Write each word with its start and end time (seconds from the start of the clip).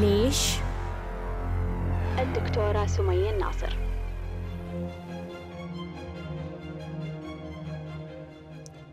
ليش؟ 0.00 0.54
الدكتورة 2.18 2.86
سمية 2.86 3.30
الناصر. 3.30 3.76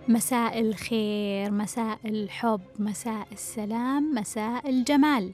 مساء 0.08 0.60
الخير 0.60 1.52
مساء 1.52 2.00
الحب 2.06 2.62
مساء 2.80 3.28
السلام 3.32 4.16
مساء 4.16 4.70
الجمال. 4.70 5.32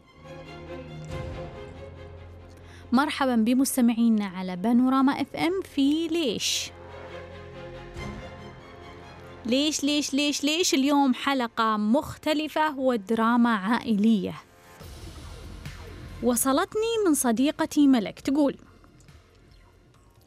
مرحبا 2.91 3.35
بمستمعينا 3.35 4.25
على 4.25 4.55
بانوراما 4.55 5.21
اف 5.21 5.35
ام 5.35 5.61
في 5.75 6.07
ليش؟ 6.07 6.71
ليش 9.45 9.83
ليش 9.83 10.13
ليش 10.13 10.43
ليش 10.43 10.73
اليوم 10.73 11.13
حلقة 11.13 11.77
مختلفة 11.77 12.79
ودراما 12.79 13.55
عائلية؟ 13.55 14.33
وصلتني 16.23 16.81
من 17.07 17.13
صديقتي 17.13 17.87
ملك. 17.87 18.19
تقول 18.19 18.55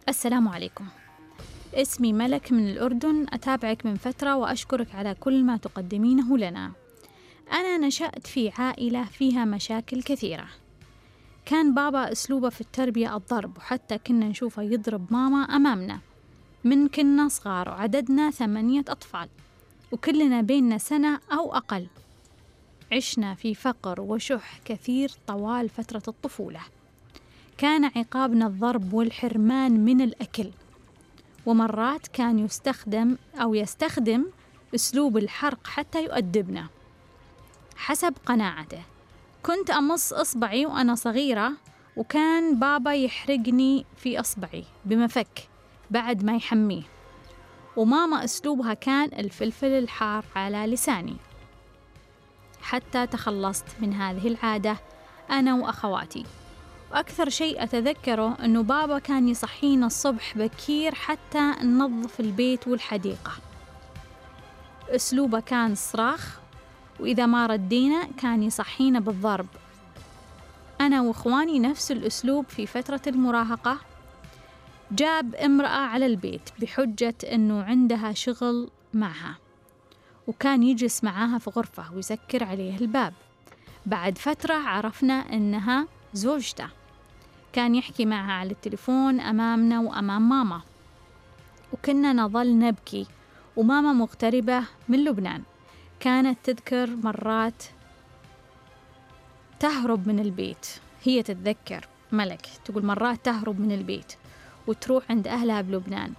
السلام 0.09 0.48
عليكم. 0.48 0.87
اسمي 1.74 2.12
ملك 2.12 2.52
من 2.52 2.68
الأردن 2.68 3.27
أتابعك 3.32 3.87
من 3.87 3.96
فترة 3.96 4.37
وأشكرك 4.37 4.95
على 4.95 5.14
كل 5.14 5.45
ما 5.45 5.56
تقدمينه 5.56 6.38
لنا. 6.38 6.73
أنا 7.52 7.78
نشأت 7.78 8.27
في 8.27 8.51
عائلة 8.59 9.04
فيها 9.04 9.45
مشاكل 9.45 10.02
كثيرة. 10.02 10.48
كان 11.46 11.74
بابا 11.74 12.12
أسلوبه 12.12 12.48
في 12.48 12.60
التربية 12.60 13.16
الضرب 13.16 13.56
وحتى 13.59 13.98
كنا 13.98 14.28
نشوفه 14.28 14.62
يضرب 14.62 15.12
ماما 15.12 15.42
أمامنا. 15.42 16.01
من 16.65 16.88
كنا 16.88 17.28
صغار 17.28 17.68
وعددنا 17.68 18.30
ثمانية 18.30 18.84
أطفال 18.88 19.28
وكلنا 19.92 20.40
بيننا 20.40 20.78
سنة 20.78 21.20
أو 21.32 21.54
أقل. 21.54 21.87
عشنا 22.92 23.34
في 23.34 23.54
فقر 23.54 24.00
وشح 24.00 24.58
كثير 24.64 25.10
طوال 25.26 25.68
فترة 25.68 26.02
الطفولة. 26.08 26.60
كان 27.59 27.84
عقابنا 27.84 28.46
الضرب 28.46 28.93
والحرمان 28.93 29.84
من 29.84 30.01
الأكل. 30.01 30.51
ومرات 31.46 32.06
كان 32.06 32.38
يستخدم 32.38 33.16
أو 33.43 33.54
يستخدم 33.54 34.26
أسلوب 34.74 35.16
الحرق 35.16 35.66
حتى 35.66 36.04
يؤدبنا. 36.04 36.66
حسب 37.76 38.15
قناعته 38.26 38.82
كنت 39.43 39.71
أمص 39.71 40.12
إصبعي 40.12 40.66
وأنا 40.66 40.95
صغيرة 40.95 41.52
وكان 41.96 42.59
بابا 42.59 42.95
يحرقني 42.95 43.84
في 43.96 44.21
إصبعي 44.21 44.65
بمفك 44.84 45.48
بعد 45.90 46.24
ما 46.24 46.37
يحميه. 46.37 46.82
وماما 47.76 48.24
أسلوبها 48.24 48.74
كان 48.74 49.18
الفلفل 49.18 49.66
الحار 49.66 50.24
على 50.37 50.66
لساني. 50.66 51.16
حتى 52.66 53.06
تخلصت 53.06 53.64
من 53.80 53.92
هذه 53.92 54.28
العادة 54.28 54.76
أنا 55.30 55.54
وأخواتي. 55.54 56.24
وأكثر 56.92 57.28
شيء 57.28 57.62
أتذكره 57.62 58.36
أنه 58.45 58.62
بابا 58.62 58.98
كان 58.98 59.28
يصحينا 59.28 59.86
الصبح 59.86 60.38
بكير 60.38 60.94
حتى 60.94 61.52
ننظف 61.62 62.20
البيت 62.20 62.68
والحديقة. 62.68 63.32
أسلوبه 64.88 65.41
كان 65.41 65.75
صراخ 65.75 66.41
وإذا 67.00 67.26
ما 67.26 67.47
ردينا 67.47 68.09
كان 68.19 68.42
يصحينا 68.42 69.00
بالضرب. 69.00 69.47
أنا 70.81 71.03
وإخواني 71.03 71.59
نفس 71.59 71.92
الأسلوب 71.92 72.47
في 72.48 72.66
فترة 72.66 73.03
المراهقة. 73.06 73.78
جاب 74.92 75.34
امرأة 75.34 75.69
على 75.69 76.06
البيت 76.06 76.50
بحجة 76.60 77.14
أنه 77.32 77.62
عندها 77.62 78.12
شغل 78.12 78.70
معها. 78.94 79.46
وكان 80.27 80.62
يجلس 80.62 81.05
معاها 81.05 81.38
في 81.38 81.50
غرفة 81.50 81.94
ويسكر 81.94 82.44
عليه 82.44 82.78
الباب. 82.78 83.12
بعد 83.87 84.19
فترة 84.19 84.55
عرفنا 84.55 85.15
أنها 85.15 85.87
زوجته. 86.15 86.69
كان 87.53 87.75
يحكي 87.75 88.05
معها 88.05 88.33
على 88.33 88.50
التليفون 88.50 89.21
أمامنا 89.21 89.81
وأمام 89.81 90.28
ماما. 90.28 90.60
وكنا 91.73 92.12
نظل 92.12 92.59
نبكي 92.59 93.06
وماما 93.56 93.93
مغتربة 93.93 94.62
من 94.89 95.05
لبنان. 95.05 95.43
كانت 96.00 96.39
تذكر 96.45 96.97
مرات 96.97 97.65
تهرب 99.61 100.09
من 100.09 100.21
البيت. 100.21 100.67
هي 101.05 101.23
تتذكر 101.23 101.89
ملك 102.12 102.47
تقول 102.65 102.84
مرات 102.84 103.25
تهرب 103.25 103.61
من 103.61 103.73
البيت 103.73 104.12
وتروح 104.67 105.11
عند 105.11 105.29
أهلها 105.29 105.61
بلبنان. 105.61 106.12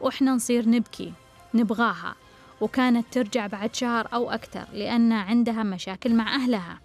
وإحنا 0.00 0.34
نصير 0.34 0.68
نبكي 0.68 1.12
نبغاها. 1.54 2.14
وكانت 2.62 3.06
ترجع 3.12 3.46
بعد 3.46 3.74
شهر 3.74 4.08
أو 4.14 4.30
أكثر 4.30 4.66
لأن 4.72 5.12
عندها 5.12 5.62
مشاكل 5.62 6.14
مع 6.14 6.34
أهلها. 6.34 6.80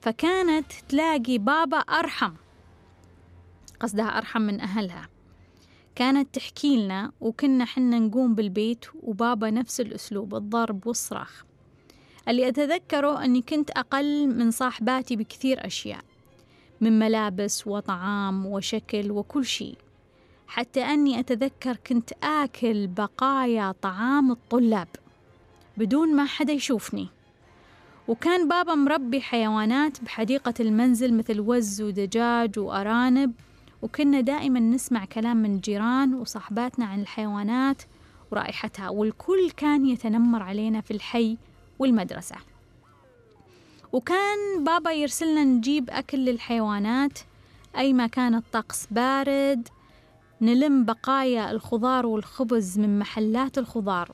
فكانت 0.00 0.72
تلاقي 0.88 1.38
بابا 1.38 1.76
أرحم 1.76 2.32
قصدها 3.80 4.18
أرحم 4.18 4.40
من 4.40 4.60
أهلها. 4.60 5.08
كانت 5.94 6.34
تحكي 6.34 6.76
لنا 6.76 7.12
وكنا 7.20 7.64
حنا 7.64 7.98
نقوم 7.98 8.34
بالبيت 8.34 8.84
وبابا 9.02 9.50
نفس 9.50 9.80
الأسلوب 9.80 10.34
الضرب 10.34 10.86
والصراخ. 10.86 11.44
اللي 12.28 12.48
أتذكره 12.48 13.24
أني 13.24 13.42
كنت 13.42 13.70
أقل 13.70 14.26
من 14.38 14.50
صاحباتي 14.50 15.16
بكثير 15.16 15.66
أشياء 15.66 16.04
من 16.80 16.98
ملابس 16.98 17.66
وطعام 17.66 18.46
وشكل 18.46 19.10
وكل 19.10 19.44
شيء. 19.44 19.78
حتى 20.54 20.82
أني 20.82 21.20
أتذكر 21.20 21.76
كنت 21.76 22.12
آكل 22.22 22.86
بقايا 22.86 23.74
طعام 23.82 24.30
الطلاب 24.30 24.88
بدون 25.76 26.16
ما 26.16 26.24
حدا 26.24 26.52
يشوفني. 26.52 27.08
وكان 28.08 28.48
بابا 28.48 28.74
مربي 28.74 29.20
حيوانات 29.20 30.00
بحديقة 30.00 30.54
المنزل 30.60 31.14
مثل 31.14 31.40
وز 31.40 31.82
ودجاج 31.82 32.58
وأرانب 32.58 33.32
وكنا 33.82 34.20
دائما 34.20 34.60
نسمع 34.60 35.04
كلام 35.04 35.36
من 35.36 35.54
الجيران 35.54 36.14
وصحباتنا 36.14 36.84
عن 36.84 37.00
الحيوانات 37.00 37.82
ورائحتها 38.30 38.88
والكل 38.88 39.50
كان 39.56 39.86
يتنمر 39.86 40.42
علينا 40.42 40.80
في 40.80 40.90
الحي 40.90 41.36
والمدرسة. 41.78 42.36
وكان 43.92 44.64
بابا 44.64 44.92
يرسلنا 44.92 45.44
نجيب 45.44 45.90
أكل 45.90 46.18
للحيوانات 46.18 47.18
أي 47.76 47.92
ما 47.92 48.06
كان 48.06 48.34
الطقس 48.34 48.86
بارد 48.90 49.68
نلم 50.44 50.84
بقايا 50.84 51.50
الخضار 51.50 52.06
والخبز 52.06 52.78
من 52.78 52.98
محلات 52.98 53.58
الخضار 53.58 54.12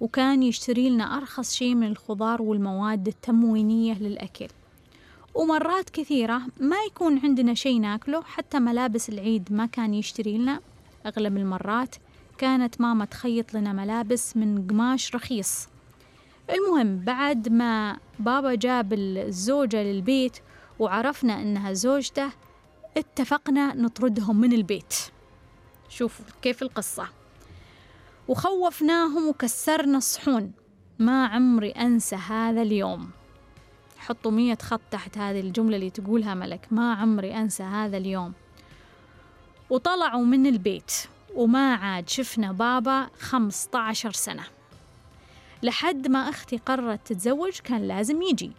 وكان 0.00 0.42
يشتري 0.42 0.90
لنا 0.90 1.16
أرخص 1.16 1.54
شيء 1.54 1.74
من 1.74 1.86
الخضار 1.86 2.42
والمواد 2.42 3.08
التموينية 3.08 3.98
للأكل. 3.98 4.48
ومرات 5.34 5.90
كثيرة 5.90 6.42
ما 6.60 6.76
يكون 6.86 7.18
عندنا 7.18 7.54
شيء 7.54 7.80
ناكله 7.80 8.22
حتى 8.22 8.58
ملابس 8.58 9.08
العيد 9.08 9.52
ما 9.52 9.66
كان 9.66 9.94
يشتري 9.94 10.38
لنا. 10.38 10.60
أغلب 11.06 11.36
المرات 11.36 11.96
كانت 12.38 12.80
ماما 12.80 13.04
تخيط 13.04 13.54
لنا 13.54 13.72
ملابس 13.72 14.36
من 14.36 14.66
قماش 14.68 15.14
رخيص. 15.14 15.68
المهم 16.50 16.98
بعد 16.98 17.48
ما 17.48 17.96
بابا 18.18 18.54
جاب 18.54 18.92
الزوجة 18.92 19.82
للبيت 19.82 20.36
وعرفنا 20.78 21.42
إنها 21.42 21.72
زوجته 21.72 22.30
اتفقنا 22.96 23.74
نطردهم 23.74 24.36
من 24.36 24.52
البيت. 24.52 24.94
شوفوا 25.96 26.24
كيف 26.42 26.62
القصة. 26.62 27.08
وخوفناهم 28.28 29.28
وكسرنا 29.28 29.98
الصحون. 29.98 30.52
ما 30.98 31.26
عمري 31.26 31.70
أنسى 31.70 32.16
هذا 32.16 32.62
اليوم. 32.62 33.10
حطوا 33.98 34.30
مية 34.30 34.58
خط 34.62 34.80
تحت 34.90 35.18
هذه 35.18 35.40
الجملة 35.40 35.76
اللي 35.76 35.90
تقولها 35.90 36.34
ملك. 36.34 36.68
ما 36.70 36.94
عمري 36.94 37.36
أنسى 37.36 37.62
هذا 37.62 37.96
اليوم. 37.96 38.32
وطلعوا 39.70 40.24
من 40.24 40.46
البيت. 40.46 40.92
وما 41.34 41.74
عاد 41.74 42.08
شفنا 42.08 42.52
بابا 42.52 43.08
خمسة 43.20 43.78
عشر 43.78 44.12
سنة. 44.12 44.44
لحد 45.62 46.08
ما 46.08 46.18
أختي 46.28 46.56
قررت 46.56 47.06
تتزوج 47.06 47.58
كان 47.58 47.88
لازم 47.88 48.22
يجي. 48.22 48.52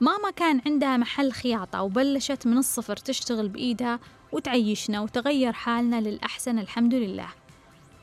ماما 0.00 0.30
كان 0.30 0.60
عندها 0.66 0.96
محل 0.96 1.32
خياطة 1.32 1.82
وبلشت 1.82 2.46
من 2.46 2.58
الصفر 2.58 2.96
تشتغل 2.96 3.48
بإيدها 3.48 4.00
وتعيشنا 4.32 5.00
وتغير 5.00 5.52
حالنا 5.52 6.00
للأحسن 6.00 6.58
الحمد 6.58 6.94
لله. 6.94 7.28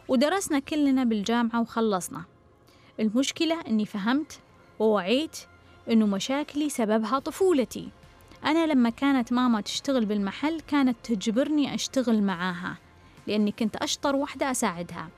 ودرسنا 0.08 0.60
كلنا 0.60 1.04
بالجامعة 1.04 1.62
وخلصنا. 1.62 2.24
المشكلة 3.00 3.62
أني 3.68 3.86
فهمت 3.86 4.40
ووعيت 4.80 5.38
أنه 5.92 6.06
مشاكلي 6.06 6.70
سببها 6.70 7.20
طفولتي. 7.20 7.90
أنا 8.46 8.66
لما 8.68 8.90
كانت 8.90 9.34
ماما 9.34 9.62
تشتغل 9.62 10.06
بالمحل 10.06 10.60
كانت 10.60 10.98
تجبرني 11.04 11.76
أشتغل 11.76 12.24
معاها 12.24 12.78
لأني 13.28 13.52
كنت 13.52 13.76
أشطر 13.76 14.16
وحدة 14.16 14.52
أساعدها. 14.52 15.10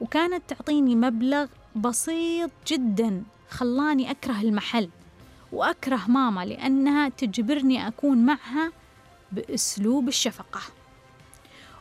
وكانت 0.00 0.42
تعطيني 0.48 0.96
مبلغ 0.96 1.46
بسيط 1.76 2.50
جدا 2.66 3.22
خلاني 3.50 4.10
أكره 4.10 4.40
المحل 4.40 4.88
وأكره 5.52 6.00
ماما 6.08 6.44
لأنها 6.44 7.08
تجبرني 7.08 7.88
أكون 7.88 8.18
معها 8.18 8.72
بأسلوب 9.32 10.08
الشفقة. 10.08 10.60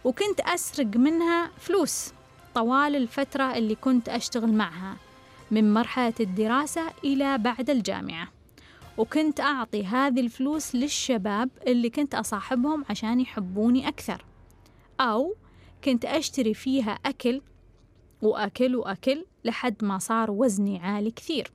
وكنت 0.03 0.39
أسرق 0.39 0.95
منها 0.95 1.51
فلوس 1.57 2.13
طوال 2.55 2.95
الفترة 2.95 3.57
اللي 3.57 3.75
كنت 3.75 4.09
أشتغل 4.09 4.53
معها 4.53 4.97
من 5.51 5.73
مرحلة 5.73 6.13
الدراسة 6.19 6.81
إلى 7.03 7.37
بعد 7.37 7.69
الجامعة. 7.69 8.27
وكنت 8.97 9.39
أعطي 9.39 9.85
هذه 9.85 10.19
الفلوس 10.19 10.75
للشباب 10.75 11.49
اللي 11.67 11.89
كنت 11.89 12.15
أصاحبهم 12.15 12.85
عشان 12.89 13.19
يحبوني 13.19 13.87
أكثر. 13.87 14.25
أو 14.99 15.35
كنت 15.83 16.05
أشتري 16.05 16.53
فيها 16.53 16.99
أكل 17.05 17.41
وأكل 18.21 18.75
وأكل 18.75 19.25
لحد 19.45 19.83
ما 19.83 19.97
صار 19.97 20.31
وزني 20.31 20.79
عالي 20.79 21.11
كثير. 21.11 21.51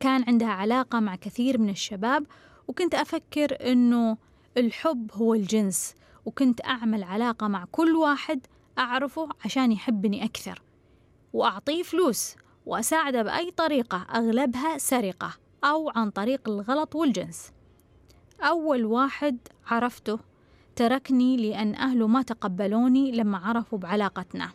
كان 0.00 0.24
عندها 0.28 0.48
علاقة 0.48 1.00
مع 1.00 1.16
كثير 1.16 1.58
من 1.58 1.70
الشباب 1.70 2.26
وكنت 2.68 2.94
أفكر 2.94 3.72
إنه 3.72 4.16
الحب 4.56 5.10
هو 5.14 5.34
الجنس 5.34 5.94
وكنت 6.24 6.64
أعمل 6.64 7.02
علاقة 7.02 7.48
مع 7.48 7.64
كل 7.72 7.96
واحد 7.96 8.46
أعرفه 8.78 9.28
عشان 9.44 9.72
يحبني 9.72 10.24
أكثر 10.24 10.62
وأعطيه 11.32 11.82
فلوس 11.82 12.34
وأساعده 12.66 13.22
بأي 13.22 13.50
طريقة 13.50 14.06
أغلبها 14.14 14.78
سرقة 14.78 15.32
أو 15.64 15.90
عن 15.90 16.10
طريق 16.10 16.48
الغلط 16.48 16.94
والجنس. 16.94 17.52
أول 18.40 18.84
واحد 18.84 19.38
عرفته 19.66 20.18
تركني 20.76 21.36
لأن 21.36 21.74
أهله 21.74 22.06
ما 22.06 22.22
تقبلوني 22.22 23.12
لما 23.12 23.38
عرفوا 23.38 23.78
بعلاقتنا. 23.78 24.50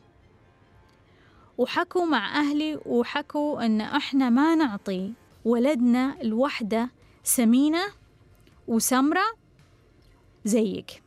وحكوا 1.57 2.05
مع 2.05 2.39
أهلي 2.39 2.79
وحكوا 2.85 3.65
أن 3.65 3.81
إحنا 3.81 4.29
ما 4.29 4.55
نعطي 4.55 5.13
ولدنا 5.45 6.21
الوحدة 6.21 6.89
سمينة 7.23 7.83
وسمرة 8.67 9.25
زيك. 10.47 11.03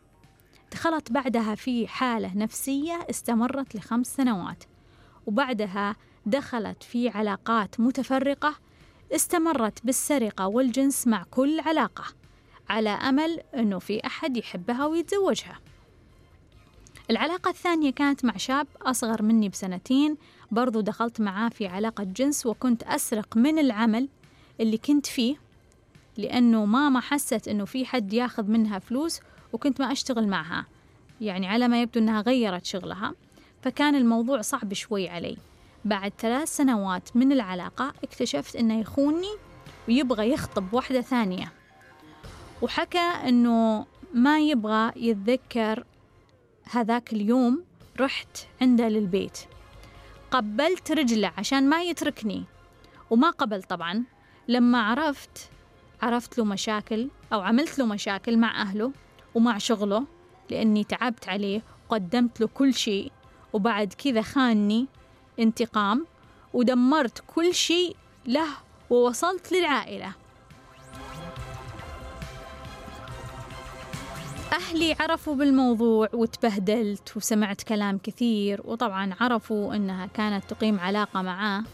دخلت 0.73 1.13
بعدها 1.13 1.55
في 1.55 1.89
حالة 1.89 2.35
نفسية 2.37 3.07
استمرت 3.11 3.77
لخمس 3.77 4.17
سنوات 4.17 4.65
وبعدها 5.27 5.97
دخلت 6.27 6.83
في 6.83 7.09
علاقات 7.09 7.81
متفرقة 7.81 8.55
استمرت 9.13 9.87
بالسرقة 9.87 10.47
والجنس 10.47 11.07
مع 11.07 11.25
كل 11.31 11.61
علاقة 11.61 12.05
على 12.69 12.91
أمل 12.91 13.41
أنه 13.55 13.79
في 13.79 14.07
أحد 14.07 14.37
يحبها 14.37 14.87
ويتزوجها. 14.87 15.61
العلاقة 17.11 17.49
الثانية 17.51 17.91
كانت 17.91 18.25
مع 18.25 18.37
شاب 18.37 18.67
أصغر 18.83 19.23
مني 19.23 19.49
بسنتين 19.49 20.17
برضو 20.51 20.81
دخلت 20.81 21.21
معاه 21.21 21.49
في 21.49 21.67
علاقة 21.67 22.05
جنس 22.05 22.47
وكنت 22.47 22.83
أسرق 22.83 23.37
من 23.37 23.59
العمل 23.59 24.09
اللي 24.61 24.79
كنت 24.79 25.07
فيه. 25.07 25.50
لأنه 26.21 26.65
ماما 26.65 27.01
حست 27.01 27.49
أنه 27.49 27.65
في 27.65 27.87
حد 27.87 28.13
ياخذ 28.13 28.43
منها 28.43 28.79
فلوس 28.79 29.21
وكنت 29.53 29.81
ما 29.81 29.93
أشتغل 29.93 30.29
معها. 30.29 30.67
يعني 31.21 31.49
على 31.49 31.69
ما 31.69 31.83
يبدو 31.83 32.01
أنها 32.01 32.21
غيرت 32.21 32.65
شغلها. 32.65 33.15
فكان 33.63 33.95
الموضوع 33.95 34.41
صعب 34.41 34.75
شوي 34.75 35.09
علي. 35.09 35.37
بعد 35.85 36.13
ثلاث 36.19 36.57
سنوات 36.57 37.17
من 37.17 37.33
العلاقة 37.33 37.95
اكتشفت 38.05 38.57
أنه 38.57 38.81
يخوني 38.81 39.37
ويبغى 39.89 40.31
يخطب 40.33 40.75
واحدة 40.75 41.01
ثانية. 41.01 41.53
وحكى 42.63 42.99
أنه 42.99 43.87
ما 44.15 44.39
يبغى 44.41 44.93
يتذكر 44.97 45.85
هذاك 46.71 47.13
اليوم 47.13 47.65
رحت 48.01 48.47
عنده 48.63 48.89
للبيت. 48.89 49.39
قبلت 50.31 50.93
رجله 50.93 51.33
عشان 51.39 51.69
ما 51.69 51.83
يتركني. 51.83 52.45
وما 53.11 53.31
قبل 53.31 53.63
طبعا. 53.63 54.05
لما 54.49 54.83
عرفت 54.83 55.51
عرفت 56.03 56.39
له 56.39 56.45
مشاكل 56.45 57.09
أو 57.33 57.41
عملت 57.41 57.79
له 57.79 57.87
مشاكل 57.87 58.39
مع 58.39 58.63
أهله 58.63 58.93
ومع 59.35 59.59
شغله 59.59 60.07
لأني 60.51 60.85
تعبت 60.85 61.29
عليه 61.29 61.63
وقدمت 61.89 62.41
له 62.41 62.47
كل 62.55 62.75
شيء 62.75 63.13
وبعد 63.53 63.93
كذا 63.93 64.23
خاني 64.23 64.87
انتقام 65.39 66.07
ودمرت 66.55 67.23
كل 67.27 67.55
شيء 67.55 67.97
له 68.27 68.49
ووصلت 68.91 69.53
للعائلة. 69.53 70.13
أهلي 74.53 74.97
عرفوا 75.01 75.35
بالموضوع 75.35 76.09
وتبهدلت 76.13 77.17
وسمعت 77.17 77.63
كلام 77.63 77.99
كثير 77.99 78.61
وطبعا 78.65 79.15
عرفوا 79.21 79.75
أنها 79.75 80.07
كانت 80.07 80.45
تقيم 80.45 80.81
علاقة 80.81 81.23
معاه. 81.23 81.65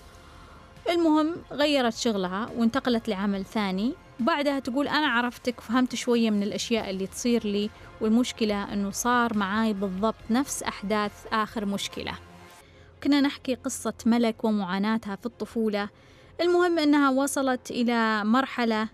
المهم 0.91 1.37
غيرت 1.53 1.95
شغلها 1.95 2.49
وانتقلت 2.57 3.09
لعمل 3.09 3.45
ثاني. 3.45 3.95
بعدها 4.21 4.59
تقول 4.59 4.89
أنا 4.89 5.07
عرفتك 5.07 5.61
فهمت 5.61 5.95
شوية 5.95 6.31
من 6.31 6.43
الأشياء 6.43 6.91
اللي 6.91 7.07
تصير 7.07 7.45
لي 7.47 7.71
والمشكلة 8.01 8.73
أنه 8.73 8.91
صار 8.91 9.37
معاي 9.37 9.73
بالضبط 9.73 10.31
نفس 10.31 10.63
أحداث 10.63 11.13
آخر 11.33 11.67
مشكلة. 11.67 12.13
كنا 13.03 13.21
نحكي 13.21 13.55
قصة 13.55 13.95
ملك 14.07 14.45
ومعاناتها 14.45 15.17
في 15.17 15.27
الطفولة. 15.27 15.89
المهم 16.41 16.79
أنها 16.79 17.11
وصلت 17.11 17.71
إلى 17.71 18.25
مرحلة 18.25 18.89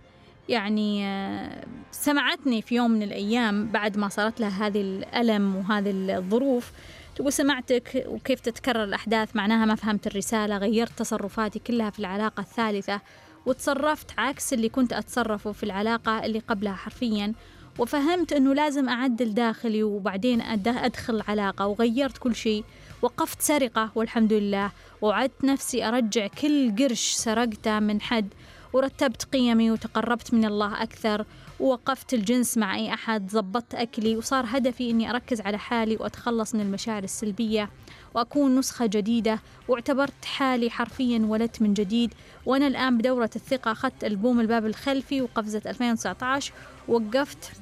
يعني 0.49 1.07
آه، 1.07 1.65
سمعتني 1.91 2.63
في 2.63 2.75
يوم 2.75 2.91
من 2.91 3.03
الأيام 3.03 3.67
بعد 3.67 3.97
ما 3.97 4.09
صارت 4.09 4.41
لها 4.41 4.67
هذه 4.67 4.81
الألم 4.81 5.57
وهذه 5.57 5.91
الظروف. 6.17 6.73
تقول 7.17 7.33
سمعتك 7.33 8.05
وكيف 8.09 8.41
تتكرر 8.41 8.85
الأحداث؟ 8.85 9.37
معناها 9.37 9.67
ما 9.67 9.75
فهمت 9.75 10.07
الرسالة 10.07 10.57
غيرت 10.59 10.99
تصرفاتي 10.99 11.59
كلها 11.59 11.91
في 11.91 11.99
العلاقة 11.99 12.41
الثالثة. 12.41 13.01
وتصرفت 13.47 14.11
عكس 14.19 14.53
اللي 14.53 14.69
كنت 14.69 14.93
أتصرفه 14.93 15.53
في 15.53 15.63
العلاقة 15.63 16.25
اللي 16.25 16.39
قبلها 16.39 16.75
حرفيا. 16.75 17.33
وفهمت 17.79 18.33
أنه 18.33 18.55
لازم 18.55 18.89
أعدل 18.89 19.35
داخلي 19.35 19.83
وبعدين 19.83 20.41
أدخل 20.67 21.23
علاقة 21.29 21.67
وغيرت 21.67 22.19
كل 22.19 22.35
شيء. 22.35 22.65
وقفت 23.03 23.43
سرقة 23.43 23.91
والحمد 23.95 24.33
لله. 24.33 24.71
وعدت 25.01 25.45
نفسي 25.45 25.85
أرجع 25.89 26.27
كل 26.27 26.77
قرش 26.79 27.13
سرقته 27.13 27.81
من 27.81 28.01
حد. 28.01 28.29
ورتبت 28.73 29.25
قيمي 29.33 29.71
وتقربت 29.71 30.35
من 30.35 30.45
الله 30.45 30.83
أكثر. 30.83 31.27
ووقفت 31.61 32.15
الجنس 32.15 32.59
مع 32.59 32.77
أي 32.77 32.95
أحد. 32.95 33.31
زبطت 33.31 33.75
أكلي. 33.75 34.17
وصار 34.17 34.45
هدفي 34.49 34.91
أني 34.91 35.11
أركز 35.11 35.41
على 35.41 35.59
حالي 35.59 35.97
وأتخلص 35.97 36.55
من 36.55 36.61
المشاعر 36.61 37.05
السلبية. 37.05 37.71
وأكون 38.15 38.59
نسخة 38.59 38.87
جديدة. 38.87 39.41
واعتبرت 39.69 40.25
حالي 40.25 40.71
حرفيا 40.71 41.19
ولدت 41.19 41.63
من 41.63 41.75
جديد. 41.75 42.15
وأنا 42.47 42.67
الآن 42.67 42.99
بدورة 42.99 43.31
الثقة. 43.37 43.73
أخذت 43.73 44.05
ألبوم 44.05 44.41
الباب 44.41 44.67
الخلفي 44.67 45.23
وقفزة 45.23 45.63
2019 45.67 46.53
وقفت 46.89 47.53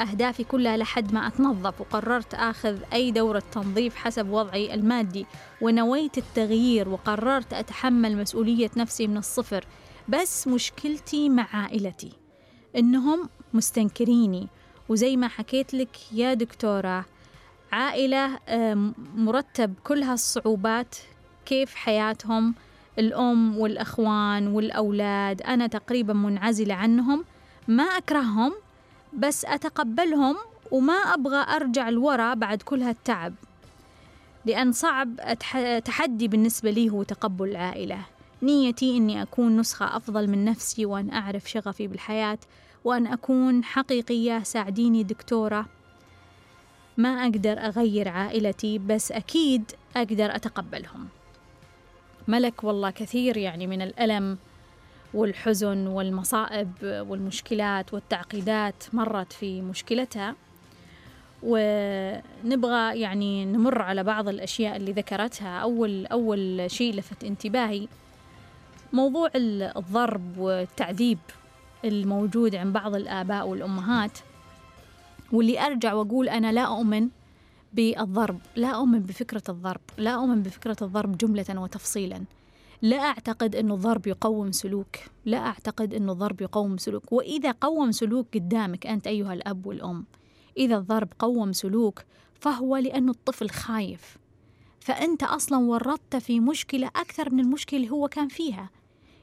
أهدافي 0.00 0.44
كلها 0.44 0.76
لحد 0.76 1.12
ما 1.14 1.26
أتنظف. 1.26 1.80
وقررت 1.80 2.34
آخذ 2.34 2.78
أي 2.92 3.10
دورة 3.10 3.42
تنظيف 3.52 3.94
حسب 3.96 4.28
وضعي 4.30 4.74
المادي. 4.74 5.26
ونويت 5.60 6.18
التغيير. 6.18 6.88
وقررت 6.88 7.52
أتحمل 7.52 8.16
مسؤولية 8.16 8.70
نفسي 8.76 9.06
من 9.06 9.16
الصفر. 9.16 9.64
بس 10.08 10.48
مشكلتي 10.48 11.28
مع 11.28 11.46
عائلتي. 11.52 12.12
إنهم 12.76 13.28
مستنكريني. 13.54 14.48
وزي 14.88 15.16
ما 15.16 15.28
حكيت 15.28 15.74
لك 15.74 15.96
يا 16.12 16.34
دكتورة 16.34 17.04
عائلة 17.72 18.38
مرتب 19.16 19.74
كل 19.84 20.02
هالصعوبات 20.02 20.96
كيف 21.46 21.74
حياتهم؟ 21.74 22.54
الأم 22.98 23.58
والأخوان 23.58 24.46
والأولاد 24.46 25.42
أنا 25.42 25.66
تقريبا 25.66 26.12
منعزلة 26.12 26.74
عنهم 26.74 27.24
ما 27.68 27.82
أكرههم 27.84 28.52
بس 29.12 29.44
أتقبلهم 29.44 30.36
وما 30.70 30.92
أبغى 30.92 31.56
أرجع 31.56 31.88
لورا 31.88 32.34
بعد 32.34 32.62
كل 32.62 32.82
هالتعب 32.82 33.34
لأن 34.46 34.72
صعب 34.72 35.36
تحدي 35.84 36.28
بالنسبة 36.28 36.70
لي 36.70 36.90
هو 36.90 37.02
تقبل 37.02 37.48
العائلة 37.48 37.98
نيتي 38.42 38.96
أني 38.96 39.22
أكون 39.22 39.56
نسخة 39.56 39.96
أفضل 39.96 40.30
من 40.30 40.44
نفسي 40.44 40.86
وأن 40.86 41.12
أعرف 41.12 41.50
شغفي 41.50 41.86
بالحياة 41.86 42.38
وأن 42.84 43.06
أكون 43.06 43.64
حقيقية 43.64 44.42
ساعديني 44.42 45.02
دكتورة. 45.02 45.66
ما 46.96 47.08
أقدر 47.08 47.58
أغير 47.58 48.08
عائلتي 48.08 48.78
بس 48.78 49.12
أكيد 49.12 49.72
أقدر 49.96 50.36
أتقبلهم. 50.36 51.08
ملك 52.28 52.64
والله 52.64 52.90
كثير 52.90 53.36
يعني 53.36 53.66
من 53.66 53.82
الألم 53.82 54.38
والحزن 55.14 55.86
والمصائب 55.86 56.72
والمشكلات 56.82 57.94
والتعقيدات 57.94 58.84
مرت 58.92 59.32
في 59.32 59.62
مشكلتها 59.62 60.34
ونبغى 61.42 63.00
يعني 63.00 63.44
نمر 63.44 63.82
على 63.82 64.04
بعض 64.04 64.28
الأشياء 64.28 64.76
اللي 64.76 64.92
ذكرتها. 64.92 65.58
أول 65.58 66.06
أول 66.06 66.70
شيء 66.70 66.94
لفت 66.94 67.24
انتباهي 67.24 67.88
موضوع 68.92 69.30
الضرب 69.36 70.38
والتعذيب 70.38 71.18
الموجود 71.84 72.54
عند 72.54 72.72
بعض 72.72 72.94
الآباء 72.94 73.48
والأمهات. 73.48 74.18
واللي 75.32 75.66
أرجع 75.66 75.92
وأقول 75.92 76.28
أنا 76.28 76.52
لا 76.52 76.62
أؤمن 76.62 77.08
بالضرب 77.72 78.40
لا 78.56 78.68
أؤمن 78.68 78.98
بفكرة 78.98 79.42
الضرب 79.48 79.80
لا 79.98 80.10
أؤمن 80.10 80.42
بفكرة 80.42 80.76
الضرب 80.82 81.18
جملة 81.18 81.60
وتفصيلا. 81.60 82.24
لا 82.82 82.96
أعتقد 82.96 83.56
أنه 83.56 83.74
الضرب 83.74 84.06
يقوم 84.06 84.52
سلوك 84.52 84.96
لا 85.24 85.38
أعتقد 85.38 85.94
أنه 85.94 86.12
الضرب 86.12 86.40
يقوم 86.40 86.76
سلوك. 86.76 87.12
وإذا 87.12 87.50
قوم 87.50 87.92
سلوك 87.92 88.26
قدامك 88.34 88.86
أنت 88.86 89.06
أيها 89.06 89.32
الأب 89.32 89.66
والأم 89.66 90.04
إذا 90.56 90.76
الضرب 90.76 91.08
قوم 91.18 91.52
سلوك 91.52 92.02
فهو 92.40 92.76
لأنه 92.76 93.10
الطفل 93.10 93.50
خايف. 93.50 94.16
فأنت 94.80 95.22
أصلا 95.22 95.58
ورطت 95.58 96.16
في 96.16 96.40
مشكلة 96.40 96.86
أكثر 96.86 97.34
من 97.34 97.40
المشكلة 97.40 97.80
اللي 97.80 97.90
هو 97.90 98.08
كان 98.08 98.28
فيها. 98.28 98.70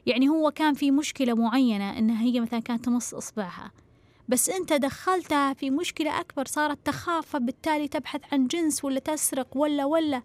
يعني 0.05 0.29
هو 0.29 0.51
كان 0.51 0.73
في 0.73 0.91
مشكلة 0.91 1.33
معينة 1.33 1.97
إنها 1.97 2.21
هي 2.21 2.39
مثلا 2.39 2.59
كانت 2.59 2.85
تمص 2.85 3.13
إصبعها. 3.13 3.71
بس 4.27 4.49
أنت 4.49 4.73
دخلتها 4.73 5.53
في 5.53 5.69
مشكلة 5.69 6.19
أكبر 6.19 6.45
صارت 6.45 6.77
تخاف 6.85 7.27
فبالتالي 7.27 7.87
تبحث 7.87 8.21
عن 8.31 8.47
جنس 8.47 8.83
ولا 8.83 8.99
تسرق 8.99 9.47
ولا 9.57 9.85
ولا. 9.85 10.21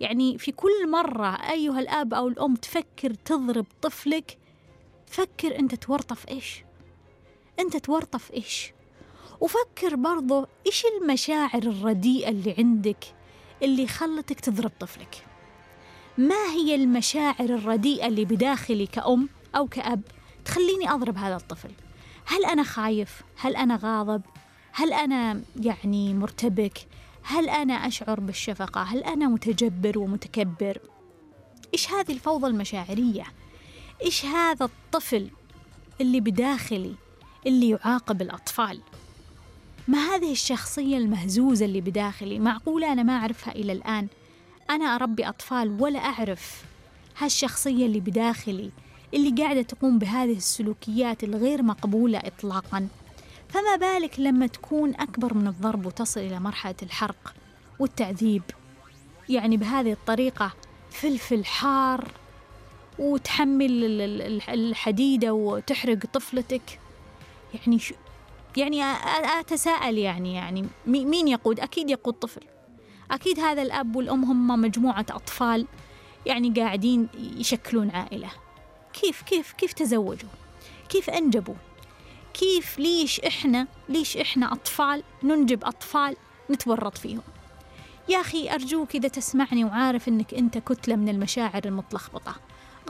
يعني 0.00 0.38
في 0.38 0.52
كل 0.52 0.90
مرة 0.90 1.50
أيها 1.50 1.80
الأب 1.80 2.14
أو 2.14 2.28
الأم 2.28 2.54
تفكر 2.56 3.14
تضرب 3.14 3.66
طفلك 3.82 4.38
فكر 5.06 5.58
أنت 5.58 5.74
تورطف 5.74 6.28
إيش؟ 6.28 6.64
أنت 7.60 7.76
تورطف 7.76 8.32
إيش؟ 8.32 8.72
وفكر 9.40 9.96
برضو 9.96 10.46
إيش 10.66 10.84
المشاعر 10.86 11.62
الرديئة 11.62 12.28
اللي 12.28 12.54
عندك 12.58 13.04
اللي 13.62 13.86
خلتك 13.86 14.40
تضرب 14.40 14.72
طفلك؟ 14.80 15.26
ما 16.18 16.44
هي 16.50 16.74
المشاعر 16.74 17.44
الرديئة 17.44 18.06
اللي 18.06 18.24
بداخلي 18.24 18.86
كأم 18.86 19.28
أو 19.56 19.68
كأب 19.68 20.02
تخليني 20.44 20.90
أضرب 20.90 21.16
هذا 21.16 21.36
الطفل؟ 21.36 21.70
هل 22.30 22.44
أنا 22.44 22.62
خايف؟ 22.62 23.22
هل 23.36 23.56
أنا 23.56 23.78
غاضب؟ 23.82 24.22
هل 24.72 24.92
أنا 24.92 25.40
يعني 25.60 26.14
مرتبك؟ 26.14 26.86
هل 27.22 27.48
أنا 27.48 27.74
أشعر 27.74 28.20
بالشفقة؟ 28.20 28.82
هل 28.82 29.04
أنا 29.04 29.28
متجبر 29.28 29.98
ومتكبر؟ 29.98 30.78
إيش 31.74 31.90
هذه 31.90 32.12
الفوضى 32.12 32.46
المشاعرية؟ 32.46 33.24
إيش 34.02 34.24
هذا 34.24 34.64
الطفل 34.64 35.30
اللي 36.00 36.20
بداخلي 36.20 36.94
اللي 37.46 37.68
يعاقب 37.70 38.22
الأطفال؟ 38.22 38.80
ما 39.88 39.98
هذه 39.98 40.32
الشخصية 40.32 40.96
المهزوزة 40.98 41.64
اللي 41.64 41.80
بداخلي 41.80 42.38
معقولة 42.38 42.92
أنا 42.92 43.02
ما 43.02 43.16
أعرفها 43.16 43.54
إلى 43.54 43.72
الآن 43.72 44.08
أنا 44.70 44.84
أربي 44.84 45.28
أطفال 45.28 45.82
ولا 45.82 45.98
أعرف 45.98 46.64
هالشخصية 47.18 47.86
اللي 47.86 48.00
بداخلي 48.00 48.70
اللي 49.14 49.42
قاعدة 49.42 49.62
تقوم 49.62 49.98
بهذه 49.98 50.36
السلوكيات 50.36 51.24
الغير 51.24 51.62
مقبولة 51.62 52.18
إطلاقا. 52.18 52.88
فما 53.48 53.76
بالك 53.76 54.20
لما 54.20 54.46
تكون 54.46 54.94
أكبر 54.94 55.34
من 55.34 55.46
الضرب 55.46 55.86
وتصل 55.86 56.20
إلى 56.20 56.40
مرحلة 56.40 56.74
الحرق 56.82 57.34
والتعذيب؟ 57.78 58.42
يعني 59.28 59.56
بهذه 59.56 59.92
الطريقة 59.92 60.52
فلفل 60.90 61.44
حار 61.44 62.08
وتحمل 62.98 63.70
الحديدة 64.48 65.32
وتحرق 65.32 66.06
طفلتك. 66.12 66.80
يعني 67.54 67.78
شو 67.78 67.94
يعني 68.56 68.82
أتساءل 69.40 69.98
يعني 69.98 70.34
يعني 70.34 70.66
مين 70.86 71.28
يقود؟ 71.28 71.60
أكيد 71.60 71.90
يقود 71.90 72.14
طفل. 72.14 72.40
أكيد 73.10 73.40
هذا 73.40 73.62
الأب 73.62 73.96
والأم 73.96 74.24
هم 74.24 74.60
مجموعة 74.60 75.06
أطفال 75.10 75.66
يعني 76.26 76.50
قاعدين 76.50 77.08
يشكلون 77.36 77.90
عائلة. 77.90 78.30
كيف 78.92 79.22
كيف 79.22 79.52
كيف 79.52 79.72
تزوجوا؟ 79.72 80.28
كيف 80.88 81.10
أنجبوا؟ 81.10 81.54
كيف 82.34 82.78
ليش 82.78 83.20
إحنا 83.20 83.66
ليش 83.88 84.16
إحنا 84.16 84.52
أطفال 84.52 85.02
ننجب 85.22 85.64
أطفال 85.64 86.16
نتورط 86.50 86.98
فيهم؟ 86.98 87.22
يا 88.08 88.20
أخي 88.20 88.50
أرجوك 88.50 88.94
إذا 88.94 89.08
تسمعني 89.08 89.64
وعارف 89.64 90.08
أنك 90.08 90.34
أنت 90.34 90.58
كتلة 90.58 90.96
من 90.96 91.08
المشاعر 91.08 91.62
المتلخبطة. 91.64 92.34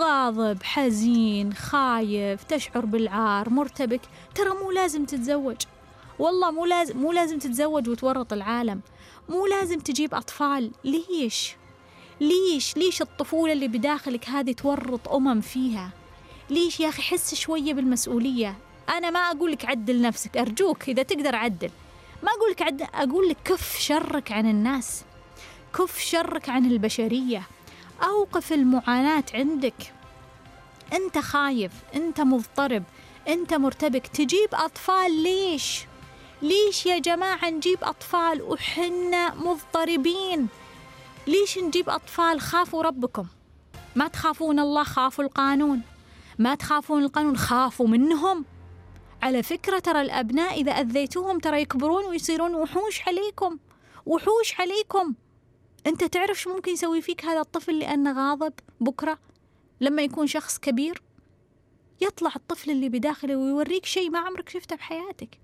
غاضب 0.00 0.62
حزين 0.62 1.52
خايف 1.52 2.45
تشعر 2.45 2.85
بالعار 2.85 3.50
مرتبك. 3.50 4.00
ترى 4.35 4.50
مو 4.50 4.71
لازم 4.71 5.04
تتزوج. 5.04 5.57
والله 6.19 6.50
مو 6.50 6.66
لازم 6.66 6.99
مو 6.99 7.12
لازم 7.12 7.38
تتزوج 7.38 7.88
وتورط 7.88 8.33
العالم. 8.33 8.80
مو 9.28 9.47
لازم 9.47 9.78
تجيب 9.78 10.14
أطفال. 10.14 10.71
ليش؟ 10.85 11.57
ليش؟ 12.21 12.77
ليش 12.77 13.03
الطفولة 13.03 13.53
اللي 13.53 13.69
بداخلك 13.69 14.29
هذه 14.29 14.53
تورط 14.53 15.09
أمم 15.09 15.41
فيها؟ 15.41 15.91
ليش 16.50 16.81
يا 16.81 16.89
أخي 16.89 17.03
حس 17.03 17.35
شوية 17.35 17.75
بالمسؤولية؟ 17.75 18.57
أنا 18.89 19.11
ما 19.11 19.21
أقول 19.21 19.53
لك 19.53 19.65
عدل 19.65 20.03
نفسك 20.03 20.37
أرجوك 20.37 20.89
إذا 20.89 21.03
تقدر 21.03 21.37
عدل. 21.37 21.71
ما 22.23 22.29
أقول 22.33 22.50
لك 22.50 22.62
عدل 22.62 22.87
أقول 22.95 23.29
لك 23.29 23.37
كف 23.45 23.79
شرك 23.79 24.33
عن 24.33 24.50
الناس 24.50 25.03
كف 25.79 25.99
شرك 26.00 26.49
عن 26.49 26.67
البشرية. 26.67 27.43
أوقف 28.03 28.53
المعاناة 28.53 29.25
عندك. 29.35 29.93
أنت 30.93 31.19
خايف 31.19 31.73
أنت 31.95 32.21
مضطرب 32.21 32.83
أنت 33.29 33.55
مرتبك. 33.55 34.07
تجيب 34.07 34.49
أطفال 34.53 35.23
ليش؟ 35.23 35.85
ليش 36.43 36.87
يا 36.87 36.99
جماعة 36.99 37.50
نجيب 37.50 37.79
أطفال 37.83 38.43
وحنا 38.43 39.35
مضطربين؟ 39.35 40.49
ليش 41.31 41.59
نجيب 41.59 41.91
أطفال؟ 41.91 42.41
خافوا 42.41 42.83
ربكم. 42.83 43.27
ما 43.97 44.09
تخافون 44.09 44.59
الله 44.59 44.85
خافوا 44.85 45.25
القانون. 45.25 45.83
ما 46.39 46.55
تخافون 46.55 47.05
القانون 47.05 47.37
خافوا 47.37 47.89
منهم. 47.89 48.45
على 49.23 49.43
فكرة 49.43 49.79
ترى 49.79 50.01
الأبناء 50.01 50.61
إذا 50.61 50.73
أذيتوهم 50.73 51.39
ترى 51.39 51.63
يكبرون 51.63 52.05
ويصيرون 52.05 52.55
وحوش 52.55 53.09
عليكم. 53.09 53.59
وحوش 54.07 54.61
عليكم. 54.61 55.15
أنت 55.87 56.05
تعرف 56.05 56.41
شو 56.41 56.55
ممكن 56.55 56.73
يسوي 56.73 57.03
فيك 57.03 57.25
هذا 57.25 57.41
الطفل 57.41 57.79
لأنه 57.79 58.13
غاضب 58.13 58.53
بكرة؟ 58.81 59.19
لما 59.81 60.03
يكون 60.03 60.27
شخص 60.27 60.59
كبير 60.59 61.03
يطلع 62.01 62.33
الطفل 62.37 62.71
اللي 62.71 62.89
بداخله 62.89 63.37
ويوريك 63.37 63.87
شيء 63.87 64.11
ما 64.11 64.19
عمرك 64.19 64.49
شفته 64.49 64.77
بحياتك. 64.77 65.39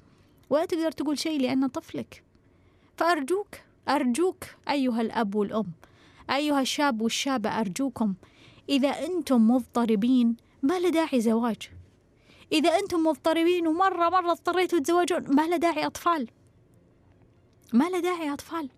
ولا 0.50 0.64
تقدر 0.64 0.93
تقول 0.93 1.19
شيء 1.19 1.40
لأنه 1.40 1.69
طفلك. 1.69 2.25
فأرجوك 2.97 3.65
أرجوك 3.88 4.45
أيها 4.69 5.00
الأب 5.00 5.35
والأم 5.35 5.73
أيها 6.31 6.61
الشاب 6.61 7.00
والشابة 7.00 7.61
أرجوكم 7.61 8.14
إذا 8.69 8.88
أنتم 8.88 9.50
مضطربين 9.50 10.37
ما 10.62 10.78
له 10.78 10.88
داعي 10.88 11.21
زواج. 11.21 11.71
إذا 12.52 12.78
أنتم 12.78 13.07
مضطربين 13.07 13.66
ومرة 13.66 14.09
مرة 14.09 14.33
اضطريتوا 14.33 14.78
تتزوجون 14.78 15.35
ما 15.35 15.47
له 15.47 15.57
داعي 15.57 15.87
أطفال. 15.87 16.28
ما 17.73 17.88
له 17.88 17.99
داعي 17.99 18.33
أطفال. 18.33 18.69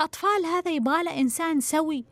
أطفال 0.00 0.46
هذا 0.46 0.70
يبغى 0.70 1.20
إنسان 1.20 1.60
سوي 1.60 2.04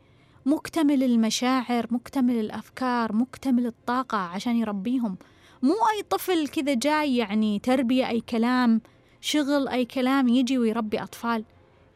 مكتمل 0.45 1.03
المشاعر 1.03 1.87
مكتمل 1.91 2.39
الأفكار 2.39 3.13
مكتمل 3.13 3.65
الطاقة 3.65 4.17
عشان 4.17 4.55
يربيهم. 4.55 5.17
مو 5.61 5.73
أي 5.73 6.03
طفل 6.09 6.47
كذا 6.47 6.73
جاي 6.73 7.17
يعني 7.17 7.59
تربية 7.59 8.09
أي 8.09 8.21
كلام 8.21 8.81
شغل 9.21 9.67
أي 9.67 9.85
كلام 9.85 10.27
يجي 10.27 10.57
ويربي 10.57 11.03
أطفال. 11.03 11.45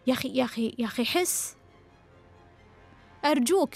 يا 0.07 0.13
أخي 0.13 0.27
يا 0.27 0.43
أخي 0.43 0.75
يا 0.79 0.85
أخي 0.85 1.05
حس. 1.05 1.55
أرجوك 3.25 3.73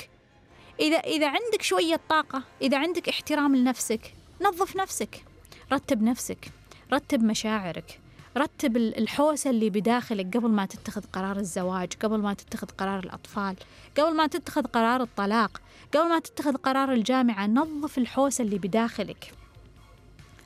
إذا 0.80 0.98
إذا 0.98 1.28
عندك 1.28 1.62
شوية 1.62 2.00
طاقة 2.10 2.44
إذا 2.62 2.78
عندك 2.78 3.10
احترام 3.10 3.56
لنفسك 3.56 4.14
نظف 4.42 4.76
نفسك 4.76 5.26
رتب 5.74 6.02
نفسك 6.02 6.52
رتب 6.94 7.24
مشاعرك 7.24 8.00
رتب 8.38 8.78
الحوسة 8.78 9.50
اللي 9.50 9.70
بداخلك 9.70 10.38
قبل 10.38 10.50
ما 10.50 10.66
تتخذ 10.66 11.04
قرار 11.14 11.38
الزواج 11.38 11.94
قبل 11.94 12.18
ما 12.18 12.34
تتخذ 12.34 12.68
قرار 12.68 13.00
الأطفال 13.00 13.56
قبل 13.98 14.16
ما 14.16 14.28
تتخذ 14.28 14.64
قرار 14.64 15.02
الطلاق 15.02 15.62
قبل 15.94 16.10
ما 16.10 16.20
تتخذ 16.20 16.56
قرار 16.56 16.92
الجامعة 16.92 17.48
نظف 17.48 17.98
الحوسة 17.98 18.44
اللي 18.44 18.58
بداخلك. 18.58 19.34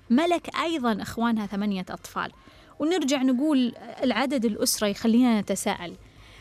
ملك 0.09 0.55
أيضا 0.55 1.01
إخوانها 1.01 1.45
ثمانية 1.45 1.85
أطفال. 1.89 2.31
ونرجع 2.81 3.21
نقول 3.21 3.73
العدد 4.03 4.45
الأسرة 4.45 4.87
يخلينا 4.87 5.41
نتساءل. 5.41 5.95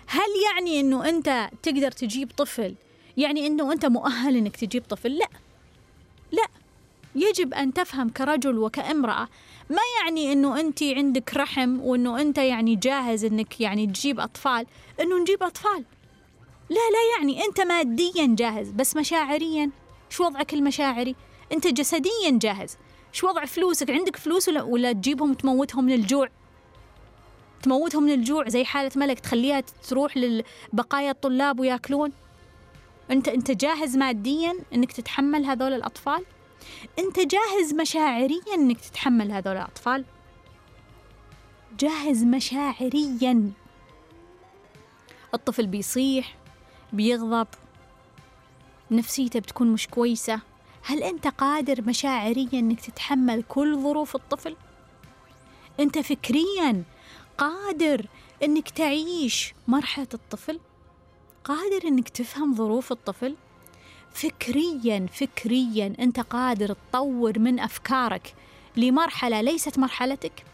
هل 0.07 0.29
يعني 0.51 0.81
أنه 0.81 1.09
أنت 1.09 1.51
تقدر 1.63 1.91
تجيب 1.91 2.31
طفل؟ 2.37 2.75
يعني 3.17 3.47
أنه 3.47 3.73
أنت 3.73 3.87
مؤهل 3.87 4.37
أنك 4.37 4.57
تجيب 4.57 4.85
طفل؟ 4.89 5.19
لا. 5.19 5.29
لا. 6.33 6.47
يجب 7.15 7.55
أن 7.55 7.73
تفهم 7.73 8.09
كرجل 8.09 8.59
وكامرأة 8.59 9.29
ما 9.71 9.83
يعني 10.03 10.33
أنه 10.33 10.61
أنت 10.61 10.83
عندك 10.83 11.37
رحم 11.37 11.81
وأنه 11.81 12.21
أنت 12.21 12.39
يعني 12.39 12.77
جاهز 12.77 13.25
أنك 13.25 13.61
يعني 13.61 13.87
تجيب 13.87 14.21
أطفال؟ 14.21 14.67
أنه 15.01 15.19
نجيب 15.19 15.43
أطفال. 15.43 15.85
لا 16.71 16.75
لا 16.91 17.19
يعني 17.19 17.45
أنت 17.45 17.61
ماديا 17.61 18.35
جاهز 18.39 18.71
بس 18.71 18.97
مشاعريا. 18.97 19.71
شو 20.11 20.25
وضعك 20.25 20.55
المشاعري؟ 20.55 21.15
أنت 21.53 21.67
جسديا 21.67 22.31
جاهز. 22.31 22.77
شو 23.13 23.29
وضع 23.29 23.45
فلوسك؟ 23.45 23.91
عندك 23.91 24.17
فلوس 24.17 24.49
ولا, 24.49 24.63
ولا 24.63 24.93
تجيبهم 24.93 25.35
تموتهم 25.35 25.85
من 25.85 25.93
الجوع؟ 25.93 26.29
تموتهم 27.63 28.03
من 28.03 28.13
الجوع 28.13 28.49
زي 28.49 28.65
حالة 28.65 28.91
ملك 28.97 29.21
تخليها 29.21 29.61
تروح 29.61 30.17
لبقايا 30.17 31.11
الطلاب 31.11 31.61
وياكلون؟ 31.61 32.13
انت 33.11 33.29
انت 33.29 33.51
جاهز 33.51 33.97
ماديا 33.97 34.55
إنك 34.75 34.93
تتحمل 34.93 35.45
هذول 35.45 35.73
الأطفال؟ 35.73 36.25
انت 36.99 37.21
جاهز 37.21 37.75
مشاعريا 37.75 38.55
إنك 38.55 38.81
تتحمل 38.81 39.33
هذول 39.33 39.57
الأطفال؟ 39.57 40.05
جاهز 41.79 42.25
مشاعريا. 42.25 43.53
الطفل 45.35 45.67
بيصيح 45.67 46.37
بيغضب 46.93 47.47
نفسيته 48.91 49.41
بتكون 49.41 49.73
مش 49.73 49.89
كويسة. 49.89 50.41
هل 50.83 51.03
أنت 51.03 51.27
قادر 51.27 51.83
مشاعريا 51.83 52.49
أنك 52.55 52.81
تتحمل 52.81 53.43
كل 53.49 53.79
ظروف 53.79 54.17
الطفل؟ 54.17 54.57
أنت 55.81 55.99
فكريا 55.99 56.83
قادر 57.39 58.07
أنك 58.45 58.71
تعيش 58.71 59.55
مرحلة 59.69 60.09
الطفل؟ 60.15 60.61
قادر 61.45 61.89
أنك 61.89 62.09
تفهم 62.09 62.55
ظروف 62.55 62.93
الطفل؟ 62.93 63.37
فكريا 64.13 65.07
فكريا 65.13 65.95
أنت 66.01 66.21
قادر 66.21 66.73
تطور 66.73 67.39
من 67.39 67.61
أفكارك 67.61 68.35
لمرحلة 68.77 69.41
ليست 69.41 69.79
مرحلتك 69.79 70.45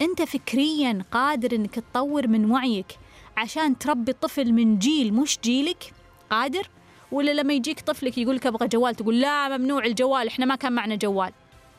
أنت 0.00 0.22
فكريا 0.22 1.04
قادر 1.12 1.56
أنك 1.56 1.74
تطور 1.74 2.28
من 2.28 2.50
وعيك 2.50 2.98
عشان 3.36 3.78
تربي 3.78 4.12
طفل 4.12 4.52
من 4.52 4.78
جيل 4.78 5.14
مش 5.14 5.38
جيلك 5.44 5.92
قادر 6.30 6.68
ولا 7.12 7.30
لما 7.30 7.54
يجيك 7.54 7.80
طفلك 7.80 8.18
يقول 8.18 8.36
لك 8.36 8.46
أبغى 8.46 8.68
جوال 8.68 8.94
تقول 8.94 9.20
لا 9.20 9.58
ممنوع 9.58 9.84
الجوال 9.84 10.26
إحنا 10.26 10.46
ما 10.46 10.54
كان 10.54 10.72
معنا 10.72 10.94
جوال. 10.94 11.32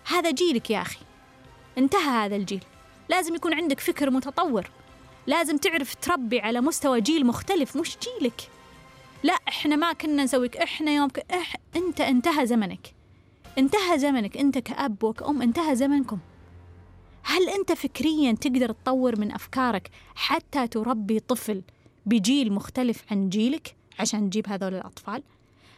هذا 0.07 0.31
جيلك 0.31 0.69
يا 0.69 0.81
أخي. 0.81 1.00
انتهى 1.77 2.25
هذا 2.25 2.35
الجيل. 2.35 2.63
لازم 3.09 3.35
يكون 3.35 3.53
عندك 3.53 3.79
فكر 3.79 4.09
متطور. 4.09 4.69
لازم 5.27 5.57
تعرف 5.57 5.95
تربي 5.95 6.39
على 6.39 6.61
مستوى 6.61 7.01
جيل 7.01 7.25
مختلف 7.25 7.77
مش 7.77 7.97
جيلك. 7.97 8.41
لا 9.23 9.33
إحنا 9.47 9.75
ما 9.75 9.93
كنا 9.93 10.23
نسويك 10.23 10.57
إحنا 10.57 10.91
يوم. 10.91 11.09
إح... 11.31 11.55
أنت 11.75 12.01
انتهى 12.01 12.45
زمنك. 12.45 12.93
انتهى 13.57 14.00
زمنك 14.00 14.38
أنت 14.38 14.57
كأب 14.57 15.03
وكأم 15.03 15.41
انتهى 15.41 15.75
زمنكم. 15.75 16.19
هل 17.23 17.50
أنت 17.50 17.71
فكريا 17.71 18.31
تقدر 18.31 18.71
تطور 18.71 19.19
من 19.19 19.31
أفكارك 19.31 19.89
حتى 20.15 20.67
تربي 20.67 21.19
طفل 21.19 21.61
بجيل 22.05 22.53
مختلف 22.53 23.03
عن 23.11 23.29
جيلك؟ 23.29 23.75
عشان 24.00 24.29
تجيب 24.29 24.48
هذول 24.50 24.74
الأطفال؟ 24.74 25.24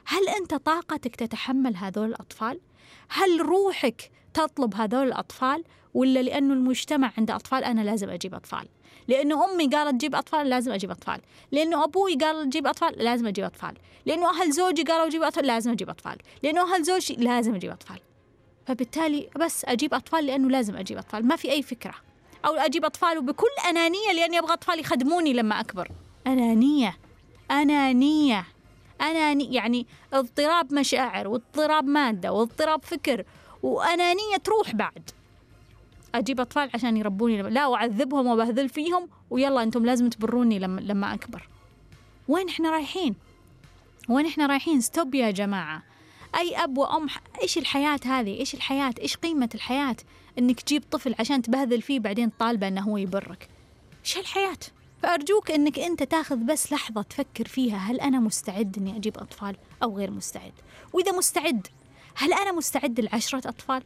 هل 0.05 0.29
أنت 0.29 0.55
طاقتك 0.55 1.15
تتحمل 1.15 1.77
هذول 1.77 2.09
الأطفال؟ 2.09 2.59
هل 3.09 3.41
روحك 3.41 4.11
تطلب 4.33 4.75
هذول 4.75 5.07
الأطفال؟ 5.07 5.63
ولا 5.93 6.21
لأنه 6.21 6.53
المجتمع 6.53 7.11
عنده 7.17 7.35
أطفال 7.35 7.63
أنا 7.63 7.81
لازم 7.81 8.09
أجيب 8.09 8.33
أطفال؟ 8.33 8.67
لأنه 9.07 9.45
أمي 9.45 9.67
قالت 9.67 10.01
جيب 10.01 10.15
أطفال 10.15 10.49
لازم 10.49 10.71
أجيب 10.71 10.91
أطفال. 10.91 11.21
لأنه 11.51 11.83
أبوي 11.83 12.15
قال 12.15 12.49
جيب 12.49 12.67
أطفال 12.67 13.03
لازم 13.03 13.27
أجيب 13.27 13.45
أطفال. 13.45 13.73
لأنه 14.05 14.29
أهل 14.29 14.51
زوجي 14.51 14.83
قالوا 14.83 15.09
جيب 15.09 15.23
أطفال 15.23 15.45
لازم 15.45 15.71
أجيب 15.71 15.89
أطفال. 15.89 16.17
لأنه 16.43 16.75
أهل 16.75 16.83
زوجي 16.83 17.15
لازم 17.15 17.55
أجيب 17.55 17.71
أطفال. 17.71 17.99
فبالتالي 18.65 19.29
بس 19.39 19.65
أجيب 19.65 19.93
أطفال 19.93 20.25
لأنه 20.25 20.49
لازم 20.49 20.75
أجيب 20.75 20.97
أطفال. 20.97 21.27
ما 21.27 21.35
في 21.35 21.51
أي 21.51 21.61
فكرة. 21.61 21.95
أو 22.45 22.53
أجيب 22.53 22.85
أطفال 22.85 23.17
وبكل 23.17 23.47
أنانية 23.69 24.11
لأني 24.15 24.39
أبغى 24.39 24.53
أطفال 24.53 24.79
يخدموني 24.79 25.33
لما 25.33 25.59
أكبر. 25.59 25.91
أنانية. 26.27 26.97
انانيه 27.51 28.45
اناني 29.01 29.53
يعني 29.53 29.87
اضطراب 30.13 30.73
مشاعر 30.73 31.27
واضطراب 31.27 31.85
مادة 31.85 32.33
واضطراب 32.33 32.83
فكر 32.83 33.25
وانانيه 33.63 34.37
تروح 34.43 34.75
بعد. 34.75 35.09
أجيب 36.15 36.39
أطفال 36.39 36.69
عشان 36.73 36.97
يربوني 36.97 37.41
لا 37.41 37.67
وأعذبهم 37.67 38.27
وأبهذل 38.27 38.69
فيهم 38.69 39.09
ويلا 39.29 39.63
أنتم 39.63 39.85
لازم 39.85 40.09
تبروني 40.09 40.59
لما 40.59 40.81
لما 40.81 41.13
أكبر. 41.13 41.49
وين 42.27 42.49
إحنا 42.49 42.71
رايحين؟ 42.71 43.15
وين 44.09 44.25
إحنا 44.25 44.45
رايحين؟ 44.45 44.81
stop 44.81 45.15
يا 45.15 45.31
جماعة. 45.31 45.83
أي 46.35 46.55
أب 46.55 46.77
وأم 46.77 47.07
إيش 47.41 47.57
الحياة 47.57 47.99
هذه؟ 48.05 48.39
إيش 48.39 48.53
الحياة؟ 48.53 48.93
إيش 49.01 49.15
قيمة 49.15 49.49
الحياة؟ 49.55 49.95
إنك 50.39 50.61
تجيب 50.61 50.83
طفل 50.91 51.15
عشان 51.19 51.41
تبهذل 51.41 51.81
فيه 51.81 51.99
بعدين 51.99 52.29
طالبه 52.39 52.67
إنه 52.67 52.81
هو 52.81 52.97
يبرك. 52.97 53.49
إيش 54.05 54.17
الحياة 54.17 54.57
فأرجوك 55.03 55.51
إنك 55.51 55.79
أنت 55.79 56.03
تاخذ 56.03 56.35
بس 56.35 56.71
لحظة 56.71 57.01
تفكر 57.01 57.47
فيها 57.47 57.77
هل 57.77 57.99
أنا 57.99 58.19
مستعد 58.19 58.77
إني 58.77 58.97
أجيب 58.97 59.17
أطفال 59.17 59.55
أو 59.83 59.97
غير 59.97 60.11
مستعد؟ 60.11 60.53
وإذا 60.93 61.11
مستعد 61.11 61.67
هل 62.15 62.33
أنا 62.33 62.51
مستعد 62.51 62.99
لعشرة 62.99 63.49
أطفال؟ 63.49 63.83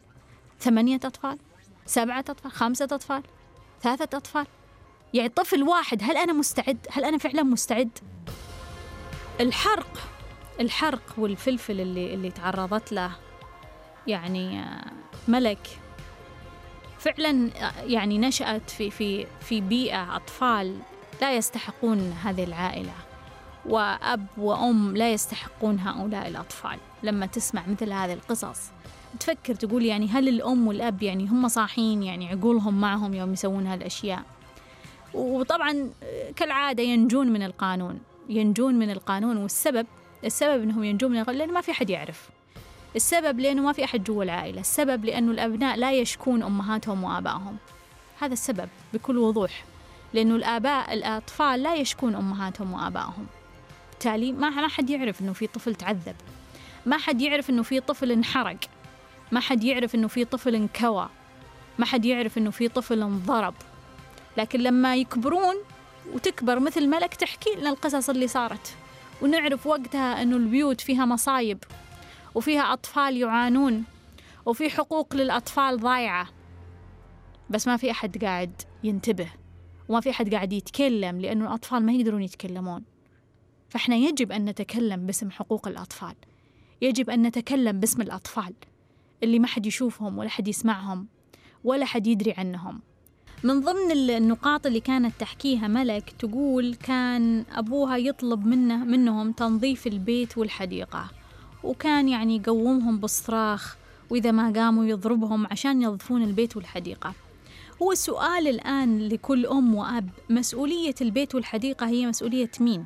ثمانية 0.59 0.95
أطفال؟ 0.95 1.37
سبعة 1.85 2.19
أطفال؟ 2.19 2.51
خمسة 2.51 2.85
أطفال؟ 2.85 3.23
ثلاثة 3.81 4.17
أطفال؟ 4.17 4.47
يعني 5.13 5.29
طفل 5.29 5.63
واحد 5.63 6.03
هل 6.03 6.17
أنا 6.17 6.33
مستعد؟ 6.33 6.87
هل 6.91 7.03
أنا 7.03 7.17
فعلا 7.17 7.43
مستعد؟ 7.43 7.99
الحرق 9.39 9.97
الحرق 10.59 11.13
والفلفل 11.17 11.81
اللي 11.81 12.13
اللي 12.13 12.31
تعرضت 12.31 12.91
له 12.91 13.11
يعني 14.07 14.59
آه، 14.59 14.91
ملك. 15.27 15.67
فعلا 16.99 17.49
آه، 17.55 17.83
يعني 17.83 18.17
نشأت 18.17 18.69
في 18.69 18.91
في 18.91 19.27
في 19.41 19.61
بيئة 19.61 20.15
أطفال 20.15 20.79
لا 21.21 21.35
يستحقون 21.35 22.11
هذه 22.23 22.43
العائلة. 22.43 22.93
وأب 23.65 24.25
وأم 24.37 24.97
لا 24.97 25.13
يستحقون 25.13 25.79
هؤلاء 25.79 26.27
الأطفال 26.27 26.77
لما 27.03 27.25
تسمع 27.25 27.63
مثل 27.67 27.93
هذه 27.93 28.13
القصص. 28.13 28.59
تفكر 29.19 29.55
تقول 29.55 29.85
يعني 29.85 30.07
هل 30.07 30.27
الأم 30.27 30.67
والأب 30.67 31.03
يعني 31.03 31.27
هم 31.27 31.47
صاحين 31.47 32.03
يعني 32.03 32.29
عقولهم 32.29 32.81
معهم 32.81 33.13
يوم 33.13 33.33
يسوون 33.33 33.67
هالأشياء؟ 33.67 34.23
وطبعا 35.13 35.89
كالعادة 36.35 36.83
ينجون 36.83 37.27
من 37.27 37.43
القانون 37.43 37.99
ينجون 38.29 38.75
من 38.75 38.89
القانون 38.89 39.37
والسبب 39.37 39.87
السبب 40.25 40.63
أنهم 40.63 40.83
ينجون 40.83 41.11
من 41.11 41.19
القانون 41.19 41.39
لأنه 41.39 41.53
ما 41.53 41.61
في 41.61 41.71
أحد 41.71 41.89
يعرف. 41.89 42.29
السبب 42.95 43.39
لأنه 43.39 43.61
ما 43.61 43.71
في 43.71 43.83
أحد 43.83 44.03
جوا 44.03 44.23
العائلة 44.23 44.59
السبب 44.59 45.05
لأنه 45.05 45.31
الأبناء 45.31 45.77
لا 45.77 45.91
يشكون 45.91 46.43
أمهاتهم 46.43 47.03
وآبائهم. 47.03 47.57
هذا 48.19 48.33
السبب 48.33 48.69
بكل 48.93 49.17
وضوح. 49.17 49.63
لأنه 50.13 50.35
الآباء 50.35 50.93
الأطفال 50.93 51.63
لا 51.63 51.75
يشكون 51.75 52.15
أمهاتهم 52.15 52.73
وآبائهم. 52.73 53.27
بالتالي 53.91 54.31
ما 54.31 54.67
حد 54.67 54.89
يعرف 54.89 55.21
أنه 55.21 55.33
في 55.33 55.47
طفل 55.47 55.75
تعذب. 55.75 56.15
ما 56.85 56.97
حد 56.97 57.21
يعرف 57.21 57.49
أنه 57.49 57.63
في 57.63 57.79
طفل 57.79 58.11
انحرق. 58.11 58.57
ما 59.31 59.39
حد 59.39 59.63
يعرف 59.63 59.95
إنه 59.95 60.07
في 60.07 60.25
طفل 60.25 60.55
انكوى. 60.55 61.09
ما 61.79 61.85
حد 61.85 62.05
يعرف 62.05 62.37
إنه 62.37 62.51
في 62.51 62.67
طفل 62.67 63.01
انضرب. 63.01 63.53
لكن 64.37 64.59
لما 64.59 64.95
يكبرون 64.95 65.55
وتكبر 66.13 66.59
مثل 66.59 66.87
ملك 66.87 67.13
تحكي 67.13 67.49
لنا 67.55 67.69
القصص 67.69 68.09
اللي 68.09 68.27
صارت. 68.27 68.75
ونعرف 69.21 69.67
وقتها 69.67 70.21
إنه 70.21 70.35
البيوت 70.37 70.81
فيها 70.81 71.05
مصايب. 71.05 71.63
وفيها 72.35 72.73
أطفال 72.73 73.17
يعانون. 73.17 73.83
وفي 74.45 74.69
حقوق 74.69 75.15
للأطفال 75.15 75.79
ضايعة. 75.79 76.27
بس 77.49 77.67
ما 77.67 77.77
في 77.77 77.91
أحد 77.91 78.23
قاعد 78.23 78.61
ينتبه. 78.83 79.29
وما 79.89 80.01
في 80.01 80.09
أحد 80.09 80.33
قاعد 80.33 80.53
يتكلم 80.53 81.21
لأنه 81.21 81.47
الأطفال 81.47 81.85
ما 81.85 81.93
يقدرون 81.93 82.23
يتكلمون. 82.23 82.83
فإحنا 83.69 83.95
يجب 83.95 84.31
أن 84.31 84.45
نتكلم 84.45 85.05
باسم 85.05 85.31
حقوق 85.31 85.67
الأطفال. 85.67 86.15
يجب 86.81 87.09
أن 87.09 87.21
نتكلم 87.21 87.79
باسم 87.79 88.01
الأطفال 88.01 88.53
اللي 89.23 89.39
ما 89.39 89.47
حد 89.47 89.65
يشوفهم 89.65 90.17
ولا 90.17 90.29
حد 90.29 90.47
يسمعهم 90.47 91.07
ولا 91.63 91.85
حد 91.85 92.07
يدري 92.07 92.33
عنهم. 92.37 92.81
من 93.43 93.61
ضمن 93.61 93.91
النقاط 93.91 94.65
اللي 94.65 94.79
كانت 94.79 95.13
تحكيها 95.19 95.67
ملك 95.67 96.09
تقول 96.19 96.75
كان 96.75 97.45
أبوها 97.51 97.97
يطلب 97.97 98.45
منه 98.45 98.85
منهم 98.85 99.31
تنظيف 99.31 99.87
البيت 99.87 100.37
والحديقة. 100.37 101.09
وكان 101.63 102.09
يعني 102.09 102.35
يقومهم 102.35 102.99
بالصراخ 102.99 103.77
وإذا 104.09 104.31
ما 104.31 104.51
قاموا 104.51 104.85
يضربهم 104.85 105.47
عشان 105.51 105.81
ينظفون 105.81 106.23
البيت 106.23 106.57
والحديقة. 106.57 107.13
هو 107.81 107.91
السؤال 107.91 108.47
الآن 108.47 109.07
لكل 109.07 109.45
أم 109.45 109.75
وأب 109.75 110.09
مسؤولية 110.29 110.95
البيت 111.01 111.35
والحديقة 111.35 111.87
هي 111.87 112.05
مسؤولية 112.05 112.51
مين؟ 112.59 112.85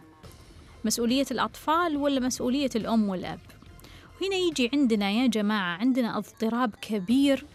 مسؤولية 0.86 1.26
الأطفال 1.32 1.98
ولا 1.98 2.20
مسؤولية 2.20 2.70
الأم 2.76 3.10
والأب؟ 3.10 3.40
هنا 4.22 4.36
يجي 4.36 4.70
عندنا 4.74 5.12
يا 5.12 5.28
جماعة 5.28 5.78
عندنا 5.78 6.18
اضطراب 6.18 6.76
كبير 6.82 7.46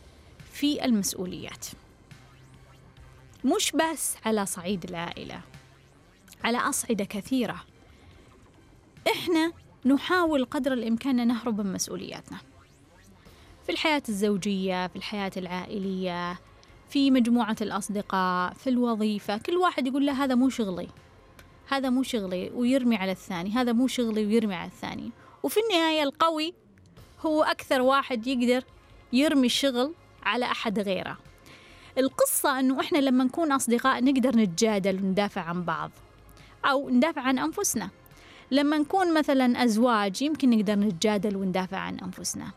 في 0.53 0.85
المسؤوليات 0.85 1.67
مش 3.45 3.73
بس 3.73 4.17
على 4.25 4.47
صعيد 4.47 4.85
العائلة 4.85 5.41
على 6.45 6.59
أصعدة 6.59 7.05
كثيرة 7.05 7.65
إحنا 9.13 9.53
نحاول 9.87 10.45
قدر 10.45 10.73
الإمكان 10.73 11.21
أن 11.21 11.29
نهرب 11.29 11.61
من 11.61 11.73
مسؤولياتنا 11.73 12.39
في 13.67 13.73
الحياة 13.73 14.03
الزوجية 14.09 14.87
في 14.87 14.97
الحياة 14.97 15.31
العائلية 15.37 16.39
في 16.89 17.11
مجموعة 17.11 17.57
الأصدقاء 17.61 18.53
في 18.53 18.71
الوظيفة 18.71 19.37
كل 19.37 19.57
واحد 19.57 19.87
يقول 19.87 20.07
له 20.07 20.25
هذا 20.25 20.35
مو 20.35 20.49
شغلي 20.49 20.89
هذا 21.69 21.91
مو 21.91 22.03
شغلي 22.03 22.51
ويرمي 22.55 22.97
على 22.97 23.13
الثاني 23.13 23.51
هذا 23.51 23.73
مو 23.73 23.87
شغلي 23.87 24.27
ويرمي 24.27 24.55
على 24.55 24.71
الثاني. 24.71 25.11
وفي 25.43 25.61
النهاية 25.61 26.03
القوي 26.03 26.55
هو 27.27 27.43
أكثر 27.43 27.81
واحد 27.81 28.27
يقدر 28.27 28.65
يرمي 29.13 29.47
الشغل 29.47 29.95
على 30.23 30.45
أحد 30.45 30.79
غيره. 30.79 31.19
القصة 31.99 32.61
أنه 32.61 32.81
إحنا 32.81 32.99
لما 32.99 33.25
نكون 33.25 33.53
أصدقاء 33.53 34.05
نقدر 34.05 34.37
نتجادل 34.37 34.97
وندافع 34.97 35.41
عن 35.41 35.65
بعض 35.65 35.91
أو 36.65 36.91
ندافع 36.91 37.23
عن 37.23 37.39
أنفسنا. 37.39 37.91
لما 38.51 38.79
نكون 38.79 39.15
مثلا 39.15 39.65
أزواج 39.65 40.23
يمكن 40.23 40.51
نقدر 40.51 40.75
نتجادل 40.79 41.37
وندافع 41.37 41.79
عن 41.79 41.99
أنفسنا. 41.99 42.51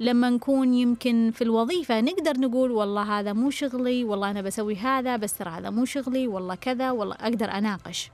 لما 0.00 0.30
نكون 0.30 0.74
يمكن 0.74 1.30
في 1.34 1.44
الوظيفة 1.44 2.00
نقدر 2.00 2.40
نقول 2.40 2.70
والله 2.70 3.18
هذا 3.20 3.32
مو 3.32 3.50
شغلي 3.50 4.04
والله 4.04 4.30
أنا 4.30 4.42
بسوي 4.42 4.76
هذا 4.76 5.16
بس 5.16 5.38
ترى 5.38 5.50
هذا 5.50 5.70
مو 5.70 5.84
شغلي 5.84 6.28
والله 6.28 6.54
كذا 6.54 6.90
والله 6.90 7.14
أقدر 7.14 7.50
أناقش. 7.50 8.10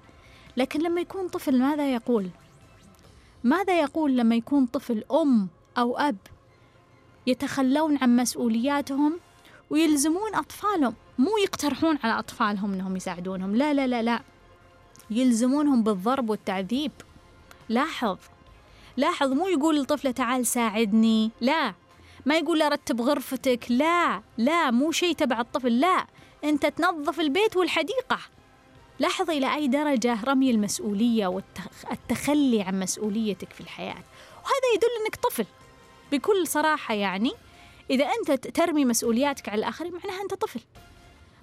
لكن 0.57 0.81
لما 0.81 1.01
يكون 1.01 1.29
طفل 1.29 1.59
ماذا 1.59 1.95
يقول؟ 1.95 2.31
ماذا 3.45 3.81
يقول 3.81 4.16
لما 4.16 4.35
يكون 4.35 4.66
طفل 4.66 5.05
أم 5.12 5.49
أو 5.79 5.99
أب 5.99 6.16
يتخلون 7.27 7.99
عن 8.03 8.16
مسؤولياتهم 8.16 9.21
ويلزمون 9.71 10.35
أطفالهم؟ 10.35 10.95
مو 11.19 11.31
يقترحون 11.45 11.99
على 12.05 12.19
أطفالهم 12.19 12.73
أنهم 12.73 12.97
يساعدونهم 12.97 13.57
لا 13.57 13.75
لا 13.75 13.87
لا 13.87 14.03
لا. 14.03 14.21
يلزمونهم 15.11 15.83
بالضرب 15.83 16.31
والتعذيب. 16.31 16.93
لاحظ 17.69 18.19
لاحظ 18.96 19.33
مو 19.33 19.48
يقول 19.48 19.76
للطفلة 19.76 20.11
تعال 20.11 20.46
ساعدني 20.46 21.31
لا. 21.40 21.74
ما 22.26 22.38
يقول 22.38 22.59
له 22.59 22.68
رتب 22.68 23.00
غرفتك 23.00 23.66
لا 23.68 24.22
لا. 24.38 24.70
مو 24.70 24.92
شيء 24.92 25.14
تبع 25.14 25.40
الطفل 25.40 25.81
لا. 25.81 26.07
أنت 26.44 26.66
تنظف 26.66 27.20
البيت 27.20 27.57
والحديقة. 27.57 28.18
لاحظ 28.98 29.31
إلى 29.31 29.55
أي 29.55 29.68
درجة 29.68 30.24
رمي 30.24 30.50
المسؤولية 30.50 31.26
والتخلي 31.26 32.62
عن 32.62 32.81
مسؤوليتك 32.81 33.53
في 33.53 33.61
الحياة. 33.61 34.03
وهذا 34.37 34.68
يدل 34.74 34.88
أنك 35.05 35.16
طفل. 35.16 35.46
بكل 36.12 36.46
صراحة 36.46 36.94
يعني 36.94 37.33
إذا 37.90 38.05
أنت 38.05 38.31
ترمي 38.33 38.85
مسؤولياتك 38.85 39.48
على 39.48 39.59
الآخرين 39.59 39.92
معناها 39.92 40.22
أنت 40.22 40.35
طفل. 40.35 40.61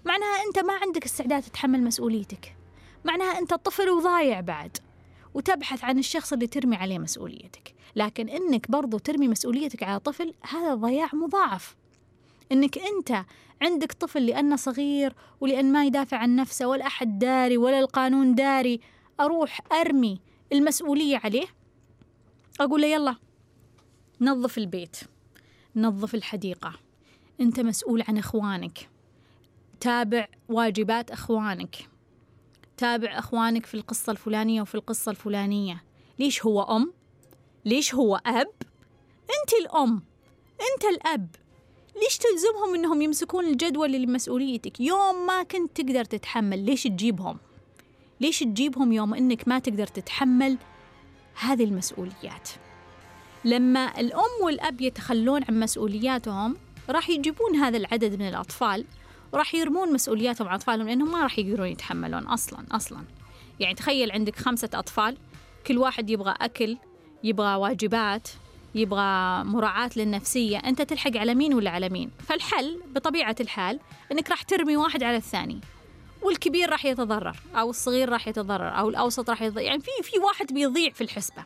معناها 0.06 0.44
أنت 0.48 0.60
ما 0.60 0.74
عندك 0.74 1.06
استعداد 1.06 1.42
تتحمل 1.44 1.84
مسؤوليتك. 1.84 2.56
معناها 3.06 3.40
أنت 3.40 3.54
طفل 3.54 3.90
وضايع 3.90 4.40
بعد. 4.40 4.78
وتبحث 5.38 5.84
عن 5.84 6.00
الشخص 6.00 6.34
اللي 6.34 6.48
ترمي 6.48 6.76
عليه 6.76 7.00
مسؤوليتك. 7.00 7.76
لكن 7.96 8.30
إنك 8.30 8.72
برضو 8.72 8.98
ترمي 8.98 9.28
مسؤوليتك 9.28 9.84
على 9.84 10.00
طفل 10.00 10.34
هذا 10.50 10.76
ضياع 10.76 11.10
مضاعف. 11.14 11.76
إنك 12.52 12.78
أنت 12.78 13.26
عندك 13.62 13.92
طفل 13.92 14.26
لأنه 14.26 14.56
صغير 14.56 15.14
ولأن 15.42 15.72
ما 15.72 15.86
يدافع 15.86 16.18
عن 16.18 16.36
نفسه 16.36 16.68
ولا 16.68 16.88
أحد 16.88 17.20
داري 17.20 17.58
ولا 17.58 17.80
القانون 17.80 18.36
داري 18.36 18.80
أروح 19.20 19.62
أرمي 19.72 20.20
المسؤولية 20.54 21.22
عليه؟ 21.24 21.48
أقول 22.60 22.82
له 22.82 22.88
يلا 22.88 23.16
نظف 24.22 24.58
البيت 24.58 24.98
نظف 25.76 26.16
الحديقة. 26.16 26.74
أنت 27.42 27.60
مسؤول 27.60 28.04
عن 28.08 28.18
إخوانك. 28.18 28.90
تابع 29.80 30.28
واجبات 30.50 31.12
إخوانك. 31.12 31.90
تابع 32.78 33.20
أخوانك 33.20 33.66
في 33.66 33.74
القصة 33.74 34.12
الفلانية 34.12 34.62
وفي 34.62 34.76
القصة 34.76 35.12
الفلانية. 35.12 35.84
ليش 36.20 36.46
هو 36.46 36.62
أم؟ 36.62 36.94
ليش 37.66 37.96
هو 37.96 38.22
أب؟ 38.26 38.52
أنت 39.22 39.54
الأم. 39.62 40.04
أنت 40.62 40.86
الأب. 40.96 41.28
ليش 42.04 42.18
تلزمهم 42.18 42.76
إنهم 42.76 43.02
يمسكون 43.02 43.46
الجدول 43.46 43.96
اللي 43.96 44.08
مسؤوليتك؟ 44.08 44.80
يوم 44.80 45.26
ما 45.28 45.44
كنت 45.44 45.82
تقدر 45.82 46.06
تتحمل 46.06 46.66
ليش 46.66 46.84
تجيبهم؟ 46.84 47.38
ليش 48.22 48.40
تجيبهم 48.40 48.92
يوم 48.92 49.14
إنك 49.14 49.48
ما 49.48 49.60
تقدر 49.60 49.88
تتحمل 49.88 50.58
هذه 51.40 51.64
المسؤوليات؟ 51.64 52.50
لما 53.46 54.00
الأم 54.00 54.44
والأب 54.44 54.82
يتخلون 54.82 55.44
عن 55.44 55.60
مسؤولياتهم 55.60 56.58
راح 56.90 57.10
يجيبون 57.10 57.56
هذا 57.56 57.78
العدد 57.78 58.20
من 58.20 58.28
الأطفال. 58.28 58.86
وراح 59.34 59.56
يرمون 59.56 59.94
مسؤولياتهم 59.94 60.48
على 60.48 60.56
أطفالهم 60.56 60.88
لأنهم 60.88 61.12
ما 61.12 61.24
راح 61.24 61.40
يقدرون 61.40 61.68
يتحملون 61.68 62.24
أصلا 62.24 62.66
أصلا. 62.72 63.04
يعني 63.60 63.76
تخيل 63.76 64.12
عندك 64.12 64.36
خمسة 64.36 64.70
أطفال 64.74 65.18
كل 65.68 65.78
واحد 65.78 66.10
يبغى 66.10 66.36
أكل 66.42 66.78
يبغى 67.24 67.56
واجبات 67.56 68.28
يبغى 68.76 69.44
مراعاة 69.44 69.90
للنفسية 69.96 70.58
أنت 70.58 70.82
تلحق 70.82 71.18
على 71.18 71.36
مين 71.36 71.54
ولا 71.54 71.70
على 71.70 71.90
مين؟ 71.90 72.12
فالحل 72.28 72.80
بطبيعة 72.96 73.36
الحال 73.40 73.80
أنك 74.12 74.30
راح 74.30 74.42
ترمي 74.42 74.78
واحد 74.78 75.04
على 75.04 75.18
الثاني. 75.18 75.62
والكبير 76.22 76.70
راح 76.70 76.86
يتضرر 76.86 77.36
أو 77.56 77.70
الصغير 77.70 78.10
راح 78.10 78.28
يتضرر 78.28 78.80
أو 78.80 78.90
الأوسط 78.90 79.30
راح 79.30 79.42
يتضرر 79.42 79.64
يعني 79.64 79.80
في 79.80 79.92
في 80.04 80.20
واحد 80.20 80.54
بيضيع 80.54 80.92
في 80.92 81.02
الحسبة. 81.02 81.44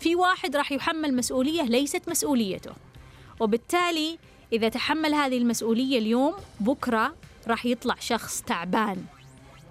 في 0.00 0.14
واحد 0.16 0.56
راح 0.56 0.72
يحمل 0.72 1.16
مسؤولية 1.16 1.62
ليست 1.62 2.08
مسؤوليته. 2.08 2.72
وبالتالي 3.40 4.18
إذا 4.52 4.68
تحمل 4.68 5.14
هذه 5.14 5.38
المسؤولية 5.38 5.98
اليوم 5.98 6.34
بكرة 6.60 7.14
راح 7.48 7.66
يطلع 7.66 7.94
شخص 8.00 8.42
تعبان. 8.42 9.04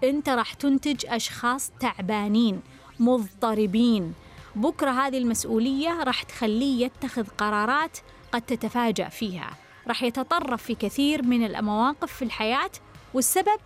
أنت 0.04 0.30
راح 0.30 0.54
تنتج 0.54 1.06
أشخاص 1.06 1.72
تعبانين 1.80 2.62
مضطربين. 3.00 4.14
بكرة 4.56 4.92
هذه 4.92 5.18
المسؤولية 5.18 6.04
راح 6.04 6.24
تخليه 6.24 6.86
يتخذ 6.86 7.28
قرارات 7.28 7.98
قد 8.32 8.42
تتفاجأ 8.42 9.10
فيها. 9.10 9.58
راح 9.88 10.04
يتطرف 10.04 10.64
في 10.64 10.76
كثير 10.76 11.24
من 11.24 11.46
المواقف 11.46 12.14
في 12.14 12.26
الحياة 12.26 12.72
والسبب 13.14 13.60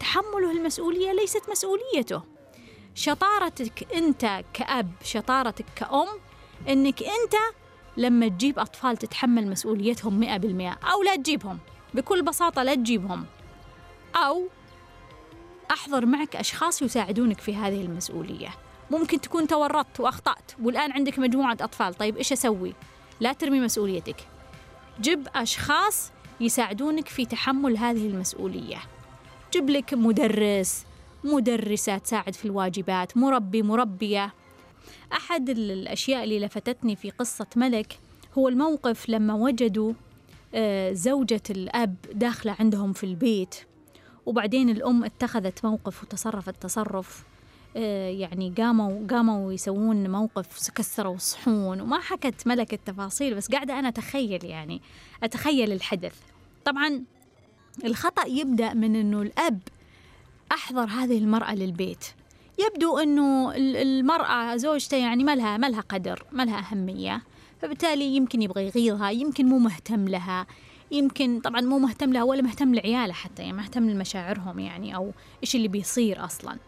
تحمله 0.00 0.52
المسؤولية 0.52 1.12
ليست 1.12 1.50
مسؤوليته. 1.50 2.22
شطارتك 2.94 3.94
أنت 3.94 4.44
كأب 4.52 4.92
شطارتك 5.04 5.64
كأم 5.76 6.08
أنك 6.68 7.02
أنت 7.02 7.34
لما 7.96 8.28
تجيب 8.28 8.58
أطفال 8.58 8.96
تتحمل 8.96 9.50
مسؤوليتهم 9.50 10.20
مئة 10.20 10.36
بالمئة 10.36 10.78
أو 10.92 11.02
لا 11.02 11.16
تجيبهم 11.16 11.58
بكل 11.94 12.22
بساطة 12.22 12.62
لا 12.62 12.74
تجيبهم. 12.74 13.24
أو 14.16 14.48
أحضر 15.70 16.06
معك 16.06 16.36
أشخاص 16.36 16.82
يساعدونك 16.82 17.40
في 17.40 17.56
هذه 17.56 17.82
المسؤولية. 17.82 18.48
ممكن 18.90 19.20
تكون 19.20 19.46
تورطت 19.46 20.00
وأخطأت 20.00 20.52
والآن 20.62 20.92
عندك 20.92 21.18
مجموعة 21.18 21.56
أطفال 21.60 21.94
طيب 21.94 22.16
إيش 22.16 22.32
أسوي؟ 22.32 22.74
لا 23.20 23.32
ترمي 23.32 23.60
مسؤوليتك. 23.60 24.16
جب 25.00 25.28
أشخاص 25.34 26.10
يساعدونك 26.40 27.08
في 27.08 27.26
تحمل 27.26 27.76
هذه 27.78 28.06
المسؤولية. 28.06 28.78
جب 29.52 29.70
لك 29.70 29.94
مدرس 29.94 30.84
مدرسة 31.24 31.98
تساعد 31.98 32.34
في 32.34 32.44
الواجبات 32.44 33.16
مربي 33.16 33.62
مربية. 33.62 34.34
أحد 35.12 35.50
الأشياء 35.50 36.24
اللي 36.24 36.40
لفتتني 36.40 36.96
في 36.96 37.10
قصة 37.10 37.46
ملك 37.56 37.98
هو 38.38 38.48
الموقف 38.48 39.08
لما 39.08 39.34
وجدوا 39.34 39.92
آه، 40.54 40.92
زوجة 40.92 41.42
الأب 41.50 41.94
داخلة 42.14 42.56
عندهم 42.60 42.92
في 42.92 43.04
البيت 43.04 43.54
وبعدين 44.26 44.70
الأم 44.70 45.04
اتخذت 45.04 45.64
موقف 45.64 46.02
وتصرفت 46.02 46.62
تصرف 46.62 47.24
آه، 47.76 48.08
يعني 48.08 48.54
قاموا 48.58 49.06
قاموا 49.10 49.52
يسوون 49.52 50.10
موقف 50.10 50.70
كسروا 50.70 51.14
الصحون 51.14 51.80
وما 51.80 52.00
حكت 52.00 52.46
ملك 52.46 52.74
التفاصيل 52.74 53.34
بس 53.34 53.50
قاعدة 53.50 53.78
أنا 53.78 53.88
أتخيل 53.88 54.44
يعني 54.44 54.80
أتخيل 55.22 55.72
الحدث. 55.72 56.14
طبعا 56.64 57.04
الخطأ 57.84 58.26
يبدأ 58.26 58.74
من 58.74 58.96
أنه 58.96 59.22
الأب 59.22 59.60
أحضر 60.52 60.84
هذه 60.84 61.18
المرأة 61.18 61.54
للبيت. 61.54 62.06
يبدو 62.66 62.98
أنه 62.98 63.52
المرأة 63.56 64.56
زوجته 64.56 64.96
يعني 64.96 65.24
ما 65.24 65.34
لها 65.34 65.56
ما 65.56 65.66
لها 65.66 65.80
قدر 65.80 66.24
ما 66.32 66.42
لها 66.42 66.58
أهمية. 66.58 67.22
فبالتالي 67.62 68.04
يمكن 68.04 68.42
يبغى 68.42 68.66
يغيظها 68.66 69.10
يمكن 69.10 69.46
مو 69.46 69.58
مهتم 69.58 70.08
لها. 70.08 70.46
يمكن 70.90 71.40
طبعا 71.40 71.60
مو 71.60 71.78
مهتم 71.78 72.12
لها 72.12 72.22
ولا 72.22 72.42
مهتم 72.42 72.74
لعياله 72.74 73.12
حتى 73.12 73.42
يعني 73.42 73.56
مهتم 73.56 73.90
لمشاعرهم 73.90 74.58
يعني 74.58 74.96
أو 74.96 75.12
إيش 75.42 75.56
اللي 75.56 75.68
بيصير 75.68 76.24
أصلاً. 76.24 76.58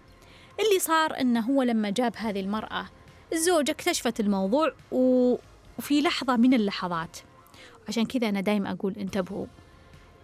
اللي 0.60 0.78
صار 0.78 1.20
إنه 1.20 1.40
هو 1.40 1.62
لما 1.62 1.90
جاب 1.90 2.12
هذه 2.16 2.40
المرأة 2.40 2.86
الزوجة 3.32 3.70
اكتشفت 3.70 4.20
الموضوع 4.20 4.72
وفي 4.92 6.02
لحظة 6.02 6.36
من 6.36 6.54
اللحظات 6.54 7.16
عشان 7.88 8.04
كذا 8.04 8.28
أنا 8.28 8.40
دايما 8.40 8.70
أقول 8.70 8.94
انتبهوا 8.98 9.46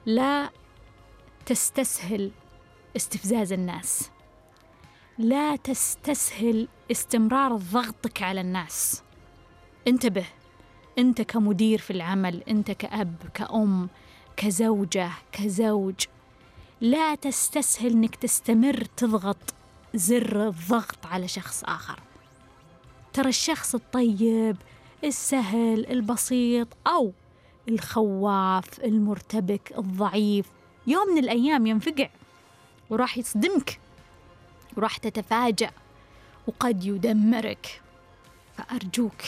لا 0.07 0.51
تستسهل 1.47 2.31
استفزاز 2.97 3.53
الناس. 3.53 4.11
لا 5.21 5.57
تستسهل 5.57 6.69
استمرار 6.91 7.57
ضغطك 7.57 8.23
على 8.23 8.41
الناس. 8.41 9.03
انتبه 9.89 10.25
انت 10.99 11.23
كمدير 11.23 11.79
في 11.79 11.91
العمل 11.91 12.43
انت 12.49 12.71
كأب 12.71 13.15
كأم 13.35 13.89
كزوجة 14.37 15.11
كزوج 15.33 15.95
لا 16.81 17.15
تستسهل 17.15 17.93
انك 17.93 18.17
تستمر 18.17 18.85
تضغط 18.97 19.55
زر 19.95 20.49
الضغط 20.49 21.07
على 21.07 21.29
شخص 21.29 21.65
آخر. 21.65 22.01
ترى 23.13 23.29
الشخص 23.29 23.75
الطيب 23.75 24.57
السهل 25.05 25.87
البسيط 25.87 26.69
أو 26.87 27.13
الخواف 27.69 28.85
المرتبك 28.85 29.73
الضعيف 29.79 30.47
يوم 30.87 31.09
من 31.09 31.19
الأيام 31.19 31.67
ينفقع 31.67 32.09
وراح 32.91 33.19
يصدمك. 33.19 33.81
وراح 34.77 34.97
تتفاجأ 34.97 35.71
وقد 36.47 36.85
يدمرك. 36.85 37.81
فأرجوك 38.57 39.23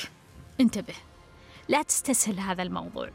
انتبه 0.61 0.95
لا 1.69 1.83
تستسهل 1.83 2.41
هذا 2.41 2.63
الموضوع. 2.63 3.11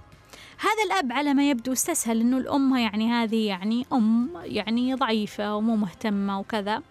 هذا 0.60 0.84
الأب 0.86 1.12
على 1.12 1.34
ما 1.34 1.50
يبدو 1.50 1.74
استسهل 1.74 2.22
إنه 2.22 2.38
الأم 2.38 2.76
يعني 2.76 3.12
هذه 3.12 3.48
يعني 3.48 3.86
أم 3.94 4.30
يعني 4.44 4.94
ضعيفة 4.94 5.56
ومو 5.56 5.76
مهتمة 5.76 6.40
وكذا. 6.40 6.82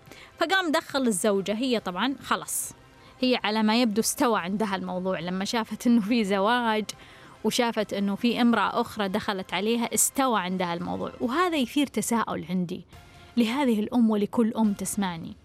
فقام 0.41 0.73
دخل 0.73 1.07
الزوجة 1.07 1.55
هي 1.55 1.81
طبعا 1.81 2.15
خلص 2.23 2.73
هي 3.21 3.41
على 3.45 3.63
ما 3.63 3.81
يبدو 3.81 4.01
استوى 4.01 4.41
عندها 4.41 4.77
الموضوع. 4.77 5.21
لما 5.21 5.45
شافت 5.45 5.87
إنه 5.87 6.01
في 6.01 6.25
زواج 6.25 6.85
وشافت 7.45 7.93
إنه 7.93 8.15
في 8.15 8.41
امرأة 8.41 8.81
أخرى 8.81 9.09
دخلت 9.09 9.55
عليها 9.55 9.95
استوى 9.95 10.41
عندها 10.41 10.75
الموضوع. 10.75 11.13
وهذا 11.21 11.57
يثير 11.57 11.87
تساؤل 11.87 12.45
عندي. 12.51 12.85
لهذه 13.37 13.81
الأم 13.81 14.11
ولكل 14.11 14.53
أم 14.55 14.73
تسمعني. 14.73 15.37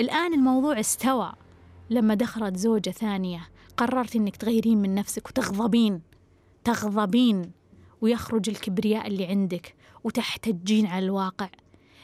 الآن 0.00 0.34
الموضوع 0.34 0.80
استوى. 0.80 1.32
لما 1.90 2.14
دخلت 2.14 2.56
زوجة 2.56 2.90
ثانية 2.90 3.48
قررت 3.76 4.16
إنك 4.16 4.36
تغيرين 4.36 4.78
من 4.78 4.94
نفسك 4.94 5.28
وتغضبين 5.28 6.00
تغضبين 6.64 7.50
ويخرج 8.00 8.48
الكبرياء 8.48 9.06
اللي 9.06 9.26
عندك 9.26 9.74
وتحتجين 10.04 10.86
على 10.86 11.04
الواقع. 11.04 11.48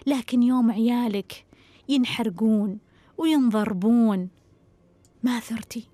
لكن 0.07 0.43
يوم 0.43 0.71
عيالك 0.71 1.45
ينحرقون 1.89 2.79
وينضربون 3.19 4.29
ما 5.23 5.41
ثرتي. 5.41 5.89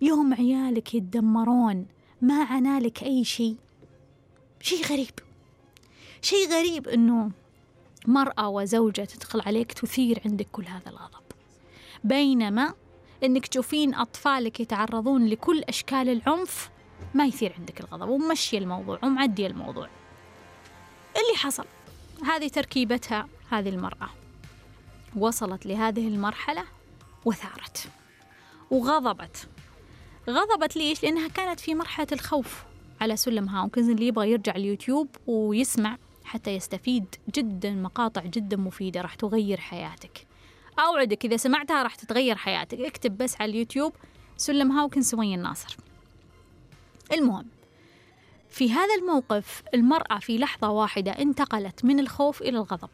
يوم 0.00 0.34
عيالك 0.34 0.94
يتدمرون 0.94 1.86
ما 2.22 2.44
عنالك 2.44 3.02
أي 3.02 3.24
شيء. 3.24 3.56
شيء 4.60 4.84
غريب. 4.86 5.14
شيء 6.22 6.48
غريب 6.48 6.88
أنه 6.88 7.30
مرأة 8.06 8.48
وزوجة 8.48 9.02
تدخل 9.02 9.40
عليك 9.40 9.72
تثير 9.72 10.22
عندك 10.24 10.46
كل 10.52 10.64
هذا 10.66 10.90
الغضب. 10.90 11.22
بينما 12.04 12.74
أنك 13.24 13.46
تشوفين 13.46 13.94
أطفالك 13.94 14.60
يتعرضون 14.60 15.26
لكل 15.26 15.62
أشكال 15.62 16.08
العنف 16.08 16.70
ما 17.14 17.24
يثير 17.24 17.54
عندك 17.58 17.80
الغضب 17.80 18.08
ومشي 18.08 18.58
الموضوع 18.58 18.98
ومعدي 19.02 19.46
الموضوع. 19.46 19.88
اللي 21.16 21.36
حصل 21.36 21.64
هذه 22.24 22.48
تركيبتها 22.48 23.28
هذه 23.50 23.68
المرأة. 23.68 24.10
وصلت 25.16 25.66
لهذه 25.66 26.08
المرحلة 26.08 26.64
وثارت. 27.24 27.88
وغضبت. 28.70 29.48
غضبت 30.30 30.76
ليش؟ 30.76 31.02
لأنها 31.02 31.28
كانت 31.28 31.60
في 31.60 31.74
مرحلة 31.74 32.06
الخوف 32.12 32.64
على 33.00 33.16
سلم 33.16 33.48
هاوكنز 33.48 33.88
اللي 33.88 34.06
يبغى 34.06 34.30
يرجع 34.30 34.54
اليوتيوب 34.56 35.08
ويسمع 35.26 35.98
حتى 36.30 36.50
يستفيد 36.50 37.14
جدا 37.34 37.70
مقاطع 37.70 38.22
جدا 38.22 38.56
مفيدة 38.56 39.00
راح 39.00 39.14
تغير 39.14 39.60
حياتك. 39.60 40.26
أوعدك 40.78 41.24
إذا 41.24 41.36
سمعتها 41.36 41.82
راح 41.82 41.94
تتغير 41.94 42.36
حياتك. 42.36 42.80
اكتب 42.80 43.18
بس 43.18 43.40
على 43.40 43.50
اليوتيوب 43.50 43.92
سلم 44.36 44.72
هاوكن 44.72 45.02
سمية 45.02 45.36
الناصر 45.36 45.76
المهم 47.12 47.46
في 48.48 48.72
هذا 48.72 48.94
الموقف 48.94 49.62
المرأة 49.74 50.18
في 50.18 50.38
لحظة 50.38 50.68
واحدة 50.68 51.12
انتقلت 51.12 51.84
من 51.84 52.00
الخوف 52.00 52.42
إلى 52.42 52.58
الغضب 52.58 52.90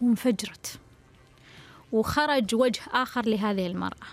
وانفجرت 0.00 0.80
وخرج 1.92 2.54
وجه 2.54 2.80
آخر 2.92 3.28
لهذه 3.28 3.66
المرأة 3.66 4.08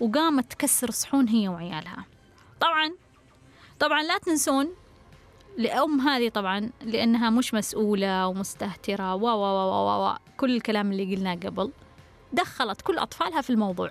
وقامت 0.00 0.52
تكسر 0.52 0.90
صحون 0.90 1.28
هي 1.28 1.48
وعيالها. 1.48 2.04
طبعا 2.60 2.92
طبعا 3.80 4.02
لا 4.02 4.18
تنسون 4.18 4.74
لأم 5.56 6.00
هذه 6.00 6.28
طبعا 6.28 6.70
لأنها 6.82 7.30
مش 7.30 7.54
مسؤولة 7.54 8.26
ومستهترة. 8.26 9.14
و 9.14 9.26
و 9.26 9.42
و 9.42 10.06
و 10.06 10.16
كل 10.36 10.56
الكلام 10.56 10.92
اللي 10.92 11.16
قلناه 11.16 11.34
قبل. 11.34 11.72
دخلت 12.32 12.82
كل 12.82 12.98
أطفالها 12.98 13.40
في 13.40 13.50
الموضوع. 13.50 13.90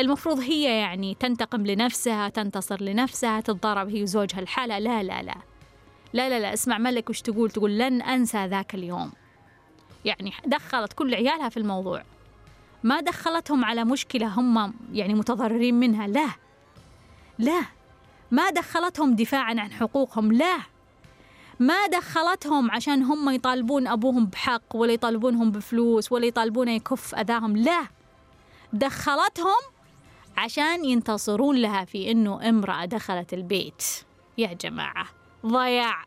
المفروض 0.00 0.40
هي 0.40 0.80
يعني 0.80 1.14
تنتقم 1.14 1.66
لنفسها 1.66 2.28
تنتصر 2.28 2.82
لنفسها 2.82 3.40
تتضارب 3.40 3.88
هي 3.88 4.02
وزوجها 4.02 4.40
الحالة. 4.40 4.78
لا 4.78 5.02
لا 5.02 5.22
لا. 5.22 5.34
لا 6.12 6.28
لا 6.28 6.40
لا. 6.40 6.52
اسمع 6.52 6.78
ملك 6.78 7.10
وش 7.10 7.20
تقول؟ 7.20 7.50
تقول 7.50 7.78
لن 7.78 8.02
أنسى 8.02 8.46
ذاك 8.46 8.74
اليوم. 8.74 9.12
يعني 10.04 10.32
دخلت 10.46 10.92
كل 10.92 11.14
عيالها 11.14 11.48
في 11.48 11.56
الموضوع. 11.56 12.02
ما 12.82 13.00
دخلتهم 13.00 13.64
على 13.64 13.84
مشكلة 13.84 14.26
هم 14.26 14.74
يعني 14.92 15.14
متضررين 15.14 15.74
منها. 15.74 16.06
لا. 16.06 16.28
لا. 17.38 17.62
ما 18.32 18.50
دخلتهم 18.50 19.14
دفاعا 19.14 19.54
عن 19.60 19.72
حقوقهم 19.72 20.32
لا. 20.32 20.58
ما 21.60 21.86
دخلتهم 21.86 22.70
عشان 22.70 23.02
هم 23.02 23.30
يطالبون 23.30 23.86
أبوهم 23.86 24.26
بحق 24.26 24.76
ولا 24.76 24.92
يطالبونهم 24.92 25.50
بفلوس 25.50 26.12
ولا 26.12 26.26
يطالبونه 26.26 26.72
يكف 26.72 27.14
أذاهم 27.14 27.56
لا. 27.56 27.86
دخلتهم 28.72 29.60
عشان 30.36 30.84
ينتصرون 30.84 31.56
لها 31.56 31.84
في 31.84 32.10
إنه 32.10 32.48
امرأة 32.48 32.84
دخلت 32.84 33.34
البيت. 33.34 33.84
يا 34.38 34.52
جماعة 34.52 35.06
ضياع 35.46 36.04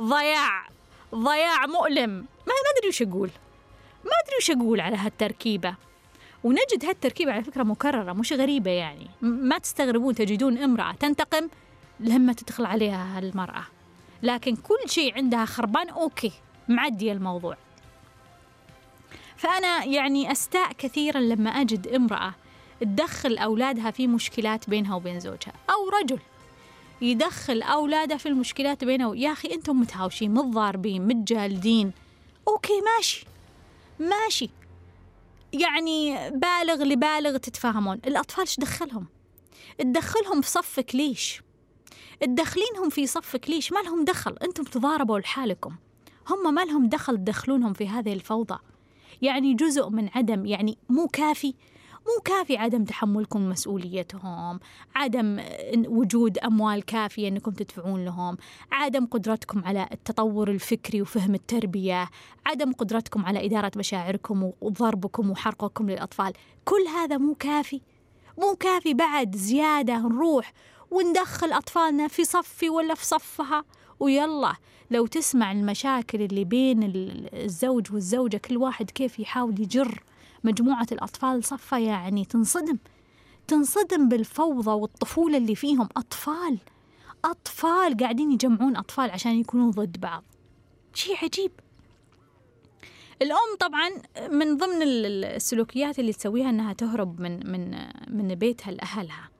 ضياع 0.00 0.68
ضياع 1.14 1.66
مؤلم. 1.66 2.10
ما 2.46 2.52
أدري 2.76 2.88
وش 2.88 3.02
أقول. 3.02 3.30
ما 4.04 4.10
أدري 4.24 4.36
وش 4.38 4.50
أقول 4.50 4.80
على 4.80 4.96
هالتركيبة. 4.96 5.74
ونجد 6.48 6.84
هالتركيبة 6.84 7.32
على 7.32 7.44
فكرة 7.44 7.62
مكررة 7.62 8.12
مش 8.12 8.32
غريبة 8.32 8.70
يعني. 8.70 9.06
ما 9.22 9.58
تستغربون 9.58 10.14
تجدون 10.14 10.58
امرأة 10.58 10.92
تنتقم 10.92 11.48
لما 12.00 12.32
تدخل 12.32 12.64
عليها 12.66 13.18
هالمرأة. 13.18 13.64
لكن 14.22 14.56
كل 14.56 14.78
شيء 14.90 15.14
عندها 15.14 15.44
خربان 15.44 15.88
أوكي 15.88 16.32
معدي 16.68 17.12
الموضوع. 17.12 17.56
فأنا 19.36 19.84
يعني 19.84 20.32
أستاء 20.32 20.72
كثيرا 20.72 21.20
لما 21.20 21.50
أجد 21.50 21.88
امرأة 21.88 22.34
تدخل 22.80 23.38
أولادها 23.38 23.90
في 23.90 24.06
مشكلات 24.06 24.70
بينها 24.70 24.96
وبين 24.96 25.20
زوجها. 25.20 25.52
أو 25.70 25.88
رجل 26.02 26.18
يدخل 27.00 27.62
أولاده 27.62 28.16
في 28.16 28.26
المشكلات 28.26 28.84
بينه 28.84 29.16
يا 29.16 29.32
أخي 29.32 29.54
أنتم 29.54 29.80
متهاوشين 29.80 30.34
متضاربين 30.34 31.06
متجالدين. 31.06 31.92
أوكي 32.48 32.80
ماشي. 32.96 33.26
ماشي. 33.98 34.50
يعني 35.52 36.30
بالغ 36.30 36.82
لبالغ 36.82 37.36
تتفاهمون. 37.36 38.00
الأطفال 38.06 38.46
دخلهم؟ 38.58 39.06
تدخلهم 39.78 40.40
في 40.40 40.50
صفك 40.50 40.94
ليش 40.94 41.42
تدخلينهم 42.20 42.88
في 42.90 43.06
صفك 43.06 43.50
ليش 43.50 43.72
ما 43.72 43.78
لهم 43.78 44.04
دخل. 44.04 44.36
أنتم 44.42 44.64
تضاربوا 44.64 45.18
لحالكم. 45.18 45.76
هم 46.28 46.54
ما 46.54 46.64
لهم 46.64 46.88
دخل 46.88 47.16
تدخلونهم 47.16 47.72
في 47.72 47.88
هذه 47.88 48.12
الفوضى. 48.12 48.58
يعني 49.22 49.54
جزء 49.54 49.88
من 49.88 50.08
عدم 50.14 50.46
يعني 50.46 50.78
مو 50.88 51.08
كافي. 51.08 51.54
مو 52.06 52.22
كافي 52.24 52.56
عدم 52.56 52.84
تحملكم 52.84 53.48
مسؤوليتهم 53.48 54.60
عدم 54.94 55.40
وجود 55.86 56.38
أموال 56.38 56.84
كافية 56.84 57.28
أنكم 57.28 57.50
تدفعون 57.50 58.04
لهم 58.04 58.36
عدم 58.72 59.06
قدرتكم 59.06 59.64
على 59.64 59.88
التطور 59.92 60.50
الفكري 60.50 61.02
وفهم 61.02 61.34
التربية 61.34 62.08
عدم 62.46 62.72
قدرتكم 62.72 63.26
على 63.26 63.46
إدارة 63.46 63.72
مشاعركم 63.76 64.52
وضربكم 64.60 65.30
وحرقكم 65.30 65.90
للأطفال. 65.90 66.32
كل 66.64 66.86
هذا 66.94 67.16
مو 67.18 67.34
كافي. 67.34 67.80
مو 68.38 68.54
كافي 68.54 68.94
بعد 68.94 69.36
زيادة 69.36 69.98
نروح 69.98 70.52
وندخل 70.90 71.52
أطفالنا 71.52 72.08
في 72.08 72.24
صفي 72.24 72.70
ولا 72.70 72.94
في 72.94 73.06
صفها. 73.06 73.64
ويلا 74.00 74.54
لو 74.90 75.06
تسمع 75.06 75.52
المشاكل 75.52 76.22
اللي 76.22 76.44
بين 76.44 76.92
الزوج 77.34 77.92
والزوجة 77.92 78.36
كل 78.36 78.56
واحد 78.56 78.90
كيف 78.90 79.18
يحاول 79.18 79.60
يجر 79.60 80.02
مجموعة 80.44 80.86
الأطفال 80.92 81.44
صفة 81.44 81.78
يعني 81.78 82.24
تنصدم. 82.24 82.78
تنصدم 83.46 84.08
بالفوضى 84.08 84.70
والطفولة 84.70 85.36
اللي 85.36 85.54
فيهم. 85.54 85.88
أطفال 85.96 86.58
أطفال 87.24 87.96
قاعدين 87.96 88.32
يجمعون 88.32 88.76
أطفال 88.76 89.10
عشان 89.10 89.40
يكونوا 89.40 89.70
ضد 89.70 90.00
بعض. 90.00 90.24
شيء 90.94 91.16
عجيب. 91.22 91.52
الأم 93.22 93.56
طبعا 93.60 93.90
من 94.30 94.56
ضمن 94.56 94.82
السلوكيات 94.82 95.98
اللي 95.98 96.12
تسويها 96.12 96.50
أنها 96.50 96.72
تهرب 96.72 97.20
من 97.20 97.52
من 97.52 97.70
من 98.08 98.34
بيتها 98.34 98.70
لأهلها. 98.70 99.30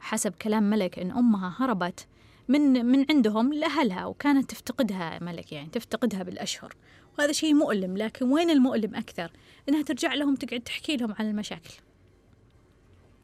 حسب 0.00 0.32
كلام 0.32 0.62
ملك 0.70 0.98
أن 0.98 1.10
أمها 1.10 1.54
هربت 1.58 2.06
من 2.48 2.86
من 2.86 3.06
عندهم 3.10 3.52
لأهلها 3.52 4.06
وكانت 4.06 4.50
تفتقدها 4.50 5.18
ملك 5.22 5.52
يعني 5.52 5.68
تفتقدها 5.68 6.22
بالأشهر. 6.22 6.74
وهذا 7.18 7.32
شيء 7.32 7.54
مؤلم 7.54 7.96
لكن 7.96 8.32
وين 8.32 8.50
المؤلم 8.50 8.94
أكثر؟ 8.94 9.30
إنها 9.68 9.82
ترجع 9.82 10.14
لهم 10.14 10.34
تقعد 10.34 10.60
تحكي 10.60 10.96
لهم 10.96 11.14
عن 11.18 11.30
المشاكل. 11.30 11.74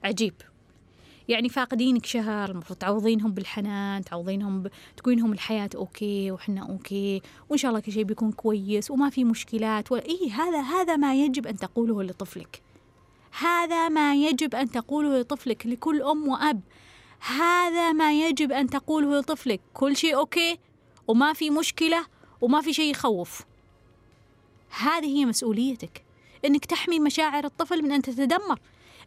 عجيب. 0.05 0.35
يعني 1.29 1.48
فاقدينك 1.48 2.07
شهر 2.07 2.50
المفروض 2.50 2.79
تعوضينهم 2.79 3.33
بالحنان 3.33 4.05
تعوضينهم 4.05 4.62
ب... 4.62 4.70
تقولينهم 4.96 5.33
الحياة 5.33 5.70
okay 5.75 6.31
وحنا 6.31 6.62
okay 6.62 7.23
وإن 7.48 7.59
شاء 7.59 7.68
الله 7.68 7.81
كل 7.81 7.92
شيء 7.92 8.05
بيكون 8.05 8.33
كويس 8.33 8.90
وما 8.90 9.11
في 9.11 9.24
مشكلات 9.24 9.92
و... 9.92 9.96
إيه 9.96 10.33
هذا 10.33 10.61
هذا 10.61 10.96
ما 10.96 11.14
يجب 11.24 11.46
أن 11.46 11.57
تقوله 11.57 12.03
لطفلك. 12.03 12.62
هذا 13.38 13.88
ما 13.88 14.14
يجب 14.14 14.55
أن 14.55 14.70
تقوله 14.70 15.20
لطفلك 15.20 15.66
لكل 15.66 16.03
أم 16.03 16.29
وأب. 16.29 16.61
هذا 17.20 17.92
ما 17.92 18.12
يجب 18.12 18.53
أن 18.53 18.70
تقوله 18.70 19.18
لطفلك. 19.18 19.61
كل 19.74 19.96
شيء 19.96 20.16
أوكي 20.16 20.59
وما 21.09 21.33
في 21.33 21.50
مشكلة 21.50 22.07
وما 22.40 22.61
في 22.61 22.72
شيء 22.72 22.90
يخوف. 22.90 23.50
هذه 24.71 25.07
هي 25.07 25.25
مسؤوليتك. 25.25 26.05
إنك 26.45 26.65
تحمي 26.65 27.01
مشاعر 27.01 27.45
الطفل 27.45 27.83
من 27.83 27.93
أن 27.93 28.03
تتدمر. 28.03 28.59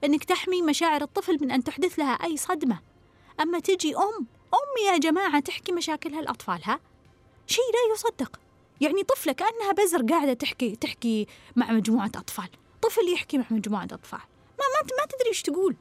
إنك 0.04 0.24
تحمي 0.24 0.62
مشاعر 0.62 1.02
الطفل 1.02 1.38
من 1.42 1.52
أن 1.52 1.64
تحدث 1.64 2.00
لها 2.00 2.14
أي 2.14 2.38
صدمة. 2.38 2.80
أما 3.42 3.60
تجي 3.60 3.96
أم 3.96 4.28
أم 4.54 4.94
يا 4.94 4.98
جماعة 4.98 5.40
تحكي 5.40 5.72
مشاكلها 5.72 6.22
لأطفالها؟ 6.22 6.80
شيء 7.48 7.64
لا 7.74 7.94
يصدق. 7.94 8.40
يعني 8.82 9.04
طفلة 9.04 9.34
كأنها 9.34 9.72
بزر 9.72 10.06
قاعدة 10.06 10.34
تحكي 10.34 10.76
تحكي 10.76 11.28
مع 11.56 11.72
مجموعة 11.72 12.12
أطفال. 12.16 12.50
طفل 12.82 13.14
يحكي 13.14 13.38
مع 13.38 13.46
مجموعة 13.50 13.88
أطفال. 13.92 14.20
ما 14.60 14.66
ما 14.76 14.88
ما 14.98 15.06
تدري 15.06 15.30
إيش 15.30 15.42
تقول. 15.42 15.76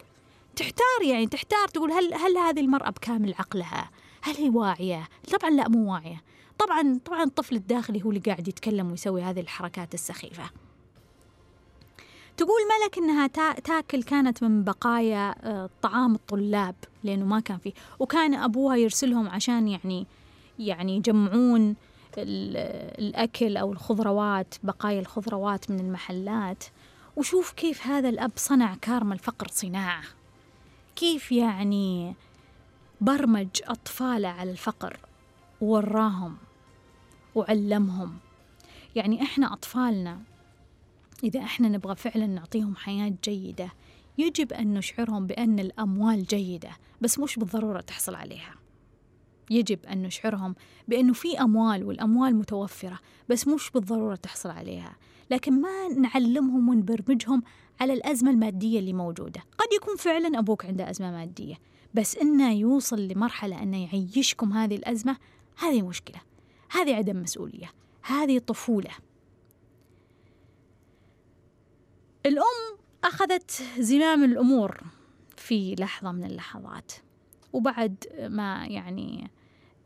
تحتار 0.56 1.02
يعني 1.02 1.26
تحتار 1.26 1.68
تقول 1.68 1.92
هل 1.92 2.14
هل 2.14 2.36
هذه 2.36 2.60
المرأة 2.60 2.90
بكامل 2.90 3.34
عقلها؟ 3.38 3.90
هل 4.22 4.36
هي 4.36 4.48
واعية؟ 4.48 5.08
طبعا 5.32 5.50
لا 5.50 5.68
مو 5.68 5.92
واعية. 5.92 6.22
طبعا 6.58 7.00
طبعا 7.04 7.22
الطفل 7.22 7.56
الداخلي 7.56 8.04
هو 8.04 8.10
اللي 8.10 8.20
قاعد 8.20 8.48
يتكلم 8.48 8.90
ويسوي 8.90 9.22
هذه 9.22 9.40
الحركات 9.40 9.94
السخيفة. 9.94 10.50
تقول 12.36 12.60
ملك 12.82 12.98
إنها 12.98 13.26
تاكل 13.54 14.02
كانت 14.02 14.42
من 14.42 14.64
بقايا 14.64 15.34
آه، 15.42 15.70
طعام 15.82 16.14
الطلاب 16.14 16.74
لأنه 17.04 17.24
ما 17.24 17.40
كان 17.40 17.58
فيه 17.58 17.72
وكان 17.98 18.34
أبوها 18.34 18.76
يرسلهم 18.76 19.28
عشان 19.28 19.68
يعني 19.68 20.06
يعني 20.58 20.96
يجمعون 20.96 21.76
الأكل 22.18 23.56
أو 23.56 23.72
الخضروات 23.72 24.54
بقايا 24.62 25.00
الخضروات 25.00 25.70
من 25.70 25.80
المحلات. 25.80 26.64
وشوف 27.16 27.52
كيف 27.52 27.86
هذا 27.86 28.08
الأب 28.08 28.32
صنع 28.36 28.74
كارما 28.74 29.14
الفقر 29.14 29.48
صناعة. 29.48 30.02
كيف 30.96 31.32
يعني 31.32 32.14
برمج 33.00 33.48
أطفاله 33.64 34.28
على 34.28 34.50
الفقر. 34.50 34.96
ووراهم 35.62 36.36
وعلمهم. 37.34 38.16
يعني 38.96 39.22
إحنا 39.22 39.52
أطفالنا 39.52 40.20
إذا 41.24 41.40
إحنا 41.40 41.68
نبغى 41.68 41.96
فعلا 41.96 42.26
نعطيهم 42.26 42.76
حياة 42.76 43.14
جيدة 43.24 43.72
يجب 44.18 44.52
أن 44.52 44.74
نشعرهم 44.74 45.26
بأن 45.26 45.58
الأموال 45.60 46.24
جيدة 46.26 46.70
بس 47.00 47.18
مش 47.18 47.36
بالضرورة 47.36 47.80
تحصل 47.80 48.14
عليها. 48.14 48.54
يجب 49.50 49.86
أن 49.86 50.02
نشعرهم 50.02 50.54
بأنه 50.88 51.12
في 51.12 51.40
أموال 51.40 51.84
والأموال 51.84 52.36
متوفرة 52.36 52.98
بس 53.28 53.48
مش 53.48 53.70
بالضرورة 53.70 54.14
تحصل 54.14 54.50
عليها. 54.50 54.96
لكن 55.30 55.60
ما 55.60 55.88
نعلمهم 55.88 56.68
ونبرمجهم 56.68 57.42
على 57.80 57.92
الأزمة 57.92 58.30
المادية 58.30 58.78
اللي 58.78 58.92
موجودة. 58.92 59.40
قد 59.58 59.72
يكون 59.76 59.96
فعلا 59.96 60.38
أبوك 60.38 60.66
عنده 60.66 60.90
أزمة 60.90 61.10
مادية 61.10 61.54
بس 61.94 62.16
إنه 62.16 62.52
يوصل 62.52 63.00
لمرحلة 63.08 63.62
أنه 63.62 63.84
يعيشكم 63.84 64.52
هذه 64.52 64.76
الأزمة 64.76 65.16
هذه 65.56 65.82
مشكلة 65.82 66.20
هذه 66.70 66.94
عدم 66.94 67.22
مسؤولية 67.22 67.72
هذه 68.02 68.38
طفولة. 68.38 68.90
الأم 72.26 72.78
أخذت 73.04 73.62
زمام 73.78 74.24
الأمور 74.24 74.80
في 75.36 75.74
لحظة 75.74 76.12
من 76.12 76.24
اللحظات 76.24 76.92
وبعد 77.52 78.04
ما 78.18 78.66
يعني 78.66 79.30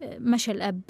مشى 0.02 0.50
الأب 0.50 0.80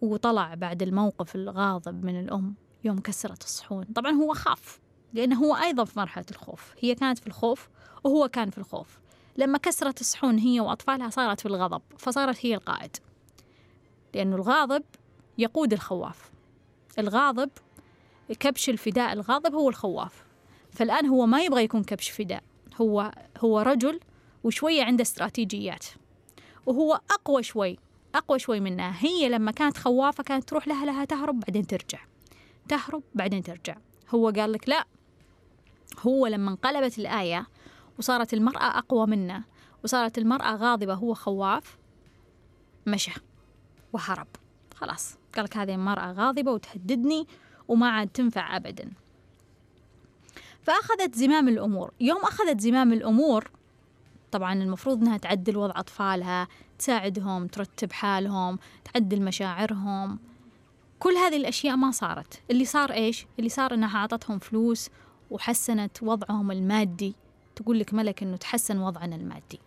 وطلع 0.00 0.54
بعد 0.54 0.82
الموقف 0.82 1.34
الغاضب 1.34 2.04
من 2.04 2.20
الأم 2.20 2.54
يوم 2.84 2.98
كسرت 2.98 3.42
الصحون. 3.42 3.84
طبعا 3.84 4.12
هو 4.12 4.34
خاف 4.34 4.80
لأنه 5.12 5.36
هو 5.36 5.54
أيضا 5.54 5.84
في 5.84 5.98
مرحلة 5.98 6.26
الخوف. 6.30 6.74
هي 6.78 6.94
كانت 6.94 7.18
في 7.18 7.26
الخوف 7.26 7.68
وهو 8.04 8.28
كان 8.28 8.50
في 8.50 8.58
الخوف. 8.58 9.00
لما 9.36 9.58
كسرت 9.58 10.00
الصحون 10.00 10.38
هي 10.38 10.60
وأطفالها 10.60 11.10
صارت 11.10 11.40
في 11.40 11.46
الغضب 11.46 11.82
فصارت 11.98 12.46
هي 12.46 12.54
القائد. 12.54 12.96
لأنه 14.14 14.36
الغاضب 14.36 14.82
يقود 15.38 15.72
الخواف. 15.72 16.30
الغاضب 16.98 17.50
كبش 18.40 18.68
الفداء 18.68 19.12
الغاضب 19.12 19.54
هو 19.54 19.68
الخواف. 19.68 20.24
فالآن 20.72 21.06
هو 21.06 21.26
ما 21.26 21.42
يبغى 21.42 21.64
يكون 21.64 21.84
كبش 21.84 22.10
فداء. 22.10 22.42
هو 22.80 23.12
هو 23.38 23.60
رجل 23.60 24.00
وشوية 24.44 24.84
عنده 24.84 25.02
استراتيجيات. 25.02 25.86
وهو 26.66 27.00
أقوى 27.10 27.42
شوي 27.42 27.78
أقوى 28.14 28.38
شوي 28.38 28.60
منها 28.60 28.94
هي 28.98 29.28
لما 29.28 29.52
كانت 29.52 29.76
خوافة 29.76 30.22
كانت 30.22 30.48
تروح 30.48 30.68
لها 30.68 30.86
لها 30.86 31.04
تهرب 31.04 31.40
بعدين 31.40 31.66
ترجع. 31.66 31.98
تهرب 32.68 33.02
بعدين 33.14 33.42
ترجع. 33.42 33.76
هو 34.10 34.28
قال 34.28 34.52
لك 34.52 34.68
لا. 34.68 34.84
هو 36.00 36.26
لما 36.26 36.50
انقلبت 36.50 36.98
الآية 36.98 37.46
وصارت 37.98 38.34
المرأة 38.34 38.78
أقوى 38.78 39.06
منه 39.06 39.44
وصارت 39.84 40.18
المرأة 40.18 40.56
غاضبة 40.56 40.94
هو 40.94 41.14
خواف 41.14 41.78
مشى. 42.86 43.12
وهرب. 43.92 44.26
خلاص. 44.74 45.16
قال 45.36 45.44
لك 45.44 45.56
هذه 45.56 45.74
المرأة 45.74 46.12
غاضبة 46.12 46.50
وتهددني 46.52 47.26
وما 47.68 47.90
عاد 47.90 48.08
تنفع 48.08 48.56
أبدا. 48.56 48.90
فأخذت 50.62 51.14
زمام 51.14 51.48
الأمور. 51.48 51.92
يوم 52.00 52.22
أخذت 52.22 52.60
زمام 52.60 52.92
الأمور 52.92 53.50
طبعا 54.32 54.52
المفروض 54.52 55.00
أنها 55.00 55.16
تعدل 55.16 55.56
وضع 55.56 55.80
أطفالها 55.80 56.48
تساعدهم 56.78 57.46
ترتب 57.46 57.92
حالهم 57.92 58.58
تعدل 58.84 59.22
مشاعرهم. 59.22 60.18
كل 60.98 61.12
هذه 61.12 61.36
الأشياء 61.36 61.76
ما 61.76 61.90
صارت. 61.90 62.40
اللي 62.50 62.64
صار 62.64 62.92
إيش؟ 62.92 63.26
اللي 63.38 63.48
صار 63.48 63.74
أنها 63.74 63.98
أعطتهم 63.98 64.38
فلوس 64.38 64.90
وحسنت 65.30 66.02
وضعهم 66.02 66.50
المادي. 66.50 67.14
تقول 67.56 67.78
لك 67.78 67.94
ملك 67.94 68.22
أنه 68.22 68.36
تحسن 68.36 68.78
وضعنا 68.78 69.16
المادي. 69.16 69.60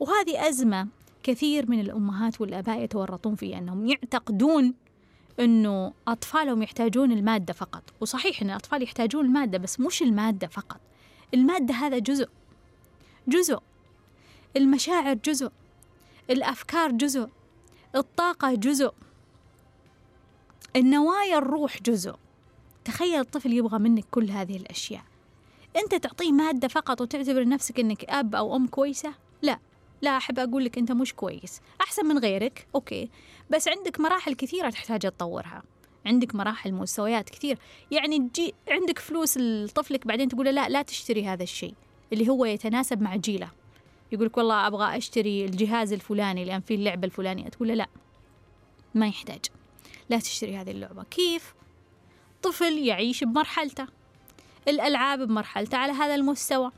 وهذه 0.00 0.48
أزمة 0.48 0.88
كثير 1.22 1.70
من 1.70 1.80
الأمهات 1.80 2.40
والآباء 2.40 2.82
يتورطون 2.82 3.34
فيها 3.34 3.58
أنهم 3.58 3.86
يعتقدون 3.86 4.74
أنه 5.40 5.92
أطفالهم 6.08 6.62
يحتاجون 6.62 7.12
المادة 7.12 7.52
فقط. 7.52 7.82
وصحيح 8.00 8.42
أن 8.42 8.50
الأطفال 8.50 8.82
يحتاجون 8.82 9.24
المادة 9.24 9.58
بس 9.58 9.80
مش 9.80 10.02
المادة 10.02 10.46
فقط. 10.46 10.80
المادة 11.34 11.74
هذا 11.74 11.98
جزء. 11.98 12.28
جزء. 13.28 13.58
المشاعر 14.56 15.14
جزء. 15.14 15.50
الأفكار 16.30 16.90
جزء. 16.92 17.28
الطاقة 17.96 18.54
جزء. 18.54 18.92
النوايا 20.76 21.38
الروح 21.38 21.82
جزء. 21.82 22.14
تخيل 22.84 23.20
الطفل 23.20 23.52
يبغى 23.52 23.78
منك 23.78 24.04
كل 24.10 24.30
هذه 24.30 24.56
الأشياء. 24.56 25.02
أنت 25.76 25.94
تعطيه 25.94 26.32
مادة 26.32 26.68
فقط 26.68 27.00
وتعتبر 27.00 27.48
نفسك 27.48 27.80
أنك 27.80 28.04
أب 28.04 28.34
أو 28.34 28.56
أم 28.56 28.66
كويسة؟ 28.66 29.14
لا. 29.42 29.58
لا 30.02 30.16
أحب 30.16 30.38
أقول 30.38 30.64
لك 30.64 30.78
أنت 30.78 30.92
مش 30.92 31.14
كويس 31.14 31.60
أحسن 31.80 32.06
من 32.06 32.18
غيرك 32.18 32.66
أوكي. 32.74 33.08
بس 33.50 33.68
عندك 33.68 34.00
مراحل 34.00 34.34
كثيرة 34.34 34.70
تحتاج 34.70 35.00
تطورها. 35.00 35.62
عندك 36.06 36.34
مراحل 36.34 36.72
مستويات 36.72 37.30
كثير. 37.30 37.58
يعني 37.90 38.18
تجي 38.18 38.54
عندك 38.68 38.98
فلوس 38.98 39.38
لطفلك 39.38 40.06
بعدين 40.06 40.28
تقول 40.28 40.46
لا 40.46 40.68
لا 40.68 40.82
تشتري 40.82 41.26
هذا 41.26 41.42
الشيء 41.42 41.74
اللي 42.12 42.28
هو 42.28 42.44
يتناسب 42.44 43.02
مع 43.02 43.16
جيله. 43.16 43.50
يقول 44.12 44.26
لك 44.26 44.36
والله 44.36 44.66
أبغى 44.66 44.96
أشتري 44.96 45.44
الجهاز 45.44 45.92
الفلاني 45.92 46.44
لأن 46.44 46.60
فيه 46.60 46.74
اللعبة 46.74 47.06
الفلانية. 47.06 47.48
تقول 47.48 47.68
له 47.68 47.74
لا 47.74 47.86
ما 48.94 49.08
يحتاج. 49.08 49.44
لا 50.10 50.18
تشتري 50.18 50.56
هذه 50.56 50.70
اللعبة. 50.70 51.02
كيف؟ 51.02 51.54
طفل 52.42 52.78
يعيش 52.78 53.24
بمرحلته. 53.24 53.86
الألعاب 54.68 55.18
بمرحلته 55.18 55.78
على 55.78 55.92
هذا 55.92 56.14
المستوى. 56.14 56.70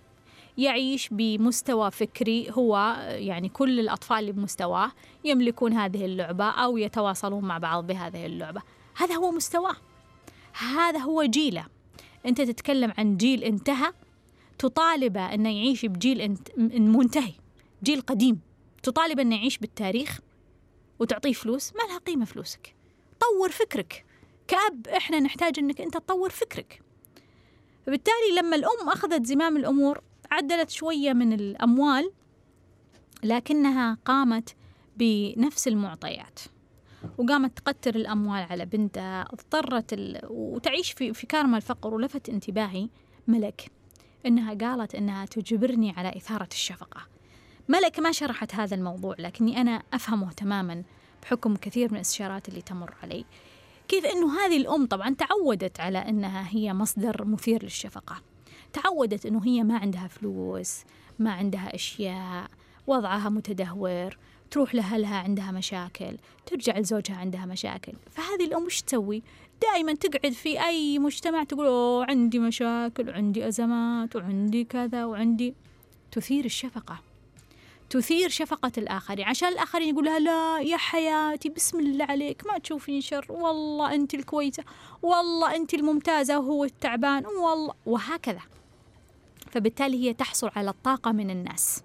يعيش 0.59 1.09
بمستوى 1.11 1.90
فكري 1.90 2.51
هو 2.51 2.97
يعني 3.09 3.49
كل 3.49 3.81
الأطفال 3.81 4.19
اللي 4.19 4.33
بمستواه 4.33 4.93
يملكون 5.25 5.73
هذه 5.73 6.05
اللعبة 6.05 6.45
أو 6.45 6.79
يتواصلون 6.79 7.45
مع 7.45 7.59
بعض 7.59 7.87
بهذه 7.87 8.27
اللعبة. 8.27 8.62
هذا 8.97 9.14
هو 9.14 9.31
مستواه. 9.31 9.77
هذا 10.53 10.99
هو 10.99 11.25
جيله. 11.25 11.67
أنت 12.27 12.40
تتكلم 12.40 12.93
عن 12.99 13.17
جيل 13.17 13.45
انتهى 13.45 13.93
تطالبه 14.59 15.35
أنه 15.35 15.57
يعيش 15.57 15.87
بجيل 15.87 16.37
منتهي 16.75 17.33
جيل 17.83 18.01
قديم. 18.01 18.40
تطالبه 18.83 19.23
أنه 19.23 19.37
يعيش 19.37 19.59
بالتاريخ 19.59 20.19
وتعطيه 20.99 21.33
فلوس 21.33 21.73
ما 21.73 21.83
لها 21.88 21.99
قيمة 21.99 22.25
فلوسك. 22.25 22.75
طور 23.21 23.51
فكرك. 23.51 24.05
كأب 24.49 24.87
إحنا 24.87 25.21
نحتاج 25.21 25.59
أنك 25.59 25.81
أنت 25.81 25.95
تطور 25.95 26.31
فكرك. 26.31 26.83
فبالتالي 27.87 28.37
لما 28.38 28.57
الأم 28.57 28.88
أخذت 28.88 29.27
زمام 29.27 29.57
الأمور 29.57 30.01
عدلت 30.35 30.70
شوية 30.70 31.12
من 31.12 31.33
الأموال 31.33 32.11
لكنها 33.23 33.99
قامت 34.05 34.55
بنفس 34.97 35.68
المعطيات 35.68 36.40
وقامت 37.18 37.59
تقتر 37.59 37.94
الأموال 37.94 38.42
على 38.42 38.66
بنتها 38.66 39.23
اضطرت 39.23 39.92
ال... 39.92 40.20
وتعيش 40.31 40.92
في 40.92 41.14
في 41.14 41.27
كارما 41.27 41.57
الفقر 41.57 41.94
ولفت 41.94 42.29
انتباهي 42.29 42.88
ملك 43.29 43.70
إنها 44.27 44.55
قالت 44.55 44.94
إنها 44.94 45.27
تجبرني 45.27 45.90
على 45.90 46.16
إثارة 46.16 46.49
الشفقة. 46.53 47.01
ملك 47.68 47.99
ما 47.99 48.12
شرحت 48.12 48.55
هذا 48.55 48.77
الموضوع 48.77 49.14
لكني 49.18 49.61
أنا 49.61 49.83
أفهمه 49.92 50.33
تماما 50.33 50.83
بحكم 51.23 51.57
كثير 51.57 51.88
من 51.90 51.97
الاستشارات 51.97 52.49
اللي 52.49 52.62
تمر 52.62 52.94
علي. 53.03 53.25
كيف 53.88 54.05
أنه 54.05 54.38
هذه 54.38 54.57
الأم 54.57 54.87
طبعا 54.87 55.14
تعودت 55.14 55.81
على 55.81 55.99
أنها 55.99 56.49
هي 56.51 56.75
مصدر 56.75 57.25
مثير 57.25 57.62
للشفقة. 57.62 58.23
تعودت 58.82 59.26
أنه 59.26 59.44
هي 59.44 59.62
ما 59.62 59.78
عندها 59.78 60.08
فلوس 60.08 60.84
ما 61.18 61.32
عندها 61.32 61.74
أشياء 61.74 62.50
وضعها 62.87 63.28
متدهور 63.28 64.18
تروح 64.50 64.74
لأهلها 64.74 65.16
عندها 65.16 65.50
مشاكل 65.50 66.16
ترجع 66.46 66.78
لزوجها 66.78 67.16
عندها 67.16 67.46
مشاكل. 67.46 67.92
فهذه 68.10 68.44
الأم 68.44 68.64
وش 68.64 68.82
تسوي؟ 68.82 69.22
دائما 69.62 69.94
تقعد 69.94 70.32
في 70.32 70.64
أي 70.64 70.98
مجتمع 70.98 71.44
تقول 71.44 71.66
أوه 71.66 72.06
عندي 72.10 72.38
مشاكل 72.38 73.08
وعندي 73.08 73.48
أزمات 73.48 74.16
وعندي 74.16 74.64
كذا 74.64 75.04
وعندي 75.04 75.54
تثير 76.12 76.44
الشفقة. 76.44 77.00
تثير 77.90 78.29
شفقة 78.29 78.72
الآخرين. 78.79 79.27
عشان 79.27 79.48
الآخرين 79.48 79.88
يقول 79.88 80.04
لها 80.04 80.18
لا 80.18 80.60
يا 80.60 80.77
حياتي 80.77 81.48
بسم 81.48 81.81
الله 81.81 82.04
عليك 82.04 82.46
ما 82.46 82.58
تشوفين 82.58 83.00
شر 83.00 83.27
والله 83.29 83.94
أنت 83.94 84.14
الكويسة 84.14 84.64
والله 85.02 85.56
أنت 85.56 85.75
الممتازة 85.75 86.38
وهو 86.38 86.64
التعبان 86.64 87.27
والله 87.27 87.75
وهكذا. 87.87 88.40
فبالتالي 89.55 90.09
هي 90.09 90.15
تحصل 90.15 90.50
على 90.57 90.71
الطاقة 90.71 91.13
من 91.13 91.31
الناس 91.31 91.83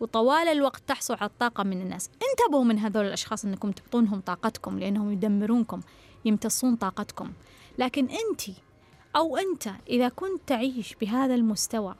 وطوال 0.00 0.48
الوقت 0.48 0.82
تحصل 0.86 1.14
على 1.14 1.30
الطاقة 1.30 1.64
من 1.64 1.82
الناس 1.82 2.10
انتبهوا 2.30 2.64
من 2.64 2.78
هذول 2.78 3.06
الأشخاص 3.06 3.44
أنكم 3.44 3.70
تعطونهم 3.70 4.20
طاقتكم 4.20 4.78
لأنهم 4.78 5.12
يدمرونكم 5.12 5.80
يمتصون 6.24 6.76
طاقتكم 6.76 7.32
لكن 7.78 8.04
أنت 8.04 8.42
أو 9.16 9.36
أنت 9.36 9.70
إذا 9.88 10.08
كنت 10.08 10.40
تعيش 10.46 10.94
بهذا 11.00 11.34
المستوى 11.34 11.94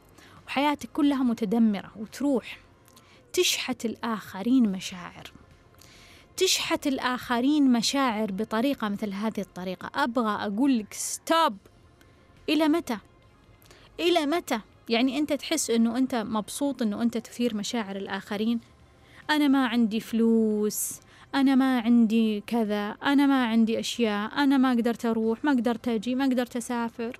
وحياتك 0.47 0.89
كلها 0.93 1.23
متدمرة 1.23 1.91
وتروح 1.95 2.59
تشحت 3.33 3.85
الآخرين 3.85 4.71
مشاعر 4.71 5.31
تشحت 6.37 6.87
الآخرين 6.87 7.71
مشاعر 7.71 8.31
بطريقة 8.31 8.89
مثل 8.89 9.13
هذه 9.13 9.41
الطريقة 9.41 9.91
أبغى 9.95 10.45
أقول 10.45 10.79
لك 10.79 10.93
ستوب 10.93 11.57
إلى 12.49 12.67
متى؟ 12.67 12.97
إلى 13.99 14.25
متى؟ 14.25 14.61
يعني 14.91 15.17
أنت 15.17 15.33
تحس 15.33 15.69
أنه 15.69 15.97
أنت 15.97 16.15
مبسوط 16.15 16.81
أنه 16.81 17.01
أنت 17.01 17.17
تثير 17.17 17.55
مشاعر 17.55 17.95
الآخرين؟ 17.95 18.59
أنا 19.29 19.47
ما 19.47 19.67
عندي 19.67 19.99
فلوس 19.99 20.99
أنا 21.35 21.55
ما 21.55 21.79
عندي 21.79 22.41
كذا 22.47 22.89
أنا 22.89 23.25
ما 23.25 23.45
عندي 23.45 23.79
أشياء 23.79 24.33
أنا 24.43 24.57
ما 24.57 24.71
قدرت 24.71 25.05
أروح 25.05 25.43
ما 25.43 25.51
قدرت 25.51 25.87
أجي 25.87 26.15
ما 26.15 26.25
قدرت 26.25 26.55
أسافر. 26.55 27.19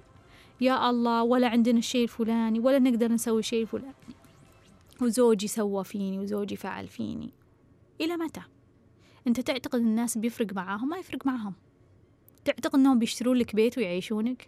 يا 0.62 0.90
الله 0.90 1.24
ولا 1.24 1.48
عندنا 1.48 1.78
الشيء 1.78 2.04
الفلاني 2.04 2.60
ولا 2.60 2.80
نقدر 2.80 3.12
نسوي 3.12 3.40
الشيء 3.40 3.62
الفلاني. 3.62 3.94
وزوجي 5.02 5.48
سوى 5.48 5.84
فيني 5.84 6.20
وزوجي 6.20 6.56
فعل 6.56 6.88
فيني. 6.88 7.30
إلى 8.02 8.18
متى؟ 8.18 8.42
أنت 9.28 9.40
تعتقد 9.40 9.80
الناس 9.80 10.18
بيفرق 10.18 10.54
معاهم؟ 10.54 10.90
ما 10.90 10.98
يفرق 10.98 11.26
معاهم. 11.26 11.54
تعتقد 12.46 12.76
أنهم 12.76 13.00
بيشترون 13.00 13.38
لك 13.38 13.56
بيت 13.56 13.78
ويعيشونك؟ 13.78 14.48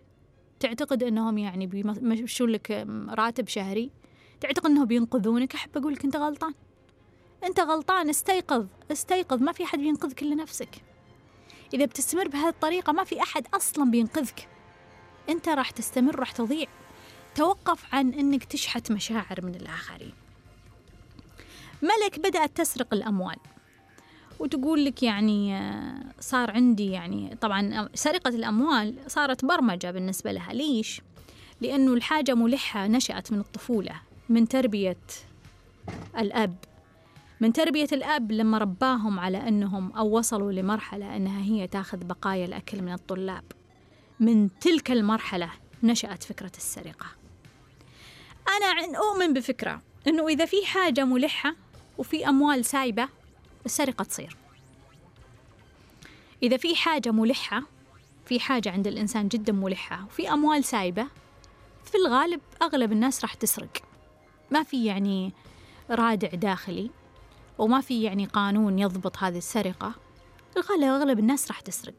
تعتقد 0.63 1.03
أنهم 1.03 1.37
يعني 1.37 1.67
بيمشون 1.67 2.49
لك 2.49 2.87
راتب 3.09 3.47
شهري. 3.47 3.91
تعتقد 4.41 4.65
أنهم 4.65 4.85
بينقذونك. 4.85 5.55
أحب 5.55 5.77
أقول 5.77 5.93
لك 5.93 6.05
أنت 6.05 6.15
غلطان. 6.15 6.53
أنت 7.43 7.59
غلطان. 7.59 8.09
استيقظ. 8.09 8.65
استيقظ. 8.91 9.41
ما 9.41 9.51
في 9.51 9.63
أحد 9.63 9.79
بينقذك 9.79 10.21
إلا 10.21 10.35
نفسك. 10.35 10.69
إذا 11.73 11.85
بتستمر 11.85 12.27
بهذه 12.27 12.49
الطريقة 12.49 12.93
ما 12.93 13.03
في 13.03 13.21
أحد 13.21 13.47
أصلا 13.53 13.91
بينقذك. 13.91 14.47
أنت 15.29 15.49
راح 15.49 15.71
تستمر 15.71 16.19
راح 16.19 16.31
تضيع. 16.31 16.67
توقف 17.35 17.95
عن 17.95 18.13
أنك 18.13 18.43
تشحت 18.43 18.91
مشاعر 18.91 19.45
من 19.45 19.55
الآخرين. 19.55 20.13
ملك 21.81 22.19
بدأت 22.19 22.57
تسرق 22.57 22.93
الأموال. 22.93 23.37
وتقول 24.39 24.85
لك 24.85 25.03
يعني 25.03 25.57
آه، 25.57 26.03
صار 26.19 26.51
عندي 26.51 26.91
يعني 26.91 27.37
طبعا 27.41 27.89
سرقة 27.93 28.29
الأموال 28.29 28.95
صارت 29.07 29.45
برمجة 29.45 29.91
بالنسبة 29.91 30.31
لها. 30.31 30.53
ليش؟ 30.53 31.01
لأنه 31.61 31.93
الحاجة 31.93 32.33
ملحة 32.33 32.87
نشأت 32.87 33.31
من 33.31 33.39
الطفولة 33.39 33.95
من 34.29 34.47
تربية 34.47 34.97
الأب. 36.17 36.55
من 37.41 37.53
تربية 37.53 37.87
الأب 37.91 38.31
لما 38.31 38.57
رباهم 38.57 39.19
على 39.19 39.47
أنهم 39.47 39.91
أو 39.91 40.17
وصلوا 40.17 40.51
لمرحلة 40.51 41.15
أنها 41.15 41.41
هي 41.41 41.67
تاخذ 41.67 41.97
بقايا 41.97 42.45
الأكل 42.45 42.81
من 42.81 42.93
الطلاب. 42.93 43.43
من 44.19 44.49
تلك 44.59 44.91
المرحلة 44.91 45.49
نشأت 45.83 46.23
فكرة 46.23 46.51
السرقة. 46.57 47.05
أنا 48.47 48.97
أؤمن 48.97 49.33
بفكرة 49.33 49.81
أنه 50.07 50.27
إذا 50.27 50.45
في 50.45 50.65
حاجة 50.65 51.05
ملحة 51.05 51.55
وفي 51.97 52.29
أموال 52.29 52.65
سايبة 52.65 53.09
السرقة 53.65 54.03
تصير. 54.03 54.37
إذا 56.43 56.57
في 56.57 56.75
حاجة 56.75 57.11
ملحة 57.11 57.63
في 58.25 58.39
حاجة 58.39 58.71
عند 58.71 58.87
الإنسان 58.87 59.27
جدا 59.27 59.53
ملحة 59.53 60.05
وفي 60.05 60.29
أموال 60.29 60.63
سايبة 60.63 61.07
في 61.85 61.97
الغالب 61.97 62.41
أغلب 62.61 62.91
الناس 62.91 63.21
راح 63.21 63.33
تسرق. 63.33 63.77
ما 64.51 64.63
في 64.63 64.85
يعني 64.85 65.31
رادع 65.89 66.27
داخلي 66.27 66.89
وما 67.57 67.81
في 67.81 68.03
يعني 68.03 68.25
قانون 68.25 68.79
يضبط 68.79 69.17
هذه 69.17 69.37
السرقة. 69.37 69.93
الغالب 70.57 70.83
أغلب 70.83 71.19
الناس 71.19 71.47
راح 71.47 71.59
تسرق. 71.59 71.95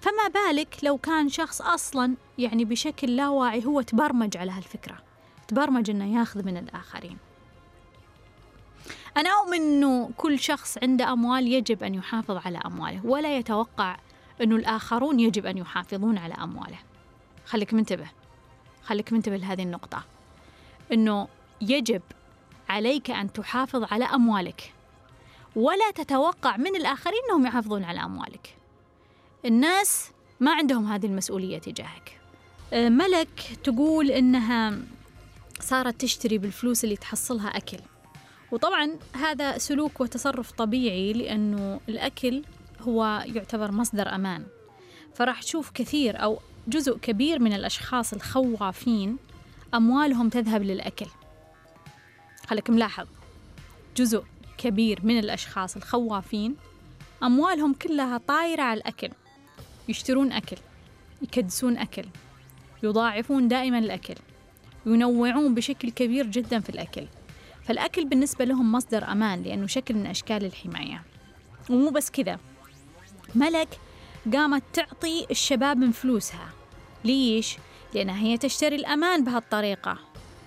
فما 0.00 0.28
بالك 0.28 0.76
لو 0.82 0.98
كان 0.98 1.28
شخص 1.28 1.62
أصلا 1.62 2.14
يعني 2.38 2.64
بشكل 2.64 3.16
لا 3.16 3.28
واعي 3.28 3.66
هو 3.66 3.80
تبرمج 3.80 4.36
على 4.36 4.50
هالفكرة. 4.50 4.98
تبرمج 5.48 5.90
أنه 5.90 6.18
ياخذ 6.18 6.44
من 6.46 6.56
الآخرين. 6.56 7.18
أنا 9.16 9.30
أؤمن 9.30 9.60
أنه 9.60 10.10
كل 10.16 10.38
شخص 10.38 10.78
عنده 10.82 11.12
أموال 11.12 11.52
يجب 11.52 11.82
أن 11.82 11.94
يحافظ 11.94 12.46
على 12.46 12.58
أمواله 12.58 13.06
ولا 13.06 13.36
يتوقع 13.36 13.96
أنه 14.42 14.56
الآخرون 14.56 15.20
يجب 15.20 15.46
أن 15.46 15.58
يحافظون 15.58 16.18
على 16.18 16.34
أمواله. 16.34 16.78
خليك 17.46 17.74
منتبه 17.74 18.06
خليك 18.82 19.12
منتبه 19.12 19.36
لهذه 19.36 19.62
النقطة. 19.62 20.04
أنه 20.92 21.28
يجب 21.60 22.02
عليك 22.68 23.10
أن 23.10 23.32
تحافظ 23.32 23.84
على 23.92 24.04
أموالك 24.04 24.74
ولا 25.56 25.90
تتوقع 25.90 26.56
من 26.56 26.76
الآخرين 26.76 27.20
أنهم 27.30 27.46
يحافظون 27.46 27.84
على 27.84 28.00
أموالك. 28.00 28.56
الناس 29.44 30.10
ما 30.40 30.54
عندهم 30.54 30.86
هذه 30.86 31.06
المسؤولية 31.06 31.58
تجاهك. 31.58 32.20
أه، 32.72 32.88
ملك 32.88 33.58
تقول 33.64 34.10
إنها 34.10 34.78
صارت 35.60 36.00
تشتري 36.00 36.38
بالفلوس 36.38 36.84
اللي 36.84 36.96
تحصلها 36.96 37.48
أكل. 37.48 37.78
وطبعا 38.52 38.96
هذا 39.12 39.58
سلوك 39.58 40.00
وتصرف 40.00 40.50
طبيعي 40.50 41.12
لأنه 41.12 41.80
الأكل 41.88 42.42
هو 42.80 43.24
يعتبر 43.26 43.72
مصدر 43.72 44.14
أمان. 44.14 44.46
فراح 45.14 45.42
تشوف 45.42 45.70
كثير 45.70 46.22
أو 46.22 46.38
جزء 46.68 46.98
كبير 46.98 47.38
من 47.38 47.52
الأشخاص 47.52 48.12
الخوافين 48.12 49.16
أموالهم 49.74 50.28
تذهب 50.28 50.62
للأكل. 50.62 51.06
خليك 52.46 52.70
ملاحظ. 52.70 53.06
جزء 53.96 54.24
كبير 54.58 55.00
من 55.02 55.18
الأشخاص 55.18 55.76
الخوافين 55.76 56.56
أموالهم 57.22 57.74
كلها 57.74 58.18
طايرة 58.18 58.62
على 58.62 58.80
الأكل. 58.80 59.10
يشترون 59.88 60.32
أكل 60.32 60.56
يكدسون 61.22 61.78
أكل 61.78 62.04
يضاعفون 62.82 63.48
دائما 63.48 63.78
الأكل 63.78 64.14
ينوعون 64.86 65.54
بشكل 65.54 65.90
كبير 65.90 66.26
جدا 66.26 66.60
في 66.60 66.70
الأكل. 66.70 67.06
فالأكل 67.64 68.04
بالنسبة 68.04 68.44
لهم 68.44 68.72
مصدر 68.72 69.12
أمان 69.12 69.42
لأنه 69.42 69.66
شكل 69.66 69.94
من 69.94 70.06
أشكال 70.06 70.44
الحماية. 70.44 71.02
ومو 71.70 71.90
بس 71.90 72.10
كذا. 72.10 72.38
ملك 73.34 73.68
قامت 74.32 74.62
تعطي 74.72 75.26
الشباب 75.30 75.76
من 75.76 75.90
فلوسها. 75.90 76.48
ليش؟ 77.04 77.56
لأنها 77.94 78.18
هي 78.18 78.38
تشتري 78.38 78.76
الأمان 78.76 79.24
بهالطريقة. 79.24 79.98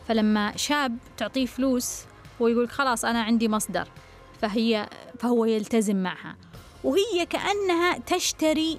فلما 0.07 0.57
شاب 0.57 0.97
تعطيه 1.17 1.45
فلوس 1.45 2.01
هو 2.41 2.67
خلاص 2.67 3.05
أنا 3.05 3.21
عندي 3.21 3.47
مصدر. 3.47 3.87
فهي 4.41 4.89
فهو 5.19 5.45
يلتزم 5.45 6.03
معها. 6.03 6.35
وهي 6.83 7.25
كأنها 7.29 7.97
تشتري 7.97 8.77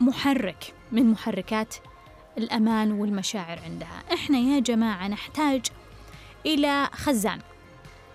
محرك 0.00 0.74
من 0.92 1.10
محركات 1.10 1.74
الأمان 2.38 2.92
والمشاعر 2.92 3.58
عندها. 3.58 4.02
إحنا 4.12 4.38
يا 4.38 4.60
جماعة 4.60 5.08
نحتاج 5.08 5.66
إلى 6.46 6.88
خزان. 6.92 7.38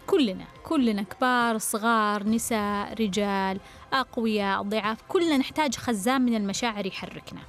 كلنا 0.08 0.46
كلنا 0.64 1.02
كبار 1.02 1.58
صغار 1.58 2.24
نساء 2.24 2.94
رجال 2.94 3.60
أقوياء 3.94 4.62
ضعاف 4.62 4.98
كلنا 5.08 5.38
نحتاج 5.38 5.76
خزان 5.76 6.22
من 6.22 6.36
المشاعر 6.36 6.86
يحركنا. 6.86 7.40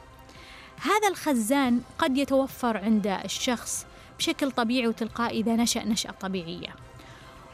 هذا 0.81 1.09
الخزان 1.09 1.81
قد 1.99 2.17
يتوفر 2.17 2.77
عند 2.77 3.07
الشخص 3.07 3.87
بشكل 4.19 4.51
طبيعي 4.51 4.89
وتلقائي 4.89 5.41
إذا 5.41 5.57
نشأ 5.57 5.85
نشأة 5.85 6.11
طبيعية. 6.11 6.77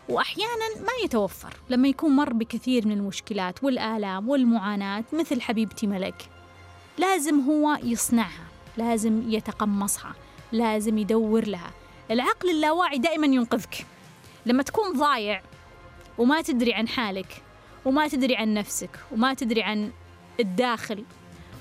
وأحيانا 0.08 0.80
ما 0.80 1.04
يتوفر 1.04 1.56
لما 1.70 1.88
يكون 1.88 2.16
مر 2.16 2.32
بكثير 2.32 2.86
من 2.86 2.92
المشكلات 2.92 3.64
والآلام 3.64 4.28
والمعاناة 4.28 5.04
مثل 5.12 5.40
حبيبتي 5.40 5.86
ملك. 5.86 6.28
لازم 6.98 7.40
هو 7.40 7.78
يصنعها 7.82 8.46
لازم 8.76 9.30
يتقمصها 9.30 10.14
لازم 10.52 10.98
يدور 10.98 11.46
لها. 11.46 11.70
العقل 12.12 12.50
اللاواعي 12.50 12.98
دائما 12.98 13.26
ينقذك. 13.26 13.86
لما 14.46 14.62
تكون 14.62 14.98
ضايع 14.98 15.42
وما 16.18 16.42
تدري 16.42 16.74
عن 16.74 16.88
حالك 16.88 17.42
وما 17.84 18.08
تدري 18.08 18.36
عن 18.36 18.54
نفسك 18.54 18.90
وما 19.12 19.34
تدري 19.34 19.62
عن 19.62 19.90
الداخل 20.40 21.04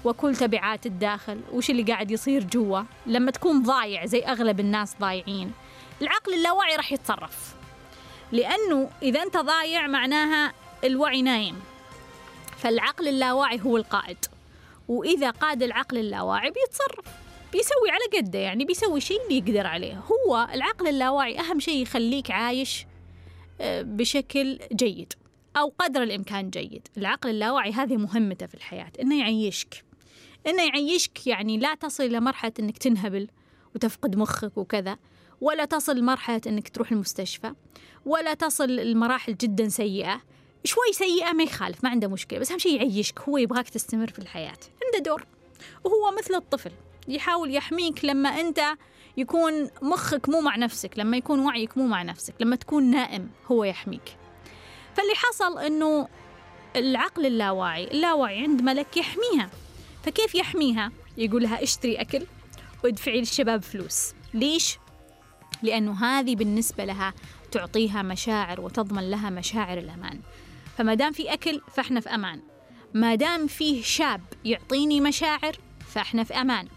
وكل 0.06 0.36
تبعات 0.36 0.86
الداخل 0.86 1.42
وش 1.52 1.70
اللي 1.70 1.84
قاعد 1.84 2.12
يصير 2.12 2.44
جوا 2.44 2.82
لما 3.06 3.32
تكون 3.32 3.64
ضايع 3.64 4.06
زي 4.06 4.20
أغلب 4.20 4.60
الناس 4.60 4.96
ضايعين 5.00 5.52
العقل 6.02 6.34
اللاواعي 6.34 6.76
راح 6.76 6.92
يتصرف. 6.92 7.56
لأنه 8.32 8.90
إذا 9.02 9.24
أنت 9.24 9.38
ضايع 9.38 9.88
معناها 9.88 10.54
الوعي 10.84 11.22
نايم. 11.22 11.62
فالعقل 12.58 13.08
اللاواعي 13.08 13.62
هو 13.62 13.78
القائد. 13.78 14.18
وإذا 14.88 15.30
قاد 15.30 15.64
العقل 15.64 15.98
اللاواعي 15.98 16.52
بيتصرف. 16.52 17.06
بيسوي 17.52 17.90
على 17.90 18.22
قده 18.22 18.40
يعني 18.40 18.66
بيسوي 18.66 19.02
شيء 19.02 19.22
اللي 19.24 19.38
يقدر 19.38 19.68
عليه. 19.68 19.94
هو 19.94 20.48
العقل 20.54 20.88
اللاواعي 20.88 21.40
أهم 21.40 21.60
شيء 21.60 21.82
يخليك 21.82 22.32
عايش 22.32 22.86
آه، 23.62 23.82
بشكل 23.82 24.60
جيد 24.74 25.14
أو 25.58 25.74
قدر 25.80 26.04
الإمكان 26.04 26.50
جيد. 26.50 26.88
العقل 26.98 27.30
اللاواعي 27.30 27.72
هذه 27.72 27.98
مهمته 27.98 28.46
في 28.46 28.54
الحياة 28.56 28.92
إنه 29.02 29.20
يعيشك. 29.20 29.84
إنه 30.48 30.64
يعيشك 30.64 31.28
يعني 31.28 31.58
لا 31.58 31.76
تصل 31.76 32.04
إلى 32.04 32.20
مرحلة 32.20 32.52
إنك 32.60 32.78
تنهبل 32.78 33.28
وتفقد 33.76 34.16
مخك 34.16 34.58
وكذا 34.58 34.98
ولا 35.42 35.66
تصل 35.66 35.98
لمرحلة 35.98 36.42
إنك 36.48 36.70
تروح 36.70 36.92
المستشفى 36.92 37.54
ولا 38.06 38.34
تصل 38.34 38.76
لمراحل 38.76 39.38
جدا 39.38 39.70
سيئة. 39.70 40.22
شوي 40.64 40.94
سيئة 40.94 41.32
ما 41.32 41.44
يخالف 41.44 41.84
ما 41.84 41.90
عنده 41.90 42.08
مشكلة 42.08 42.40
بس 42.40 42.52
أهم 42.52 42.60
شيء 42.60 42.76
يعيشك 42.76 43.20
هو 43.20 43.38
يبغاك 43.38 43.70
تستمر 43.70 44.08
في 44.08 44.20
الحياة. 44.20 44.58
عنده 44.86 45.00
دور 45.06 45.26
وهو 45.84 46.18
مثل 46.18 46.36
الطفل. 46.36 46.72
يحاول 47.08 47.56
يحميك 47.56 48.06
لما 48.06 48.30
أنت 48.30 48.62
يكون 49.18 49.70
مخك 49.82 50.30
مو 50.30 50.42
مع 50.42 50.56
نفسك 50.56 50.92
لما 50.98 51.18
يكون 51.18 51.40
وعيك 51.40 51.78
مو 51.78 51.88
مع 51.88 52.04
نفسك 52.04 52.34
لما 52.40 52.56
تكون 52.56 52.84
نائم 52.84 53.30
هو 53.52 53.64
يحميك. 53.64 54.18
فاللي 54.96 55.14
حصل 55.16 55.60
أنه 55.60 56.08
العقل 56.76 57.26
اللاواعي 57.26 57.84
اللاواعي 57.84 58.44
عند 58.44 58.62
ملك 58.62 58.98
يحميها. 58.98 59.50
فكيف 60.04 60.36
يحميها؟ 60.36 60.92
يقول 61.18 61.44
لها 61.44 61.64
اشتري 61.64 61.96
أكل 61.96 62.26
وادفعي 62.84 63.20
للشباب 63.20 63.62
فلوس. 63.62 64.14
ليش؟ 64.34 64.78
لأنه 65.64 66.06
هذه 66.06 66.36
بالنسبة 66.36 66.86
لها 66.86 67.14
تعطيها 67.52 68.02
مشاعر 68.02 68.62
وتضمن 68.62 69.12
لها 69.12 69.30
مشاعر 69.30 69.78
الأمان. 69.78 70.20
فما 70.78 70.94
دام 70.94 71.12
في 71.12 71.34
أكل 71.34 71.62
فإحنا 71.76 72.00
في 72.00 72.10
أمان. 72.10 72.42
ما 72.94 73.16
دام 73.16 73.48
فيه 73.48 73.84
شاب 73.84 74.22
يعطيني 74.46 75.02
مشاعر 75.02 75.56
فإحنا 75.88 76.24
في 76.24 76.34
أمان. 76.34 76.68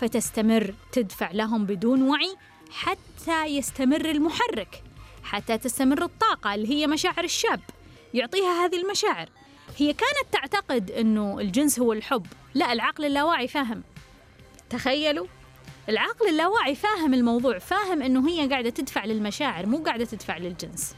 فتستمر 0.00 0.74
تدفع 0.92 1.30
لهم 1.30 1.66
بدون 1.66 2.02
وعي 2.02 2.36
حتى 2.70 3.44
يستمر 3.46 4.10
المحرك 4.10 4.82
حتى 5.24 5.58
تستمر 5.58 6.02
الطاقة 6.02 6.54
اللي 6.54 6.68
هي 6.68 6.86
مشاعر 6.86 7.24
الشاب. 7.24 7.60
يعطيها 8.14 8.64
هذه 8.64 8.76
المشاعر. 8.76 9.28
هي 9.78 9.92
كانت 9.92 10.32
تعتقد 10.32 10.90
أنه 10.90 11.40
الجنس 11.40 11.78
هو 11.78 11.92
الحب. 11.92 12.26
لا 12.54 12.72
العقل 12.72 13.04
اللاواعي 13.04 13.48
فاهم. 13.48 13.82
تخيلوا 14.70 15.26
العقل 15.88 16.28
اللاواعي 16.28 16.74
فاهم 16.74 17.14
الموضوع 17.14 17.58
فاهم 17.58 18.02
أنه 18.02 18.28
هي 18.28 18.48
قاعدة 18.48 18.70
تدفع 18.70 19.04
للمشاعر 19.04 19.66
مو 19.66 19.78
قاعدة 19.78 20.04
تدفع 20.04 20.38
للجنس. 20.38 20.94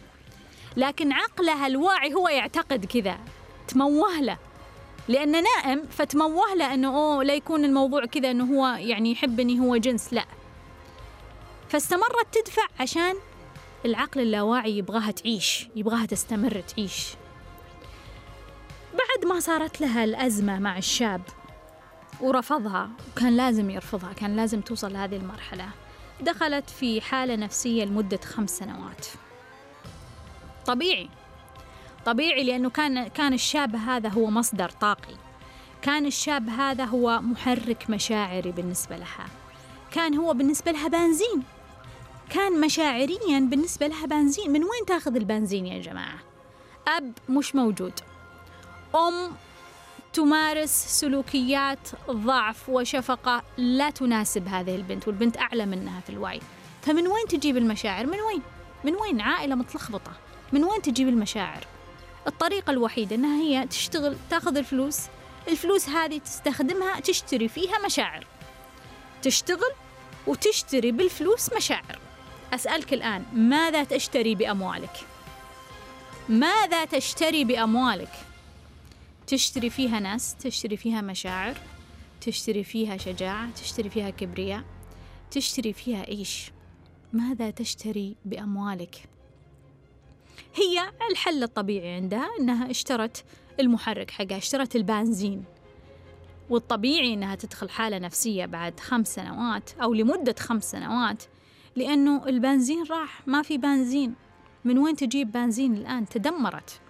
لكن 0.77 1.13
عقلها 1.13 1.67
الواعي 1.67 2.15
هو 2.15 2.29
يعتقد 2.29 2.85
كذا 2.85 3.19
تموه 3.69 4.21
له. 4.21 4.39
لأنه 5.09 5.41
نائم 5.41 5.83
فتموه 5.91 6.55
له 6.55 6.75
أنه 6.75 6.89
أوه 6.97 7.25
لا 7.25 7.35
يكون 7.35 7.65
الموضوع 7.65 8.05
كذا 8.05 8.31
أنه 8.31 8.45
هو 8.45 8.67
يعني 8.67 9.13
يحبني 9.13 9.61
هو 9.61 9.77
جنس 9.77 10.13
لا. 10.13 10.25
فاستمرت 11.69 12.27
تدفع 12.33 12.63
عشان 12.81 13.15
العقل 13.85 14.21
اللاواعي 14.21 14.79
يبغاها 14.79 15.11
تعيش 15.11 15.69
يبغاها 15.77 16.07
تستمر 16.07 16.61
تعيش. 16.61 17.09
بعد 18.93 19.33
ما 19.33 19.41
صارت 19.41 19.81
لها 19.81 20.05
الأزمة 20.05 20.59
مع 20.59 20.79
الشاب 20.79 21.23
ورفضها 22.21 22.91
وكان 23.13 23.37
لازم 23.37 23.71
يرفضها 23.71 24.13
كان 24.13 24.37
لازم 24.37 24.61
توصل 24.61 24.93
لهذه 24.93 25.17
المرحلة 25.17 25.69
دخلت 26.21 26.71
في 26.71 27.01
حالة 27.01 27.37
نفسية 27.37 27.85
لمدة 27.85 28.17
خمس 28.17 28.59
سنوات. 28.59 29.07
طبيعي. 30.67 31.09
طبيعي 32.07 32.45
لأنه 32.45 32.71
كان 32.71 33.09
كان 33.09 33.33
الشاب 33.33 33.77
هذا 33.77 34.09
هو 34.09 34.31
مصدر 34.31 34.69
طاقي. 34.69 35.15
كان 35.83 36.07
الشاب 36.07 36.49
هذا 36.49 36.85
هو 36.85 37.21
محرك 37.23 37.91
مشاعري 37.91 38.53
بالنسبة 38.53 38.97
لها. 38.97 39.27
كان 39.91 40.15
هو 40.15 40.35
بالنسبة 40.35 40.73
لها 40.73 40.89
بنزين. 40.89 41.43
كان 42.31 42.61
مشاعريا 42.61 43.41
بالنسبة 43.41 43.87
لها 43.87 44.07
بنزين. 44.07 44.51
من 44.51 44.61
وين 44.61 44.87
تاخذ 44.87 45.17
البنزين 45.17 45.67
يا 45.67 45.83
جماعة؟ 45.83 46.19
أب 46.89 47.13
مش 47.29 47.55
موجود. 47.55 47.93
أم 48.95 49.31
تمارس 50.13 51.01
سلوكيات 51.01 51.89
ضعف 52.11 52.69
وشفقة 52.69 53.43
لا 53.57 53.91
تناسب 53.91 54.49
هذه 54.49 54.77
البنت 54.77 55.09
والبنت 55.09 55.39
أعلى 55.39 55.67
منها 55.67 56.01
في 56.01 56.11
الوعي. 56.11 56.41
فمن 56.83 57.07
وين 57.07 57.27
تجيب 57.29 57.57
المشاعر؟ 57.57 58.07
من 58.07 58.21
وين؟ 58.21 58.43
من 58.85 58.95
وين؟ 58.95 59.21
عائلة 59.21 59.55
متلخبطة. 59.55 60.13
من 60.53 60.65
وين 60.65 60.83
تجيب 60.83 61.09
المشاعر؟ 61.09 61.67
الطريقة 62.27 62.71
الوحيدة 62.71 63.17
أنها 63.17 63.41
هي 63.41 63.67
تشتغل 63.67 64.17
تأخذ 64.31 64.57
الفلوس. 64.57 65.01
الفلوس 65.49 65.89
هذه 65.89 66.19
تستخدمها 66.19 67.01
تشتري 67.01 67.49
فيها 67.49 67.79
مشاعر. 67.87 68.27
تشتغل 69.23 69.73
وتشتري 70.27 70.93
بالفلوس 70.93 71.53
مشاعر. 71.53 71.99
أسألك 72.53 72.93
الآن 72.93 73.25
ماذا 73.33 73.85
تشتري 73.85 74.35
بأموالك؟ 74.35 75.07
ماذا 76.29 76.85
تشتري 76.85 77.45
بأموالك؟ 77.45 78.13
تشتري 79.27 79.71
فيها 79.71 80.01
ناس 80.01 80.35
تشتري 80.35 80.77
فيها 80.77 81.01
مشاعر 81.01 81.55
تشتري 82.21 82.65
فيها 82.65 82.97
شجاعة 82.97 83.51
تشتري 83.51 83.91
فيها 83.91 84.11
كبرياء 84.11 84.65
تشتري 85.31 85.73
فيها 85.73 86.09
إيش؟ 86.09 86.51
ماذا 87.13 87.51
تشتري 87.51 88.17
بأموالك؟ 88.25 89.09
هي 90.57 90.93
الحل 91.11 91.43
الطبيعي 91.43 91.95
عندها 91.95 92.29
أنها 92.41 92.71
اشترت 92.71 93.25
المحرك 93.61 94.11
حقها 94.11 94.37
اشترت 94.37 94.77
البنزين. 94.77 95.45
والطبيعي 96.51 97.15
أنها 97.15 97.35
تدخل 97.35 97.71
حالة 97.71 97.99
نفسية 97.99 98.47
بعد 98.47 98.81
خمس 98.81 99.15
سنوات 99.15 99.71
أو 99.83 99.95
لمدة 99.95 100.35
خمس 100.39 100.71
سنوات 100.71 101.23
لأنه 101.77 102.27
البنزين 102.27 102.85
راح 102.91 103.29
ما 103.29 103.43
في 103.43 103.59
بنزين. 103.59 104.15
من 104.65 104.79
وين 104.79 104.97
تجيب 104.97 105.33
بنزين 105.33 105.75
الآن؟ 105.77 106.09
تدمرت. 106.09 106.81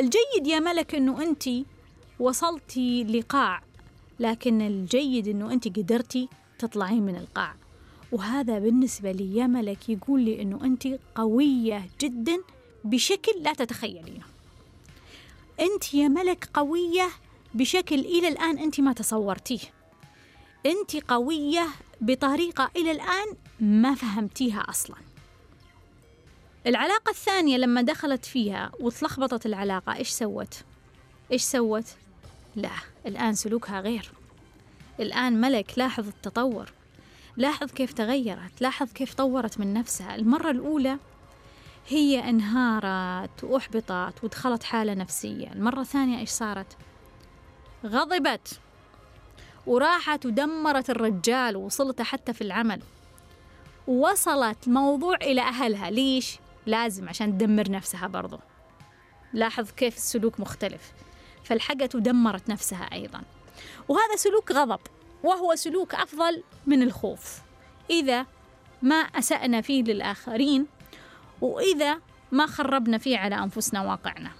الجيد 0.00 0.46
يا 0.46 0.58
ملك 0.58 0.94
أنه 0.94 1.22
أنت 1.22 1.44
وصلتي 2.20 3.04
لقاع 3.04 3.62
لكن 4.20 4.60
الجيد 4.60 5.28
أنه 5.28 5.52
أنت 5.52 5.78
قدرتي 5.78 6.28
تطلعين 6.58 7.02
من 7.02 7.16
القاع. 7.16 7.54
وهذا 8.12 8.58
بالنسبة 8.58 9.12
لي 9.12 9.36
يا 9.36 9.46
ملك 9.46 9.88
يقول 9.88 10.20
لي 10.20 10.42
أنه 10.42 10.64
أنت 10.64 10.88
قوية 11.14 11.88
جدا 12.00 12.38
بشكل 12.84 13.32
لا 13.42 13.52
تتخيلينه. 13.52 14.24
أنت 15.60 15.94
يا 15.94 16.08
ملك 16.08 16.48
قوية 16.54 17.08
بشكل 17.54 17.98
إلى 17.98 18.28
الآن 18.28 18.58
أنت 18.58 18.80
ما 18.80 18.92
تصورتيه. 18.92 19.60
أنت 20.66 20.96
قوية 20.96 21.66
بطريقة 22.00 22.70
إلى 22.76 22.90
الآن 22.90 23.36
ما 23.60 23.94
فهمتيها 23.94 24.60
أصلاً. 24.60 24.96
العلاقة 26.66 27.10
الثانية 27.10 27.56
لما 27.56 27.82
دخلت 27.82 28.24
فيها 28.24 28.72
وتلخبطت 28.80 29.46
العلاقة 29.46 29.96
إيش 29.96 30.08
سوت؟ 30.08 30.54
إيش 31.32 31.42
سوت؟ 31.42 31.84
لا 32.56 32.70
الآن 33.06 33.34
سلوكها 33.34 33.80
غير. 33.80 34.10
الآن 35.00 35.40
ملك 35.40 35.72
لاحظ 35.76 36.08
التطور. 36.08 36.72
لاحظ 37.40 37.70
كيف 37.70 37.92
تغيرت 37.92 38.60
لاحظ 38.60 38.92
كيف 38.92 39.14
طورت 39.14 39.60
من 39.60 39.74
نفسها. 39.74 40.14
المرة 40.14 40.50
الأولى 40.50 40.98
هي 41.88 42.28
انهارت 42.28 43.44
وأحبطت 43.44 44.24
ودخلت 44.24 44.62
حالة 44.62 44.94
نفسية. 44.94 45.52
المرة 45.52 45.80
الثانية 45.80 46.18
إيش 46.18 46.28
صارت؟ 46.30 46.76
غضبت 47.86 48.60
وراحت 49.66 50.26
ودمرت 50.26 50.90
الرجال 50.90 51.56
ووصلته 51.56 52.04
حتى 52.04 52.32
في 52.32 52.40
العمل. 52.40 52.82
وصلت 53.86 54.66
الموضوع 54.66 55.16
إلى 55.16 55.40
أهلها. 55.40 55.90
ليش؟ 55.90 56.38
لازم 56.66 57.08
عشان 57.08 57.38
تدمر 57.38 57.70
نفسها 57.70 58.06
برضو. 58.06 58.38
لاحظ 59.32 59.70
كيف 59.70 59.96
السلوك 59.96 60.40
مختلف. 60.40 60.92
فالحقت 61.44 61.94
ودمرت 61.94 62.48
نفسها 62.48 62.92
أيضا. 62.92 63.22
وهذا 63.88 64.16
سلوك 64.16 64.52
غضب. 64.52 64.80
وهو 65.22 65.54
سلوك 65.54 65.94
أفضل 65.94 66.42
من 66.66 66.82
الخوف. 66.82 67.40
إذا 67.90 68.26
ما 68.82 68.96
أسأنا 68.96 69.60
فيه 69.60 69.82
للآخرين 69.82 70.66
وإذا 71.40 72.00
ما 72.32 72.46
خربنا 72.46 72.98
فيه 72.98 73.18
على 73.18 73.34
أنفسنا 73.34 73.82
واقعنا 73.82 74.30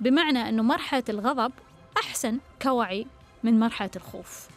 بمعنى 0.00 0.48
أنه 0.48 0.62
مرحلة 0.62 1.04
الغضب 1.08 1.52
أحسن 1.96 2.38
كوعي 2.62 3.06
من 3.42 3.60
مرحلة 3.60 3.90
الخوف. 3.96 4.48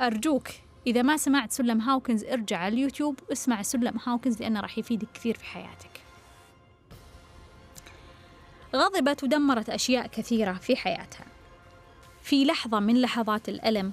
أرجوك 0.00 0.48
إذا 0.86 1.02
ما 1.02 1.16
سمعت 1.16 1.52
سلم 1.52 1.80
هاوكنز 1.80 2.24
ارجع 2.24 2.58
على 2.58 2.74
اليوتيوب 2.74 3.20
واسمع 3.30 3.62
سلم 3.62 3.98
هاوكنز 4.06 4.42
لأنه 4.42 4.60
راح 4.60 4.78
يفيدك 4.78 5.08
كثير 5.14 5.34
في 5.34 5.44
حياتك. 5.44 6.00
غضبت 8.76 9.22
ودمرت 9.22 9.70
أشياء 9.70 10.06
كثيرة 10.06 10.52
في 10.52 10.76
حياتها. 10.76 11.26
في 12.22 12.44
لحظة 12.44 12.80
من 12.80 13.00
لحظات 13.00 13.48
الألم 13.48 13.92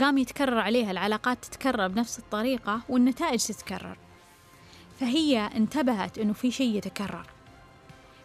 قام 0.00 0.18
يتكرر 0.18 0.58
عليها 0.58 0.90
العلاقات 0.90 1.44
تتكرر 1.44 1.88
بنفس 1.88 2.18
الطريقة 2.18 2.80
والنتائج 2.88 3.44
تتكرر. 3.46 3.96
فهي 5.00 5.38
انتبهت 5.38 6.18
أنه 6.18 6.32
في 6.32 6.50
شيء 6.50 6.76
يتكرر. 6.76 7.26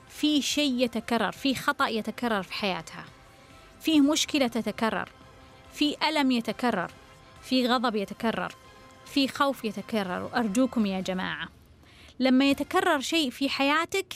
في 0.09 0.41
شيء 0.41 0.74
يتكرر 0.84 1.32
في 1.32 1.55
خطأ 1.55 1.88
يتكرر 1.88 2.43
في 2.43 2.53
حياتها. 2.53 3.05
في 3.82 4.01
مشكلة 4.01 4.47
تتكرر. 4.47 5.09
في 5.74 5.95
ألم 6.09 6.32
يتكرر. 6.32 6.91
في 7.41 7.68
غضب 7.68 7.95
يتكرر. 7.95 8.55
في 9.05 9.28
خوف 9.28 9.65
يتكرر. 9.65 10.24
وأرجوكم 10.24 10.86
يا 10.86 11.01
جماعة 11.01 11.47
لما 12.20 12.49
يتكرر 12.49 12.99
شيء 12.99 13.30
في 13.30 13.49
حياتك 13.49 14.13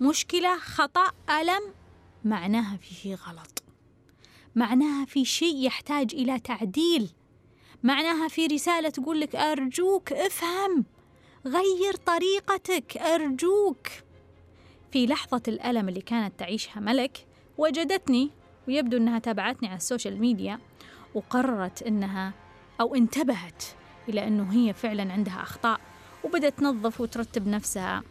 مشكلة 0.00 0.58
خطأ 0.58 1.12
ألم 1.30 1.74
معناها 2.24 2.76
في 2.76 2.94
شيء 2.94 3.14
غلط. 3.14 3.61
معناها 4.54 5.04
في 5.04 5.24
شيء 5.24 5.66
يحتاج 5.66 6.14
إلى 6.14 6.40
تعديل 6.40 7.08
معناها 7.82 8.28
في 8.28 8.46
رسالة 8.46 8.88
تقول 8.88 9.20
لك 9.20 9.36
أرجوك 9.36 10.12
افهم 10.12 10.84
غير 11.46 11.96
طريقتك 12.06 12.96
أرجوك 12.96 13.86
في 14.92 15.06
لحظة 15.06 15.42
الألم 15.48 15.88
اللي 15.88 16.00
كانت 16.00 16.38
تعيشها 16.38 16.80
ملك 16.80 17.26
وجدتني 17.58 18.30
ويبدو 18.68 18.96
أنها 18.96 19.18
تابعتني 19.18 19.68
على 19.68 19.76
السوشيال 19.76 20.20
ميديا 20.20 20.58
وقررت 21.14 21.82
أنها 21.82 22.32
أو 22.80 22.94
انتبهت 22.94 23.64
إلى 24.08 24.26
أنه 24.26 24.52
هي 24.52 24.72
فعلا 24.72 25.12
عندها 25.12 25.42
أخطاء 25.42 25.80
وبدأت 26.24 26.58
تنظف 26.58 27.00
وترتب 27.00 27.48
نفسها 27.48 28.02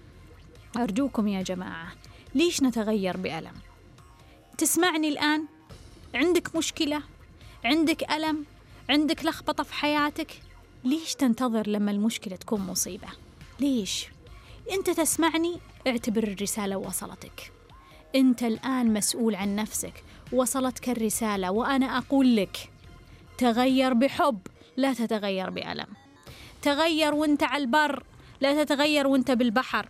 أرجوكم 0.78 1.28
يا 1.28 1.42
جماعة 1.42 1.92
ليش 2.36 2.64
نتغير 2.64 3.18
بألم؟ 3.18 3.54
تسمعني 4.58 5.10
الآن؟ 5.10 5.46
عندك 6.16 6.56
مشكلة؟ 6.56 7.02
عندك 7.66 8.12
ألم؟ 8.12 8.46
عندك 8.90 9.26
لخبطة 9.26 9.64
في 9.64 9.74
حياتك؟ 9.74 10.32
ليش 10.84 11.16
تنتظر 11.16 11.68
لما 11.68 11.92
المشكلة 11.92 12.36
تكون 12.36 12.62
مصيبة؟ 12.62 13.08
ليش؟ 13.60 14.08
أنت 14.72 14.90
تسمعني 14.90 15.60
اعتبر 15.88 16.24
الرسالة 16.24 16.78
وصلتك 16.78 17.52
أنت 18.16 18.44
الآن 18.44 18.94
مسؤول 18.94 19.36
عن 19.36 19.56
نفسك 19.56 20.04
وصلتك 20.34 20.90
الرسالة 20.90 21.52
وأنا 21.52 21.98
أقول 21.98 22.36
لك 22.36 22.70
تغير 23.38 23.94
بحب 23.94 24.40
لا 24.78 24.94
تتغير 24.94 25.50
بألم 25.50 25.88
تغير 26.62 27.14
وأنت 27.14 27.44
على 27.44 27.64
البر 27.64 28.04
لا 28.42 28.64
تتغير 28.64 29.08
وأنت 29.08 29.32
بالبحر 29.32 29.90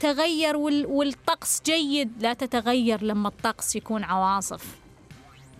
تغير 0.00 0.56
والطقس 0.56 1.62
جيد 1.66 2.22
لا 2.22 2.32
تتغير 2.32 3.02
لما 3.02 3.28
الطقس 3.28 3.76
يكون 3.76 4.04
عواصف 4.04 4.81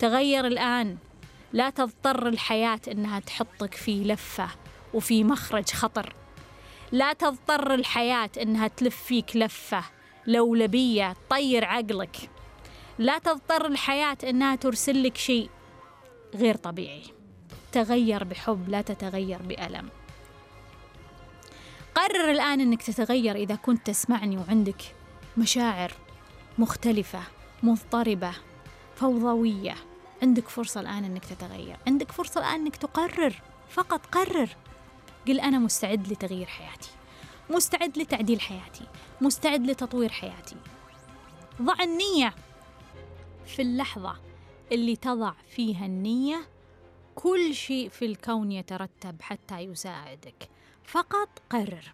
تغير 0.03 0.47
الآن. 0.47 0.97
لا 1.53 1.69
تضطر 1.69 2.27
الحياة 2.27 2.79
إنها 2.91 3.19
تحطك 3.19 3.73
في 3.73 4.03
لفة 4.03 4.47
وفي 4.93 5.23
مخرج 5.23 5.69
خطر. 5.69 6.13
لا 6.91 7.13
تضطر 7.13 7.73
الحياة 7.73 8.29
إنها 8.41 8.67
تلف 8.67 9.03
فيك 9.03 9.35
لفة 9.35 9.83
لولبية 10.27 11.13
تطير 11.13 11.65
عقلك. 11.65 12.29
لا 12.99 13.17
تضطر 13.17 13.65
الحياة 13.65 14.17
إنها 14.23 14.55
ترسل 14.55 15.03
لك 15.03 15.17
شيء 15.17 15.49
غير 16.35 16.55
طبيعي. 16.55 17.03
تغير 17.71 18.23
بحب 18.23 18.69
لا 18.69 18.81
تتغير 18.81 19.41
بألم. 19.41 19.89
قرر 21.95 22.31
الآن 22.31 22.61
أنك 22.61 22.83
تتغير 22.83 23.35
إذا 23.35 23.55
كنت 23.55 23.87
تسمعني 23.87 24.37
وعندك 24.37 24.81
مشاعر 25.37 25.91
مختلفة 26.57 27.21
مضطربة 27.63 28.31
فوضوية. 28.95 29.75
عندك 30.23 30.47
فرصة 30.49 30.81
الآن 30.81 31.05
أنك 31.05 31.25
تتغير. 31.25 31.77
عندك 31.87 32.11
فرصة 32.11 32.39
الآن 32.39 32.61
أنك 32.61 32.75
تقرر. 32.75 33.41
فقط 33.69 34.05
قرر. 34.05 34.49
قل 35.27 35.39
أنا 35.39 35.59
مستعد 35.59 36.07
لتغيير 36.07 36.45
حياتي. 36.45 36.89
مستعد 37.49 37.97
لتعديل 37.97 38.41
حياتي. 38.41 38.87
مستعد 39.21 39.67
لتطوير 39.67 40.09
حياتي. 40.09 40.55
ضع 41.61 41.83
النية 41.83 42.33
في 43.45 43.61
اللحظة 43.61 44.15
اللي 44.71 44.95
تضع 44.95 45.33
فيها 45.49 45.85
النية. 45.85 46.47
كل 47.15 47.53
شيء 47.53 47.89
في 47.89 48.05
الكون 48.05 48.51
يترتب 48.51 49.21
حتى 49.21 49.59
يساعدك. 49.59 50.49
فقط 50.85 51.29
قرر. 51.49 51.91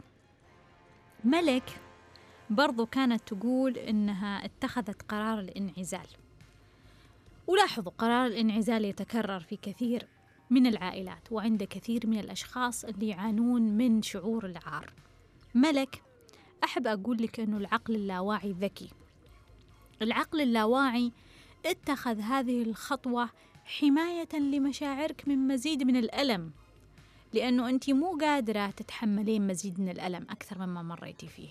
ملك 1.24 1.80
برضو 2.50 2.86
كانت 2.86 3.34
تقول 3.34 3.78
إنها 3.78 4.46
اتخذت 4.46 5.02
قرار 5.02 5.40
الانعزال. 5.40 6.08
ولاحظوا 7.50 7.92
قرار 7.98 8.26
الانعزال 8.26 8.86
يتكرر 8.86 9.40
في 9.40 9.56
كثير 9.56 10.08
من 10.50 10.68
العائلات 10.68 11.32
وعند 11.32 11.64
كثير 11.64 12.08
من 12.08 12.20
الأشخاص 12.20 12.86
اللي 12.86 13.08
يعانون 13.08 13.62
من 13.62 14.02
شعور 14.02 14.46
العار. 14.46 14.94
ملك 15.56 16.04
أحب 16.64 16.88
أقول 16.88 17.18
لك 17.18 17.40
أنه 17.40 17.58
العقل 17.58 17.96
اللاواعي 17.96 18.52
ذكي. 18.52 18.90
العقل 20.02 20.42
اللاواعي 20.42 21.12
اتخذ 21.66 22.20
هذه 22.20 22.62
الخطوة 22.62 23.30
حماية 23.66 24.40
لمشاعرك 24.40 25.28
من 25.28 25.48
مزيد 25.48 25.84
من 25.84 25.96
الألم 25.96 26.52
لأنه 27.34 27.70
أنت 27.70 27.90
مو 27.90 28.18
قادرة 28.22 28.68
تتحملين 28.68 29.48
مزيد 29.48 29.80
من 29.80 29.90
الألم 29.90 30.28
أكثر 30.30 30.58
مما 30.58 30.82
مريتي 30.82 31.28
فيه. 31.28 31.50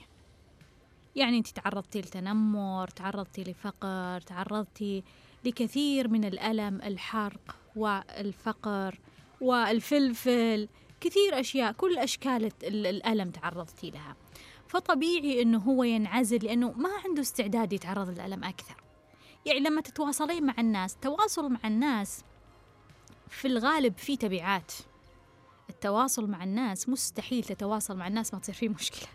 يعني 1.16 1.38
أنت 1.38 1.48
تعرضتي 1.48 2.00
لتنمر 2.00 2.88
تعرضتي 2.88 3.44
لفقر 3.44 4.20
تعرضتي 4.20 5.04
لكثير 5.44 6.08
من 6.08 6.24
الألم 6.24 6.82
الحرق 6.82 7.56
والفقر 7.76 8.98
والفلفل 9.40 10.68
كثير 11.00 11.40
أشياء 11.40 11.72
كل 11.72 11.98
أشكال 11.98 12.50
الألم 12.64 13.30
تعرضتي 13.30 13.90
لها. 13.90 14.16
فطبيعي 14.68 15.42
أنه 15.42 15.58
هو 15.58 15.84
ينعزل 15.84 16.44
لأنه 16.44 16.72
ما 16.72 16.90
عنده 17.04 17.22
استعداد 17.22 17.72
يتعرض 17.72 18.10
للألم 18.10 18.44
أكثر. 18.44 18.76
يعني 19.46 19.60
لما 19.60 19.80
تتواصلين 19.80 20.46
مع 20.46 20.54
الناس 20.58 20.96
تواصل 20.96 21.52
مع 21.52 21.60
الناس 21.64 22.24
في 23.28 23.48
الغالب 23.48 23.98
في 23.98 24.16
تبعات. 24.16 24.72
التواصل 25.70 26.30
مع 26.30 26.44
الناس 26.44 26.88
مستحيل 26.88 27.44
تتواصل 27.44 27.96
مع 27.96 28.06
الناس 28.06 28.34
ما 28.34 28.40
تصير 28.40 28.54
فيه 28.54 28.68
مشكلة. 28.68 29.08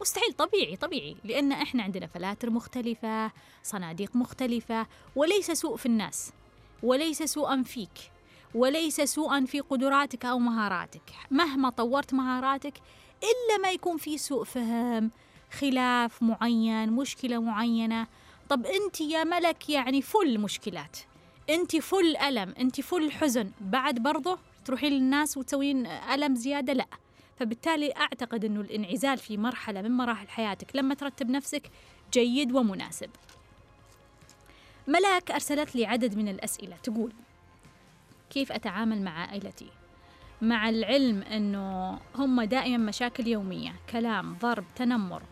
مستحيل 0.00 0.32
طبيعي 0.32 0.76
طبيعي 0.76 1.16
لأن 1.24 1.52
إحنا 1.52 1.82
عندنا 1.82 2.06
فلاتر 2.06 2.50
مختلفة 2.50 3.32
صناديق 3.62 4.16
مختلفة 4.16 4.86
وليس 5.16 5.50
سوء 5.50 5.76
في 5.76 5.86
الناس 5.86 6.32
وليس 6.82 7.22
سوءا 7.22 7.62
فيك 7.62 8.12
وليس 8.54 9.00
سوءا 9.00 9.44
في 9.44 9.60
قدراتك 9.60 10.24
أو 10.24 10.38
مهاراتك. 10.38 11.12
مهما 11.30 11.70
طورت 11.70 12.14
مهاراتك 12.14 12.74
إلا 13.22 13.62
ما 13.62 13.70
يكون 13.70 13.96
في 13.96 14.18
سوء 14.18 14.44
فهم 14.44 15.10
خلاف 15.60 16.22
معين 16.22 16.92
مشكلة 16.92 17.38
معينة. 17.38 18.06
طب 18.48 18.66
أنت 18.66 19.00
يا 19.00 19.24
ملك 19.24 19.70
يعني 19.70 20.02
فل 20.02 20.38
مشكلات 20.40 20.96
أنت 21.50 21.76
فل 21.76 22.16
ألم 22.16 22.54
أنت 22.58 22.80
فل 22.80 23.12
حزن 23.12 23.50
بعد 23.60 23.98
برضه 23.98 24.38
تروحين 24.64 24.92
للناس 24.92 25.36
وتسوين 25.36 25.86
ألم 25.86 26.34
زيادة؟ 26.34 26.72
لا. 26.72 26.86
فبالتالي 27.36 27.92
أعتقد 27.96 28.44
أنه 28.44 28.60
الانعزال 28.60 29.18
في 29.18 29.36
مرحلة 29.36 29.82
من 29.82 29.90
مراحل 29.90 30.28
حياتك 30.28 30.76
لما 30.76 30.94
ترتب 30.94 31.30
نفسك 31.30 31.70
جيد 32.12 32.52
ومناسب. 32.52 33.10
ملاك 34.88 35.30
أرسلت 35.30 35.76
لي 35.76 35.86
عدد 35.86 36.16
من 36.16 36.28
الأسئلة. 36.28 36.76
تقول 36.76 37.12
كيف 38.30 38.52
أتعامل 38.52 39.02
مع 39.02 39.10
عائلتي؟ 39.10 39.70
مع 40.42 40.68
العلم 40.68 41.22
أنه 41.22 41.98
هم 42.14 42.42
دائما 42.42 42.76
مشاكل 42.76 43.26
يومية 43.26 43.72
كلام 43.90 44.36
ضرب 44.38 44.64
تنمر 44.76 45.22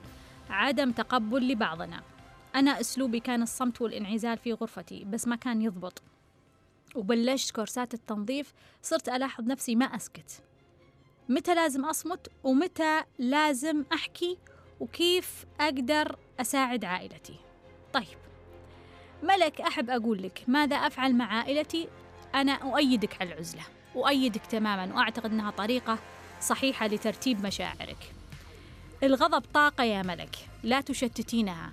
عدم 0.51 0.93
تقبل 0.93 1.49
لبعضنا. 1.49 2.03
أنا 2.55 2.81
أسلوبي 2.81 3.21
كان 3.21 3.43
الصمت 3.43 3.81
والانعزال 3.81 4.39
في 4.39 4.53
غرفتي 4.53 5.05
بس 5.05 5.29
ما 5.29 5.37
كان 5.37 5.63
يضبط. 5.63 6.03
وبلشت 6.95 7.55
كورسات 7.55 7.95
التنظيف 7.95 8.53
صرت 8.83 9.09
ألاحظ 9.09 9.45
نفسي 9.45 9.77
ما 9.77 9.85
أسكت. 9.85 10.43
متى 11.29 11.55
لازم 11.55 11.85
أصمت 11.85 12.29
ومتى 12.45 13.03
لازم 13.19 13.85
أحكي 13.93 14.39
وكيف 14.81 15.45
أقدر 15.61 16.17
أساعد 16.41 16.85
عائلتي. 16.85 17.35
طيب 17.93 18.19
ملك 19.23 19.61
أحب 19.61 19.91
أقول 19.91 20.23
لك 20.23 20.45
ماذا 20.49 20.77
أفعل 20.77 21.15
مع 21.15 21.25
عائلتي؟ 21.25 21.89
أنا 22.35 22.53
أؤيدك 22.53 23.21
على 23.21 23.33
العزلة 23.33 23.63
أؤيدك 23.97 24.47
تماما 24.47 24.95
وأعتقد 24.95 25.33
أنها 25.33 25.51
طريقة 25.51 25.99
صحيحة 26.41 26.87
لترتيب 26.87 27.47
مشاعرك. 27.47 28.15
الغضب 29.03 29.45
طاقة 29.55 29.85
يا 29.85 30.03
ملك 30.03 30.37
لا 30.63 30.81
تشتتينها 30.81 31.73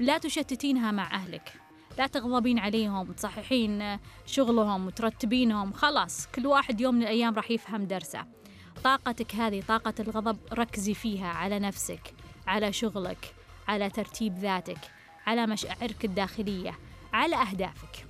لا 0.00 0.18
تشتتينها 0.18 0.90
مع 0.90 1.14
أهلك 1.14 1.52
لا 1.98 2.06
تغضبين 2.06 2.58
عليهم 2.58 3.12
تصححين 3.12 3.98
شغلهم 4.26 4.86
وترتبينهم 4.86 5.72
خلاص 5.72 6.26
كل 6.26 6.46
واحد 6.46 6.80
يوم 6.80 6.94
من 6.94 7.02
الأيام 7.02 7.34
راح 7.34 7.50
يفهم 7.50 7.84
درسه. 7.84 8.41
طاقتك 8.84 9.34
هذه 9.34 9.62
طاقة 9.68 9.94
الغضب 10.00 10.38
ركزي 10.52 10.94
فيها 10.94 11.28
على 11.28 11.58
نفسك 11.58 12.14
على 12.46 12.72
شغلك 12.72 13.34
على 13.68 13.90
ترتيب 13.90 14.38
ذاتك 14.38 14.78
على 15.26 15.46
مشاعرك 15.46 16.04
الداخلية 16.04 16.78
على 17.12 17.36
أهدافك. 17.36 18.06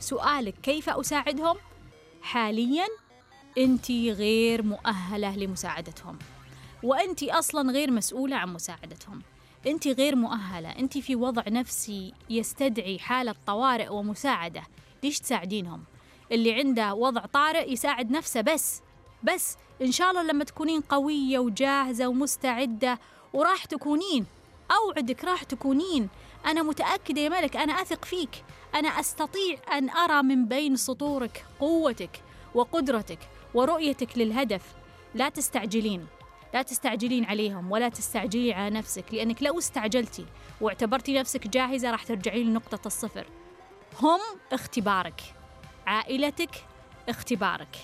سؤالك 0.00 0.54
كيف 0.62 0.88
أساعدهم؟ 0.88 1.56
حاليا 2.22 2.86
أنت 3.58 3.90
غير 3.90 4.62
مؤهلة 4.62 5.36
لمساعدتهم. 5.36 6.18
وأنت 6.82 7.22
أصلا 7.22 7.72
غير 7.72 7.90
مسؤولة 7.90 8.36
عن 8.36 8.52
مساعدتهم. 8.52 9.22
أنت 9.66 9.88
غير 9.88 10.16
مؤهلة. 10.16 10.68
أنت 10.68 10.98
في 10.98 11.16
وضع 11.16 11.42
نفسي 11.48 12.14
يستدعي 12.30 12.98
حالة 12.98 13.34
طوارئ 13.46 13.88
ومساعدة. 13.88 14.62
ليش 15.02 15.18
تساعدينهم؟ 15.18 15.84
اللي 16.32 16.54
عنده 16.54 16.94
وضع 16.94 17.26
طارئ 17.26 17.72
يساعد 17.72 18.10
نفسه 18.10 18.40
بس 18.40 18.82
بس 19.22 19.56
إن 19.82 19.92
شاء 19.92 20.10
الله 20.10 20.22
لما 20.22 20.44
تكونين 20.44 20.80
قوية 20.80 21.38
وجاهزة 21.38 22.08
ومستعدة 22.08 22.98
وراح 23.32 23.64
تكونين 23.64 24.26
أوعدك 24.70 25.24
راح 25.24 25.42
تكونين. 25.42 26.08
أنا 26.46 26.62
متأكدة 26.62 27.20
يا 27.20 27.28
ملك 27.28 27.56
أنا 27.56 27.72
أثق 27.72 28.04
فيك. 28.04 28.44
أنا 28.74 28.88
أستطيع 28.88 29.58
أن 29.72 29.90
أرى 29.90 30.22
من 30.22 30.46
بين 30.46 30.76
سطورك 30.76 31.44
قوتك 31.60 32.22
وقدرتك 32.54 33.18
ورؤيتك 33.54 34.18
للهدف. 34.18 34.62
لا 35.14 35.28
تستعجلين 35.28 36.06
لا 36.54 36.62
تستعجلين 36.62 37.24
عليهم 37.24 37.72
ولا 37.72 37.88
تستعجلي 37.88 38.52
على 38.52 38.70
نفسك 38.70 39.04
لأنك 39.12 39.42
لو 39.42 39.58
استعجلتي 39.58 40.26
واعتبرتي 40.60 41.18
نفسك 41.18 41.48
جاهزة 41.48 41.90
راح 41.90 42.04
ترجعين 42.04 42.46
لنقطة 42.46 42.86
الصفر. 42.86 43.26
هم 44.00 44.20
اختبارك 44.52 45.22
عائلتك 45.86 46.50
اختبارك. 47.08 47.76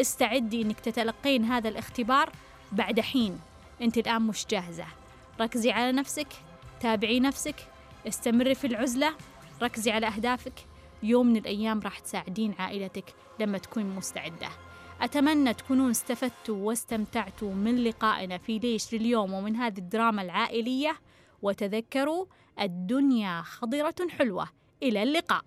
استعدي 0.00 0.62
إنك 0.62 0.80
تتلقين 0.80 1.44
هذا 1.44 1.68
الاختبار 1.68 2.32
بعد 2.72 3.00
حين. 3.00 3.40
أنت 3.82 3.98
الآن 3.98 4.22
مش 4.22 4.46
جاهزة. 4.50 4.86
ركزي 5.40 5.70
على 5.70 5.92
نفسك 5.92 6.28
تابعي 6.80 7.20
نفسك 7.20 7.54
استمري 8.08 8.54
في 8.54 8.66
العزلة 8.66 9.14
ركزي 9.62 9.90
على 9.90 10.06
أهدافك. 10.06 10.66
يوم 11.02 11.26
من 11.26 11.36
الأيام 11.36 11.80
راح 11.80 11.98
تساعدين 11.98 12.54
عائلتك 12.58 13.14
لما 13.40 13.58
تكون 13.58 13.84
مستعدة. 13.84 14.48
أتمنى 15.00 15.54
تكونون 15.54 15.90
استفدتوا 15.90 16.56
واستمتعتوا 16.66 17.54
من 17.54 17.84
لقائنا 17.84 18.38
في 18.38 18.58
ليش 18.58 18.94
لليوم 18.94 19.32
ومن 19.32 19.56
هذه 19.56 19.78
الدراما 19.78 20.22
العائلية. 20.22 20.96
وتذكروا 21.42 22.26
الدنيا 22.60 23.42
خضرة 23.42 23.94
حلوة. 24.10 24.48
إلى 24.82 25.02
اللقاء. 25.02 25.44